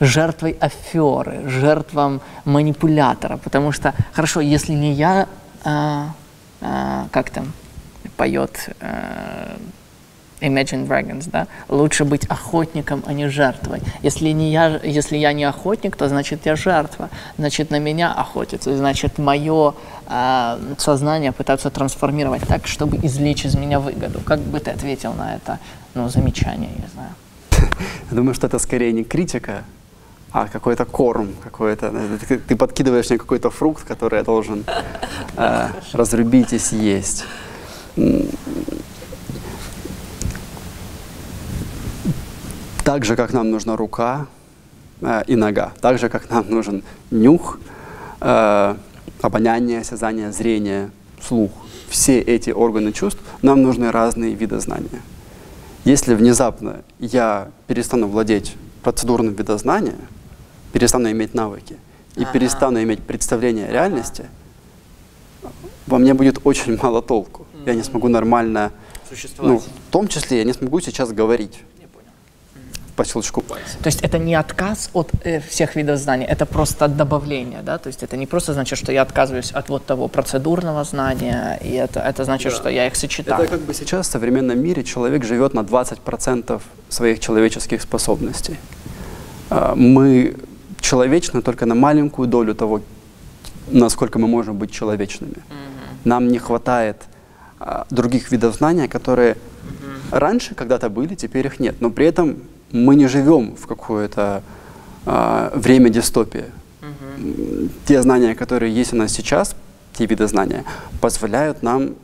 жертвой 0.00 0.56
аферы, 0.60 1.48
жертвом 1.48 2.20
манипулятора, 2.44 3.38
потому 3.38 3.72
что, 3.72 3.94
хорошо, 4.12 4.40
если 4.40 4.72
не 4.72 4.92
я, 4.92 5.26
э, 5.64 6.04
э, 6.60 7.04
как 7.10 7.30
там 7.30 7.52
поет... 8.16 8.70
Э, 8.80 9.56
Imagine 10.44 10.86
Dragons, 10.86 11.28
да, 11.30 11.46
лучше 11.68 12.04
быть 12.04 12.26
охотником, 12.26 13.02
а 13.06 13.12
не 13.12 13.28
жертвой. 13.28 13.80
Если, 14.02 14.28
не 14.28 14.52
я, 14.52 14.80
если 14.82 15.16
я 15.16 15.32
не 15.32 15.44
охотник, 15.44 15.96
то 15.96 16.08
значит 16.08 16.46
я 16.46 16.56
жертва, 16.56 17.08
значит 17.38 17.70
на 17.70 17.78
меня 17.78 18.12
охотятся, 18.12 18.76
значит 18.76 19.18
мое 19.18 19.74
э, 20.08 20.74
сознание 20.78 21.32
пытаются 21.32 21.70
трансформировать 21.70 22.42
так, 22.46 22.66
чтобы 22.66 22.98
извлечь 23.06 23.46
из 23.46 23.54
меня 23.56 23.80
выгоду. 23.80 24.20
Как 24.20 24.40
бы 24.40 24.60
ты 24.60 24.70
ответил 24.70 25.14
на 25.14 25.34
это 25.36 25.58
ну, 25.94 26.08
замечание, 26.08 26.70
я 26.78 26.88
знаю? 26.94 27.10
Думаю, 28.10 28.34
что 28.34 28.46
это 28.46 28.58
скорее 28.58 28.92
не 28.92 29.04
критика, 29.04 29.64
а 30.30 30.48
какой-то 30.48 30.84
корм, 30.84 31.28
какой-то. 31.42 31.92
Ты, 32.28 32.38
ты 32.38 32.56
подкидываешь 32.56 33.10
мне 33.10 33.18
какой-то 33.18 33.50
фрукт, 33.50 33.84
который 33.84 34.18
я 34.18 34.24
должен 34.24 34.64
э, 35.36 35.68
разрубить 35.92 36.52
и 36.52 36.58
съесть. 36.58 37.24
Так 42.94 43.04
же, 43.04 43.16
как 43.16 43.32
нам 43.32 43.50
нужна 43.50 43.76
рука 43.76 44.28
э, 45.00 45.24
и 45.26 45.34
нога, 45.34 45.72
так 45.80 45.98
же, 45.98 46.08
как 46.08 46.30
нам 46.30 46.48
нужен 46.48 46.84
нюх, 47.10 47.58
э, 48.20 48.76
обоняние, 49.20 49.80
осязание, 49.80 50.30
зрение, 50.30 50.92
слух. 51.20 51.50
Все 51.88 52.20
эти 52.20 52.50
органы 52.50 52.92
чувств, 52.92 53.20
нам 53.42 53.62
нужны 53.62 53.90
разные 53.90 54.34
виды 54.34 54.60
знания. 54.60 55.02
Если 55.84 56.14
внезапно 56.14 56.82
я 57.00 57.48
перестану 57.66 58.06
владеть 58.06 58.54
процедурным 58.84 59.34
видознанием, 59.34 59.98
перестану 60.72 61.10
иметь 61.10 61.34
навыки 61.34 61.76
и 62.14 62.22
ага. 62.22 62.32
перестану 62.32 62.80
иметь 62.80 63.02
представление 63.02 63.66
о 63.66 63.72
реальности, 63.72 64.26
во 65.88 65.98
мне 65.98 66.14
будет 66.14 66.38
очень 66.44 66.78
мало 66.80 67.02
толку. 67.02 67.44
Я 67.66 67.74
не 67.74 67.82
смогу 67.82 68.06
нормально, 68.06 68.70
ну, 69.38 69.58
в 69.58 69.90
том 69.90 70.06
числе 70.06 70.38
я 70.38 70.44
не 70.44 70.52
смогу 70.52 70.78
сейчас 70.78 71.10
говорить 71.10 71.58
по 72.96 73.04
щелчку 73.04 73.40
пальца. 73.40 73.78
То 73.82 73.88
есть 73.88 74.02
это 74.02 74.18
не 74.18 74.34
отказ 74.34 74.90
от 74.92 75.10
э, 75.24 75.40
всех 75.40 75.76
видов 75.76 75.98
знаний, 75.98 76.26
это 76.26 76.46
просто 76.46 76.88
добавление, 76.88 77.62
да? 77.62 77.78
То 77.78 77.88
есть 77.88 78.02
это 78.02 78.16
не 78.16 78.26
просто 78.26 78.52
значит, 78.52 78.78
что 78.78 78.92
я 78.92 79.02
отказываюсь 79.02 79.52
от 79.52 79.68
вот 79.68 79.86
того 79.86 80.08
процедурного 80.08 80.84
знания, 80.84 81.58
и 81.62 81.72
это, 81.72 82.00
это 82.00 82.24
значит, 82.24 82.52
да. 82.52 82.58
что 82.58 82.68
я 82.68 82.86
их 82.86 82.96
сочетаю. 82.96 83.42
Это 83.42 83.50
как 83.50 83.60
бы 83.60 83.74
сейчас 83.74 84.08
в 84.08 84.10
современном 84.10 84.58
мире 84.58 84.84
человек 84.84 85.24
живет 85.24 85.54
на 85.54 85.60
20% 85.60 86.60
своих 86.88 87.20
человеческих 87.20 87.82
способностей. 87.82 88.56
А, 89.50 89.74
мы 89.74 90.36
человечны 90.80 91.42
только 91.42 91.66
на 91.66 91.74
маленькую 91.74 92.28
долю 92.28 92.54
того, 92.54 92.80
насколько 93.70 94.18
мы 94.18 94.28
можем 94.28 94.56
быть 94.56 94.70
человечными. 94.70 95.32
Угу. 95.32 96.08
Нам 96.08 96.28
не 96.28 96.38
хватает 96.38 96.96
а, 97.58 97.86
других 97.90 98.32
видов 98.32 98.54
знания, 98.54 98.88
которые 98.88 99.32
угу. 99.32 100.18
раньше 100.18 100.54
когда-то 100.54 100.88
были, 100.88 101.14
теперь 101.14 101.46
их 101.46 101.60
нет. 101.60 101.76
Но 101.80 101.90
при 101.90 102.06
этом 102.06 102.36
мы 102.72 102.94
не 102.96 103.06
живем 103.06 103.54
в 103.56 103.66
какое-то 103.66 104.42
э, 105.06 105.50
время 105.54 105.90
дистопии. 105.90 106.46
Угу. 106.82 107.68
Те 107.86 108.02
знания, 108.02 108.34
которые 108.34 108.74
есть 108.74 108.92
у 108.92 108.96
нас 108.96 109.12
сейчас, 109.12 109.54
те 109.92 110.06
виды 110.06 110.26
знания, 110.26 110.64
позволяют 111.00 111.62
нам 111.62 111.94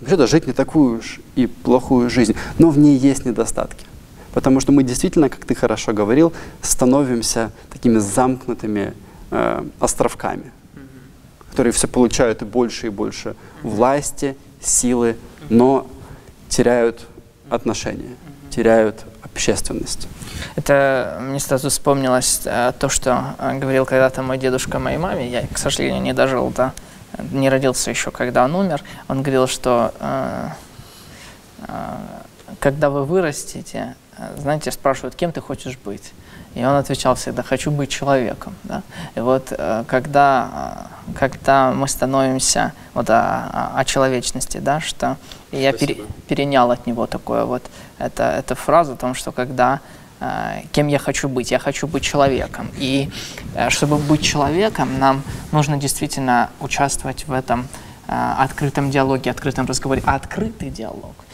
вообще-то 0.00 0.26
жить 0.26 0.46
не 0.46 0.52
такую 0.52 0.98
уж 0.98 1.20
и 1.34 1.46
плохую 1.46 2.10
жизнь, 2.10 2.34
но 2.58 2.70
в 2.70 2.78
ней 2.78 2.96
есть 2.96 3.24
недостатки. 3.24 3.86
Потому 4.32 4.60
что 4.60 4.72
мы 4.72 4.84
действительно, 4.84 5.28
как 5.28 5.44
ты 5.44 5.54
хорошо 5.54 5.92
говорил, 5.92 6.32
становимся 6.62 7.50
такими 7.68 7.98
замкнутыми 7.98 8.94
э, 9.30 9.64
островками, 9.80 10.52
угу. 10.74 11.50
которые 11.50 11.72
все 11.72 11.88
получают 11.88 12.42
и 12.42 12.44
больше 12.44 12.86
и 12.86 12.90
больше 12.90 13.34
угу. 13.62 13.70
власти, 13.70 14.36
силы, 14.60 15.16
но 15.48 15.86
теряют 16.48 17.06
отношения, 17.48 18.14
теряют 18.50 19.04
общественность. 19.32 20.08
Это 20.56 21.18
мне 21.20 21.40
сразу 21.40 21.68
вспомнилось 21.68 22.42
э, 22.44 22.72
то, 22.78 22.88
что 22.88 23.34
э, 23.38 23.58
говорил 23.58 23.86
когда-то 23.86 24.22
мой 24.22 24.38
дедушка 24.38 24.78
моей 24.78 24.98
маме. 24.98 25.28
Я, 25.28 25.46
к 25.46 25.58
сожалению, 25.58 26.02
не 26.02 26.12
дожил 26.12 26.50
до, 26.50 26.72
не 27.30 27.48
родился 27.48 27.90
еще, 27.90 28.10
когда 28.10 28.44
он 28.44 28.54
умер. 28.54 28.82
Он 29.08 29.22
говорил, 29.22 29.46
что 29.46 29.94
э, 30.00 30.48
когда 32.58 32.90
вы 32.90 33.04
вырастете, 33.04 33.94
знаете, 34.36 34.70
спрашивают, 34.70 35.14
кем 35.14 35.32
ты 35.32 35.40
хочешь 35.40 35.78
быть. 35.84 36.12
И 36.54 36.64
он 36.64 36.74
отвечал 36.74 37.14
всегда, 37.14 37.42
хочу 37.42 37.70
быть 37.70 37.90
человеком. 37.90 38.54
Да? 38.64 38.82
И 39.14 39.20
вот 39.20 39.52
когда, 39.86 40.88
когда 41.16 41.70
мы 41.70 41.86
становимся 41.86 42.72
вот 42.92 43.08
о, 43.08 43.70
о 43.76 43.84
человечности, 43.84 44.58
да, 44.58 44.80
что 44.80 45.16
я 45.52 45.72
пере, 45.72 45.96
перенял 46.28 46.70
от 46.70 46.86
него 46.86 47.06
такое 47.06 47.44
вот, 47.44 47.62
это, 47.98 48.22
это 48.22 48.54
фраза 48.54 48.92
о 48.92 48.96
том, 48.96 49.14
что 49.14 49.32
когда 49.32 49.80
э, 50.20 50.62
кем 50.72 50.88
я 50.88 50.98
хочу 50.98 51.28
быть, 51.28 51.50
я 51.50 51.58
хочу 51.58 51.86
быть 51.86 52.02
человеком. 52.02 52.68
И 52.78 53.10
э, 53.54 53.70
чтобы 53.70 53.96
быть 53.96 54.22
человеком, 54.22 54.98
нам 54.98 55.22
нужно 55.52 55.76
действительно 55.76 56.50
участвовать 56.60 57.26
в 57.26 57.32
этом 57.32 57.66
открытом 58.12 58.90
диалоге, 58.90 59.30
открытом 59.30 59.66
разговоре. 59.66 60.02
Открытый 60.04 60.70
диалог– 60.70 61.14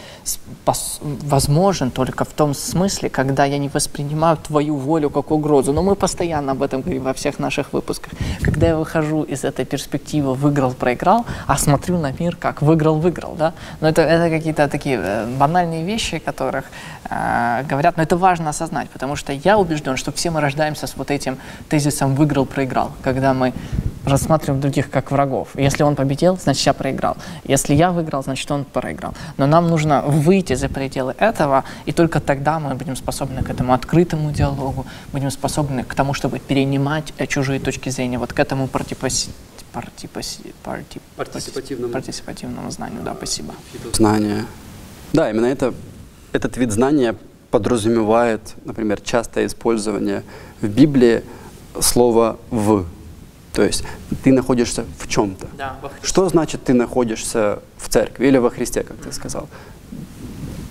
возможен 1.30 1.90
только 1.90 2.24
в 2.24 2.32
том 2.32 2.54
смысле, 2.54 3.08
когда 3.08 3.44
я 3.44 3.58
не 3.58 3.68
воспринимаю 3.68 4.36
твою 4.36 4.76
волю 4.76 5.10
как 5.10 5.30
угрозу. 5.30 5.72
Но 5.72 5.82
мы 5.82 5.94
постоянно 5.94 6.52
об 6.52 6.62
этом 6.62 6.82
говорим 6.82 7.04
во 7.04 7.12
всех 7.12 7.38
наших 7.38 7.72
выпусках. 7.72 8.12
Когда 8.42 8.68
я 8.68 8.76
выхожу 8.76 9.22
из 9.22 9.44
этой 9.44 9.64
перспективы 9.64 10.34
выиграл-проиграл, 10.34 11.24
а 11.46 11.58
смотрю 11.58 11.98
на 11.98 12.12
мир 12.12 12.36
как 12.36 12.62
выиграл-выиграл. 12.62 13.34
Да? 13.36 13.52
Но 13.80 13.88
это, 13.88 14.02
это 14.02 14.30
какие-то 14.30 14.68
такие 14.68 15.00
э, 15.02 15.26
банальные 15.38 15.84
вещи, 15.84 16.18
которых 16.18 16.64
э, 17.10 17.64
говорят. 17.68 17.96
Но 17.96 18.02
это 18.02 18.16
важно 18.16 18.50
осознать, 18.50 18.90
потому 18.90 19.16
что 19.16 19.32
я 19.32 19.58
убежден, 19.58 19.96
что 19.96 20.12
все 20.12 20.30
мы 20.30 20.40
рождаемся 20.40 20.86
с 20.86 20.96
вот 20.96 21.10
этим 21.10 21.38
тезисом 21.68 22.14
выиграл-проиграл. 22.14 22.90
Когда 23.02 23.34
мы 23.34 23.52
рассматриваем 24.06 24.60
других 24.60 24.90
как 24.90 25.10
врагов. 25.10 25.48
Если 25.54 25.82
он 25.82 25.96
победил, 25.96 26.38
значит 26.38 26.64
я 26.66 26.72
проиграл. 26.72 27.16
Если 27.44 27.74
я 27.74 27.90
выиграл, 27.90 28.22
значит 28.22 28.50
он 28.50 28.64
проиграл. 28.64 29.14
Но 29.36 29.46
нам 29.46 29.68
нужно 29.68 30.02
выйти 30.02 30.54
за 30.54 30.68
пределы 30.68 31.14
этого, 31.18 31.64
и 31.84 31.92
только 31.92 32.20
тогда 32.20 32.58
мы 32.58 32.74
будем 32.74 32.96
способны 32.96 33.42
к 33.42 33.50
этому 33.50 33.72
открытому 33.72 34.30
диалогу, 34.32 34.86
будем 35.12 35.30
способны 35.30 35.82
к 35.84 35.94
тому, 35.94 36.14
чтобы 36.14 36.38
перенимать 36.38 37.12
чужие 37.28 37.60
точки 37.60 37.90
зрения, 37.90 38.18
вот 38.18 38.32
к 38.32 38.38
этому 38.38 38.68
противопоставлению 38.68 39.34
партипаси- 39.74 40.54
парти- 40.64 41.00
Партисипативному. 41.16 41.92
партисипативному 41.92 42.70
знанию, 42.70 43.02
да, 43.04 43.14
спасибо. 43.14 43.52
Знания. 43.92 44.46
Да, 45.12 45.30
именно 45.30 45.46
это, 45.46 45.74
этот 46.32 46.56
вид 46.56 46.72
знания 46.72 47.14
подразумевает, 47.50 48.54
например, 48.64 49.00
частое 49.00 49.44
использование 49.46 50.22
в 50.62 50.68
Библии 50.68 51.22
слова 51.80 52.38
«в». 52.50 52.86
То 53.56 53.64
есть 53.64 53.84
ты 54.22 54.32
находишься 54.32 54.84
в 54.98 55.08
чем-то. 55.08 55.46
Да. 55.56 55.76
Что 56.02 56.28
значит 56.28 56.64
ты 56.64 56.74
находишься 56.74 57.58
в 57.78 57.88
церкви 57.88 58.26
или 58.26 58.36
во 58.38 58.50
Христе, 58.50 58.82
как 58.82 58.96
ты 58.98 59.10
сказал? 59.12 59.48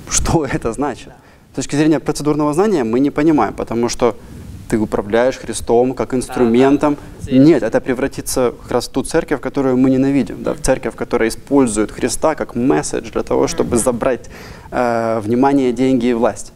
Что 0.08 0.46
это 0.54 0.72
значит? 0.72 1.10
С 1.54 1.56
точки 1.56 1.76
зрения 1.76 2.00
процедурного 2.00 2.54
знания 2.54 2.84
мы 2.84 3.00
не 3.00 3.10
понимаем, 3.10 3.56
потому 3.56 3.90
что 3.90 4.16
ты 4.70 4.78
управляешь 4.78 5.38
Христом 5.38 5.94
как 5.94 6.14
инструментом. 6.14 6.98
Нет, 7.32 7.64
это 7.64 7.82
превратится 7.82 8.54
как 8.62 8.72
раз 8.72 8.88
в 8.88 8.92
ту 8.92 9.04
церковь, 9.04 9.42
которую 9.42 9.78
мы 9.78 9.90
ненавидим, 9.90 10.44
да, 10.44 10.54
в 10.54 10.62
церковь, 10.62 10.96
которая 10.96 11.30
использует 11.30 11.92
Христа 11.92 12.36
как 12.36 12.56
месседж 12.56 13.12
для 13.12 13.24
того, 13.24 13.48
чтобы 13.48 13.78
забрать 13.78 14.30
э, 14.70 15.20
внимание, 15.24 15.74
деньги 15.74 16.08
и 16.08 16.14
власть. 16.14 16.54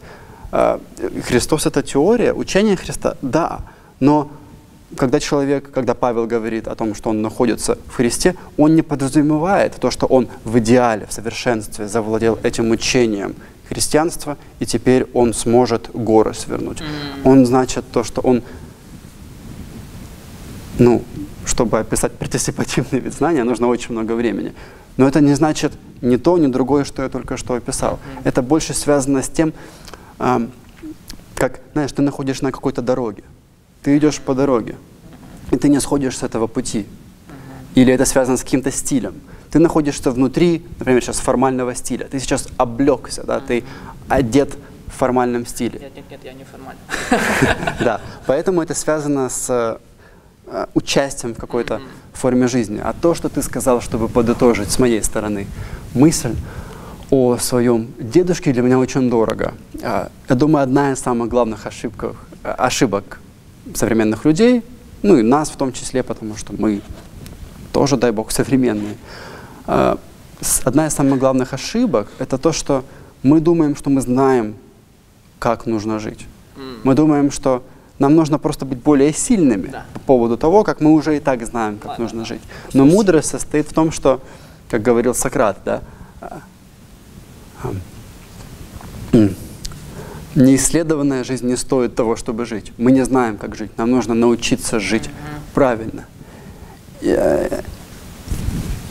Э, 0.52 0.78
Христос 1.26 1.66
это 1.66 1.82
теория, 1.82 2.32
учение 2.32 2.76
Христа, 2.76 3.16
да, 3.20 3.60
но 3.98 4.30
когда 4.96 5.20
человек, 5.20 5.70
когда 5.70 5.94
Павел 5.94 6.26
говорит 6.26 6.68
о 6.68 6.74
том, 6.74 6.94
что 6.94 7.10
он 7.10 7.22
находится 7.22 7.78
в 7.86 7.94
Христе, 7.94 8.34
он 8.56 8.74
не 8.74 8.82
подразумевает 8.82 9.76
то, 9.76 9.90
что 9.90 10.06
он 10.06 10.28
в 10.44 10.58
идеале, 10.58 11.06
в 11.06 11.12
совершенстве 11.12 11.88
завладел 11.88 12.38
этим 12.42 12.70
учением 12.70 13.34
христианства, 13.68 14.36
и 14.58 14.66
теперь 14.66 15.06
он 15.14 15.32
сможет 15.32 15.90
горы 15.94 16.34
свернуть. 16.34 16.82
Он 17.24 17.46
значит 17.46 17.84
то, 17.92 18.02
что 18.02 18.20
он, 18.20 18.42
ну, 20.78 21.04
чтобы 21.44 21.78
описать 21.78 22.12
партисипативный 22.12 22.98
вид 22.98 23.14
знания, 23.14 23.44
нужно 23.44 23.68
очень 23.68 23.92
много 23.92 24.12
времени. 24.12 24.54
Но 24.96 25.06
это 25.06 25.20
не 25.20 25.34
значит 25.34 25.72
ни 26.02 26.16
то, 26.16 26.36
ни 26.36 26.48
другое, 26.48 26.84
что 26.84 27.02
я 27.02 27.08
только 27.08 27.36
что 27.36 27.54
описал. 27.54 28.00
Это 28.24 28.42
больше 28.42 28.74
связано 28.74 29.22
с 29.22 29.28
тем, 29.28 29.52
как, 31.36 31.60
знаешь, 31.72 31.92
ты 31.92 32.02
находишься 32.02 32.44
на 32.44 32.52
какой-то 32.52 32.82
дороге. 32.82 33.22
Ты 33.82 33.96
идешь 33.96 34.20
по 34.20 34.34
дороге, 34.34 34.76
и 35.50 35.56
ты 35.56 35.68
не 35.68 35.80
сходишь 35.80 36.18
с 36.18 36.22
этого 36.22 36.46
пути. 36.46 36.86
Или 37.74 37.92
это 37.92 38.04
связано 38.04 38.36
с 38.36 38.42
каким-то 38.42 38.70
стилем. 38.70 39.14
Ты 39.50 39.58
находишься 39.58 40.10
внутри, 40.10 40.64
например, 40.78 41.02
сейчас 41.02 41.18
формального 41.18 41.74
стиля. 41.74 42.06
Ты 42.06 42.20
сейчас 42.20 42.48
облегся, 42.56 43.24
да, 43.24 43.40
ты 43.40 43.64
одет 44.08 44.56
в 44.86 44.92
формальном 44.92 45.46
стиле. 45.46 45.78
Нет, 45.80 45.92
нет, 45.96 46.04
нет, 46.10 46.20
я 46.24 46.32
не 46.32 46.44
формально. 46.44 46.80
Да, 47.84 48.00
поэтому 48.26 48.60
это 48.60 48.74
связано 48.74 49.28
с 49.28 49.78
э, 50.46 50.66
участием 50.74 51.34
в 51.34 51.38
какой-то 51.38 51.80
форме 52.12 52.48
жизни. 52.48 52.80
А 52.82 52.92
то, 52.92 53.14
что 53.14 53.28
ты 53.28 53.42
сказал, 53.42 53.80
чтобы 53.80 54.08
подытожить 54.08 54.70
с 54.70 54.78
моей 54.78 55.02
стороны, 55.02 55.46
мысль 55.94 56.34
о 57.10 57.38
своем 57.38 57.88
дедушке 57.98 58.52
для 58.52 58.62
меня 58.62 58.78
очень 58.78 59.10
дорого. 59.10 59.54
А, 59.82 60.10
Я 60.28 60.36
думаю, 60.36 60.62
одна 60.62 60.92
из 60.92 61.00
самых 61.00 61.28
главных 61.28 61.66
ошибок, 61.66 62.16
э, 62.44 62.50
ошибок 62.50 63.20
современных 63.74 64.24
людей, 64.24 64.62
ну 65.02 65.16
и 65.16 65.22
нас 65.22 65.50
в 65.50 65.56
том 65.56 65.72
числе, 65.72 66.02
потому 66.02 66.36
что 66.36 66.52
мы 66.56 66.80
тоже, 67.72 67.96
дай 67.96 68.10
бог, 68.12 68.30
современные. 68.32 68.96
А, 69.66 69.98
Одна 70.64 70.86
из 70.86 70.94
самых 70.94 71.18
главных 71.18 71.52
ошибок– 71.52 72.08
это 72.18 72.38
то, 72.38 72.52
что 72.52 72.82
мы 73.22 73.40
думаем, 73.40 73.76
что 73.76 73.90
мы 73.90 74.00
знаем, 74.00 74.54
как 75.38 75.66
нужно 75.66 75.98
жить. 75.98 76.26
Мы 76.82 76.94
думаем, 76.94 77.30
что 77.30 77.62
нам 77.98 78.14
нужно 78.14 78.38
просто 78.38 78.64
быть 78.64 78.78
более 78.78 79.12
сильными 79.12 79.68
Да. 79.68 79.84
по 79.92 80.00
поводу 80.00 80.38
того, 80.38 80.64
как 80.64 80.80
мы 80.80 80.92
уже 80.94 81.18
и 81.18 81.20
так 81.20 81.44
знаем, 81.46 81.76
как 81.76 81.90
Ладно, 81.90 82.04
нужно 82.04 82.24
жить. 82.24 82.40
Но 82.72 82.86
мудрость 82.86 83.28
состоит 83.28 83.68
в 83.68 83.74
том, 83.74 83.92
что, 83.92 84.20
как 84.70 84.80
говорил 84.80 85.14
Сократ, 85.14 85.58
да, 85.66 85.82
а, 86.22 86.40
неисследованная 90.34 91.24
жизнь 91.24 91.46
не 91.46 91.56
стоит 91.56 91.94
того, 91.94 92.16
чтобы 92.16 92.46
жить. 92.46 92.72
Мы 92.78 92.92
не 92.92 93.04
знаем, 93.04 93.36
как 93.36 93.56
жить. 93.56 93.76
Нам 93.76 93.90
нужно 93.90 94.14
научиться 94.14 94.80
жить 94.80 95.10
правильно. 95.54 96.06
И, 97.00 97.14
э, 97.16 97.62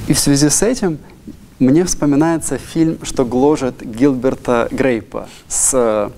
и 0.08 0.14
в 0.14 0.20
связи 0.20 0.50
с 0.50 0.64
этим 0.64 0.98
мне 1.60 1.84
вспоминается 1.86 2.58
фильм 2.58 3.00
«Что 3.04 3.26
гложет 3.26 3.82
Гилберта 3.82 4.68
Грейпа» 4.72 5.28
с 5.48 5.74
э, 5.74 6.10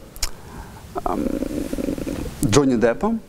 ам, 1.04 1.20
Джонни 2.46 2.76
Деппом 2.76 3.20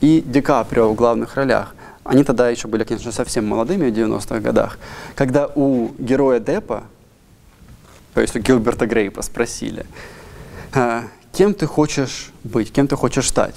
и 0.00 0.22
Ди 0.24 0.40
Каприо 0.40 0.90
в 0.90 0.94
главных 0.94 1.34
ролях. 1.36 1.74
Они 2.04 2.24
тогда 2.24 2.48
еще 2.48 2.68
были, 2.68 2.84
конечно, 2.84 3.12
совсем 3.12 3.46
молодыми 3.46 3.90
в 3.90 3.94
90-х 3.94 4.40
годах. 4.40 4.78
Когда 5.14 5.46
у 5.54 5.90
героя 5.98 6.40
Деппа, 6.40 6.84
то 8.14 8.20
есть 8.20 8.34
у 8.36 8.38
Гилберта 8.38 8.86
Грейпа 8.86 9.22
спросили, 9.22 9.84
«А, 9.84 10.17
кем 11.32 11.54
ты 11.54 11.66
хочешь 11.66 12.32
быть, 12.44 12.72
кем 12.72 12.86
ты 12.88 12.96
хочешь 12.96 13.28
стать? 13.28 13.54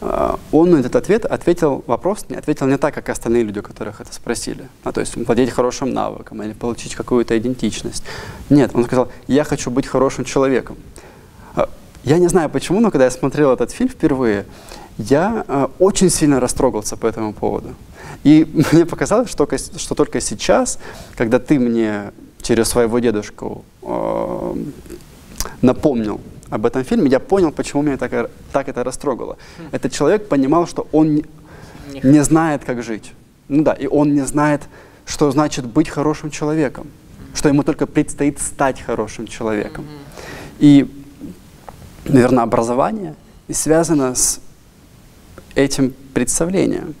А, 0.00 0.38
Он 0.52 0.70
на 0.70 0.76
этот 0.76 0.96
ответ 0.96 1.24
ответил 1.24 1.82
вопрос, 1.86 2.26
не 2.28 2.36
ответил 2.36 2.66
не 2.66 2.76
так, 2.76 2.94
как 2.94 3.08
остальные 3.08 3.44
люди, 3.44 3.60
которых 3.60 4.00
это 4.00 4.12
спросили. 4.12 4.68
А, 4.84 4.92
то 4.92 5.00
есть 5.00 5.16
владеть 5.16 5.50
хорошим 5.50 5.92
навыком 5.92 6.42
или 6.42 6.52
получить 6.52 6.94
какую-то 6.94 7.36
идентичность. 7.38 8.04
Нет, 8.50 8.70
он 8.74 8.84
сказал, 8.84 9.10
я 9.26 9.44
хочу 9.44 9.70
быть 9.70 9.86
хорошим 9.86 10.24
человеком. 10.24 10.76
А, 11.54 11.68
Я 12.04 12.18
не 12.18 12.28
знаю 12.28 12.50
почему, 12.50 12.80
но 12.80 12.90
когда 12.90 13.04
я 13.04 13.10
смотрел 13.10 13.52
этот 13.52 13.70
фильм 13.70 13.88
впервые, 13.88 14.46
я 14.98 15.44
э, 15.46 15.68
очень 15.78 16.08
сильно 16.08 16.40
растрогался 16.40 16.96
по 16.96 17.06
этому 17.06 17.34
поводу. 17.34 17.74
И 18.24 18.46
мне 18.72 18.86
показалось, 18.86 19.28
что, 19.28 19.38
только 19.46 19.58
что 19.58 19.94
только 19.94 20.20
сейчас, 20.20 20.78
когда 21.16 21.38
ты 21.38 21.58
мне 21.58 22.12
через 22.42 22.68
своего 22.68 22.98
дедушку 22.98 23.64
э, 23.82 24.54
напомнил 25.62 26.20
об 26.50 26.66
этом 26.66 26.84
фильме, 26.84 27.10
я 27.10 27.20
понял, 27.20 27.50
почему 27.50 27.82
меня 27.82 27.96
так, 27.96 28.30
так 28.52 28.68
это 28.68 28.84
растрогало. 28.84 29.36
Этот 29.72 29.92
человек 29.92 30.28
понимал, 30.28 30.66
что 30.66 30.86
он 30.92 31.14
не, 31.14 31.24
Не 32.02 32.24
знает, 32.24 32.64
как 32.64 32.82
жить. 32.82 33.12
Ну 33.48 33.62
да, 33.62 33.72
и 33.72 33.86
он 33.86 34.14
не 34.14 34.26
знает, 34.26 34.62
что 35.06 35.30
значит 35.30 35.64
быть 35.64 35.88
хорошим 35.88 36.30
человеком, 36.30 36.86
что 37.34 37.48
ему 37.48 37.62
только 37.62 37.86
предстоит 37.86 38.40
стать 38.40 38.80
хорошим 38.80 39.26
человеком. 39.26 39.84
И, 40.58 40.86
наверное, 42.04 42.44
образование 42.44 43.14
связано 43.52 44.14
с 44.14 44.40
этим 45.54 45.94
представлением 46.12 46.94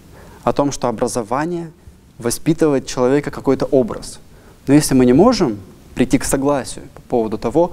о 0.44 0.52
том, 0.52 0.72
что 0.72 0.88
образование 0.88 1.70
воспитывает 2.18 2.86
человека 2.86 3.30
какой-то 3.30 3.66
образ. 3.66 4.20
Но 4.66 4.74
если 4.74 4.94
мы 4.94 5.04
не 5.04 5.12
можем 5.12 5.58
прийти 5.94 6.18
к 6.18 6.24
согласию 6.24 6.84
по 6.94 7.00
поводу 7.02 7.38
того, 7.38 7.72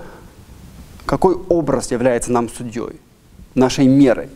какой 1.06 1.36
образ 1.36 1.92
является 1.92 2.32
нам 2.32 2.50
судьей, 2.50 3.00
нашей 3.56 3.88
мерой, 3.88 4.30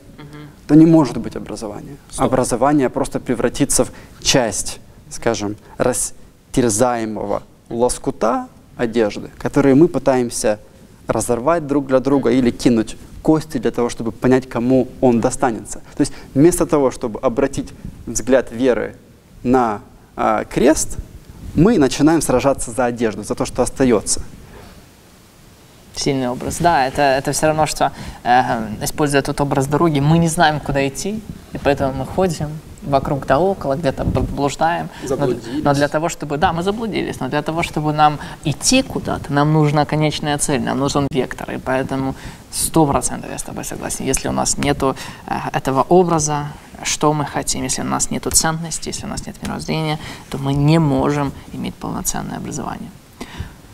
то 0.68 0.76
не 0.76 0.86
может 0.86 1.18
быть 1.18 1.36
образования. 1.36 1.96
Образование 2.18 2.90
просто 2.90 3.20
превратится 3.20 3.86
в 3.86 3.92
часть, 4.22 4.80
скажем, 5.10 5.56
растерзаемого 5.78 7.44
лоскута 7.70 8.48
одежды, 8.76 9.30
которые 9.38 9.76
мы 9.76 9.88
пытаемся 9.88 10.60
разорвать 11.08 11.66
друг 11.68 11.88
для 11.88 12.00
друга 12.00 12.32
или 12.32 12.52
кинуть 12.52 12.98
кости 13.22 13.58
для 13.58 13.72
того, 13.72 13.90
чтобы 13.90 14.12
понять, 14.12 14.48
кому 14.48 14.90
он 15.02 15.22
достанется. 15.22 15.80
То 15.96 16.02
есть 16.02 16.14
вместо 16.34 16.66
того, 16.66 16.92
чтобы 16.92 17.20
обратить 17.20 17.74
взгляд 18.06 18.52
веры 18.52 18.96
на 19.44 19.82
а, 20.16 20.44
крест, 20.46 20.98
мы 21.56 21.78
начинаем 21.78 22.22
сражаться 22.22 22.72
за 22.72 22.86
одежду, 22.86 23.24
за 23.24 23.36
то, 23.36 23.46
что 23.46 23.64
остается. 23.64 24.22
Сильный 25.98 26.30
образ. 26.30 26.58
Да, 26.60 26.86
это, 26.86 27.02
это 27.02 27.32
все 27.32 27.48
равно, 27.48 27.66
что 27.66 27.92
э, 28.24 28.68
используя 28.84 29.20
этот 29.22 29.42
образ 29.42 29.68
дороги, 29.68 30.00
мы 30.00 30.20
не 30.20 30.28
знаем, 30.28 30.60
куда 30.60 30.88
идти, 30.88 31.22
и 31.54 31.58
поэтому 31.58 31.94
мы 31.94 32.06
ходим 32.06 32.50
вокруг 32.84 33.26
да 33.26 33.40
около, 33.40 33.76
где-то 33.76 34.04
бл- 34.04 34.36
блуждаем. 34.36 34.90
Но, 35.10 35.18
но 35.64 35.74
для 35.74 35.88
того, 35.88 36.10
чтобы... 36.10 36.38
Да, 36.38 36.54
мы 36.54 36.64
заблудились, 36.64 37.20
но 37.20 37.30
для 37.30 37.42
того, 37.42 37.64
чтобы 37.64 37.94
нам 37.94 38.20
идти 38.44 38.82
куда-то, 38.82 39.34
нам 39.34 39.54
нужна 39.54 39.86
конечная 39.86 40.38
цель, 40.38 40.62
нам 40.62 40.80
нужен 40.80 41.08
вектор. 41.12 41.52
И 41.52 41.58
поэтому 41.58 42.16
сто 42.52 42.86
процентов 42.86 43.32
я 43.32 43.38
с 43.38 43.44
тобой 43.44 43.66
согласен. 43.66 44.06
Если 44.06 44.30
у 44.30 44.32
нас 44.32 44.58
нету 44.58 44.96
э, 45.26 45.36
этого 45.52 45.82
образа, 45.82 46.48
что 46.84 47.12
мы 47.12 47.26
хотим, 47.26 47.64
если 47.64 47.82
у 47.82 47.86
нас 47.86 48.12
нету 48.12 48.30
ценности, 48.30 48.90
если 48.90 49.06
у 49.06 49.10
нас 49.10 49.26
нет 49.26 49.36
мировоззрения, 49.42 50.00
то 50.30 50.38
мы 50.38 50.54
не 50.54 50.80
можем 50.80 51.32
иметь 51.54 51.74
полноценное 51.76 52.38
образование. 52.38 52.90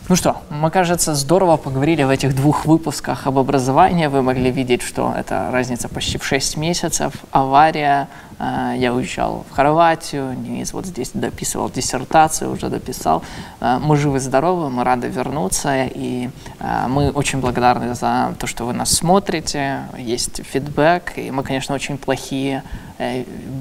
Ну 0.10 0.18
что, 0.18 0.36
мы, 0.50 0.70
кажется, 0.70 1.16
здорово 1.16 1.56
поговорили 1.56 2.04
в 2.04 2.10
этих 2.10 2.36
двух 2.36 2.66
выпусках 2.66 3.26
об 3.26 3.38
образовании. 3.38 4.08
Вы 4.08 4.22
могли 4.22 4.52
видеть, 4.52 4.82
что 4.82 5.14
это 5.18 5.50
разница 5.50 5.88
почти 5.88 6.18
в 6.18 6.26
6 6.26 6.58
месяцев, 6.58 7.14
авария, 7.32 8.10
я 8.40 8.94
уезжал 8.94 9.46
в 9.50 9.54
Хорватию, 9.54 10.36
Денис 10.36 10.74
вот 10.74 10.86
здесь 10.86 11.12
дописывал 11.14 11.70
диссертацию, 11.70 12.52
уже 12.52 12.70
дописал. 12.70 13.24
Э, 13.60 13.80
мы 13.82 13.98
живы-здоровы, 13.98 14.70
мы 14.70 14.84
рады 14.84 15.08
вернуться, 15.08 15.86
и 15.86 16.30
э, 16.60 16.88
мы 16.88 17.12
очень 17.12 17.40
благодарны 17.40 17.96
за 17.96 18.36
то, 18.40 18.48
что 18.48 18.66
вы 18.66 18.74
нас 18.74 18.92
смотрите, 18.92 19.84
есть 19.98 20.42
фидбэк, 20.44 21.18
и 21.18 21.32
мы, 21.32 21.44
конечно, 21.44 21.76
очень 21.76 21.98
плохие 21.98 22.64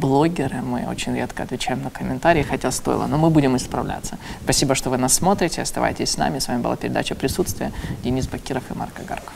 блогеры, 0.01 0.61
мы 0.63 0.87
очень 0.89 1.17
редко 1.17 1.43
отвечаем 1.43 1.83
на 1.83 1.91
комментарии, 1.91 2.43
хотя 2.43 2.71
стоило, 2.71 3.07
но 3.07 3.17
мы 3.17 3.31
будем 3.31 3.57
исправляться. 3.57 4.19
Спасибо, 4.45 4.75
что 4.75 4.91
вы 4.91 4.99
нас 4.99 5.15
смотрите, 5.15 5.63
оставайтесь 5.63 6.11
с 6.11 6.19
нами. 6.19 6.39
С 6.39 6.49
вами 6.49 6.61
была 6.61 6.77
передача 6.77 7.15
«Присутствие». 7.15 7.73
Денис 8.05 8.27
Бакиров 8.29 8.63
и 8.71 8.75
Марк 8.79 9.01
Агарков. 9.01 9.33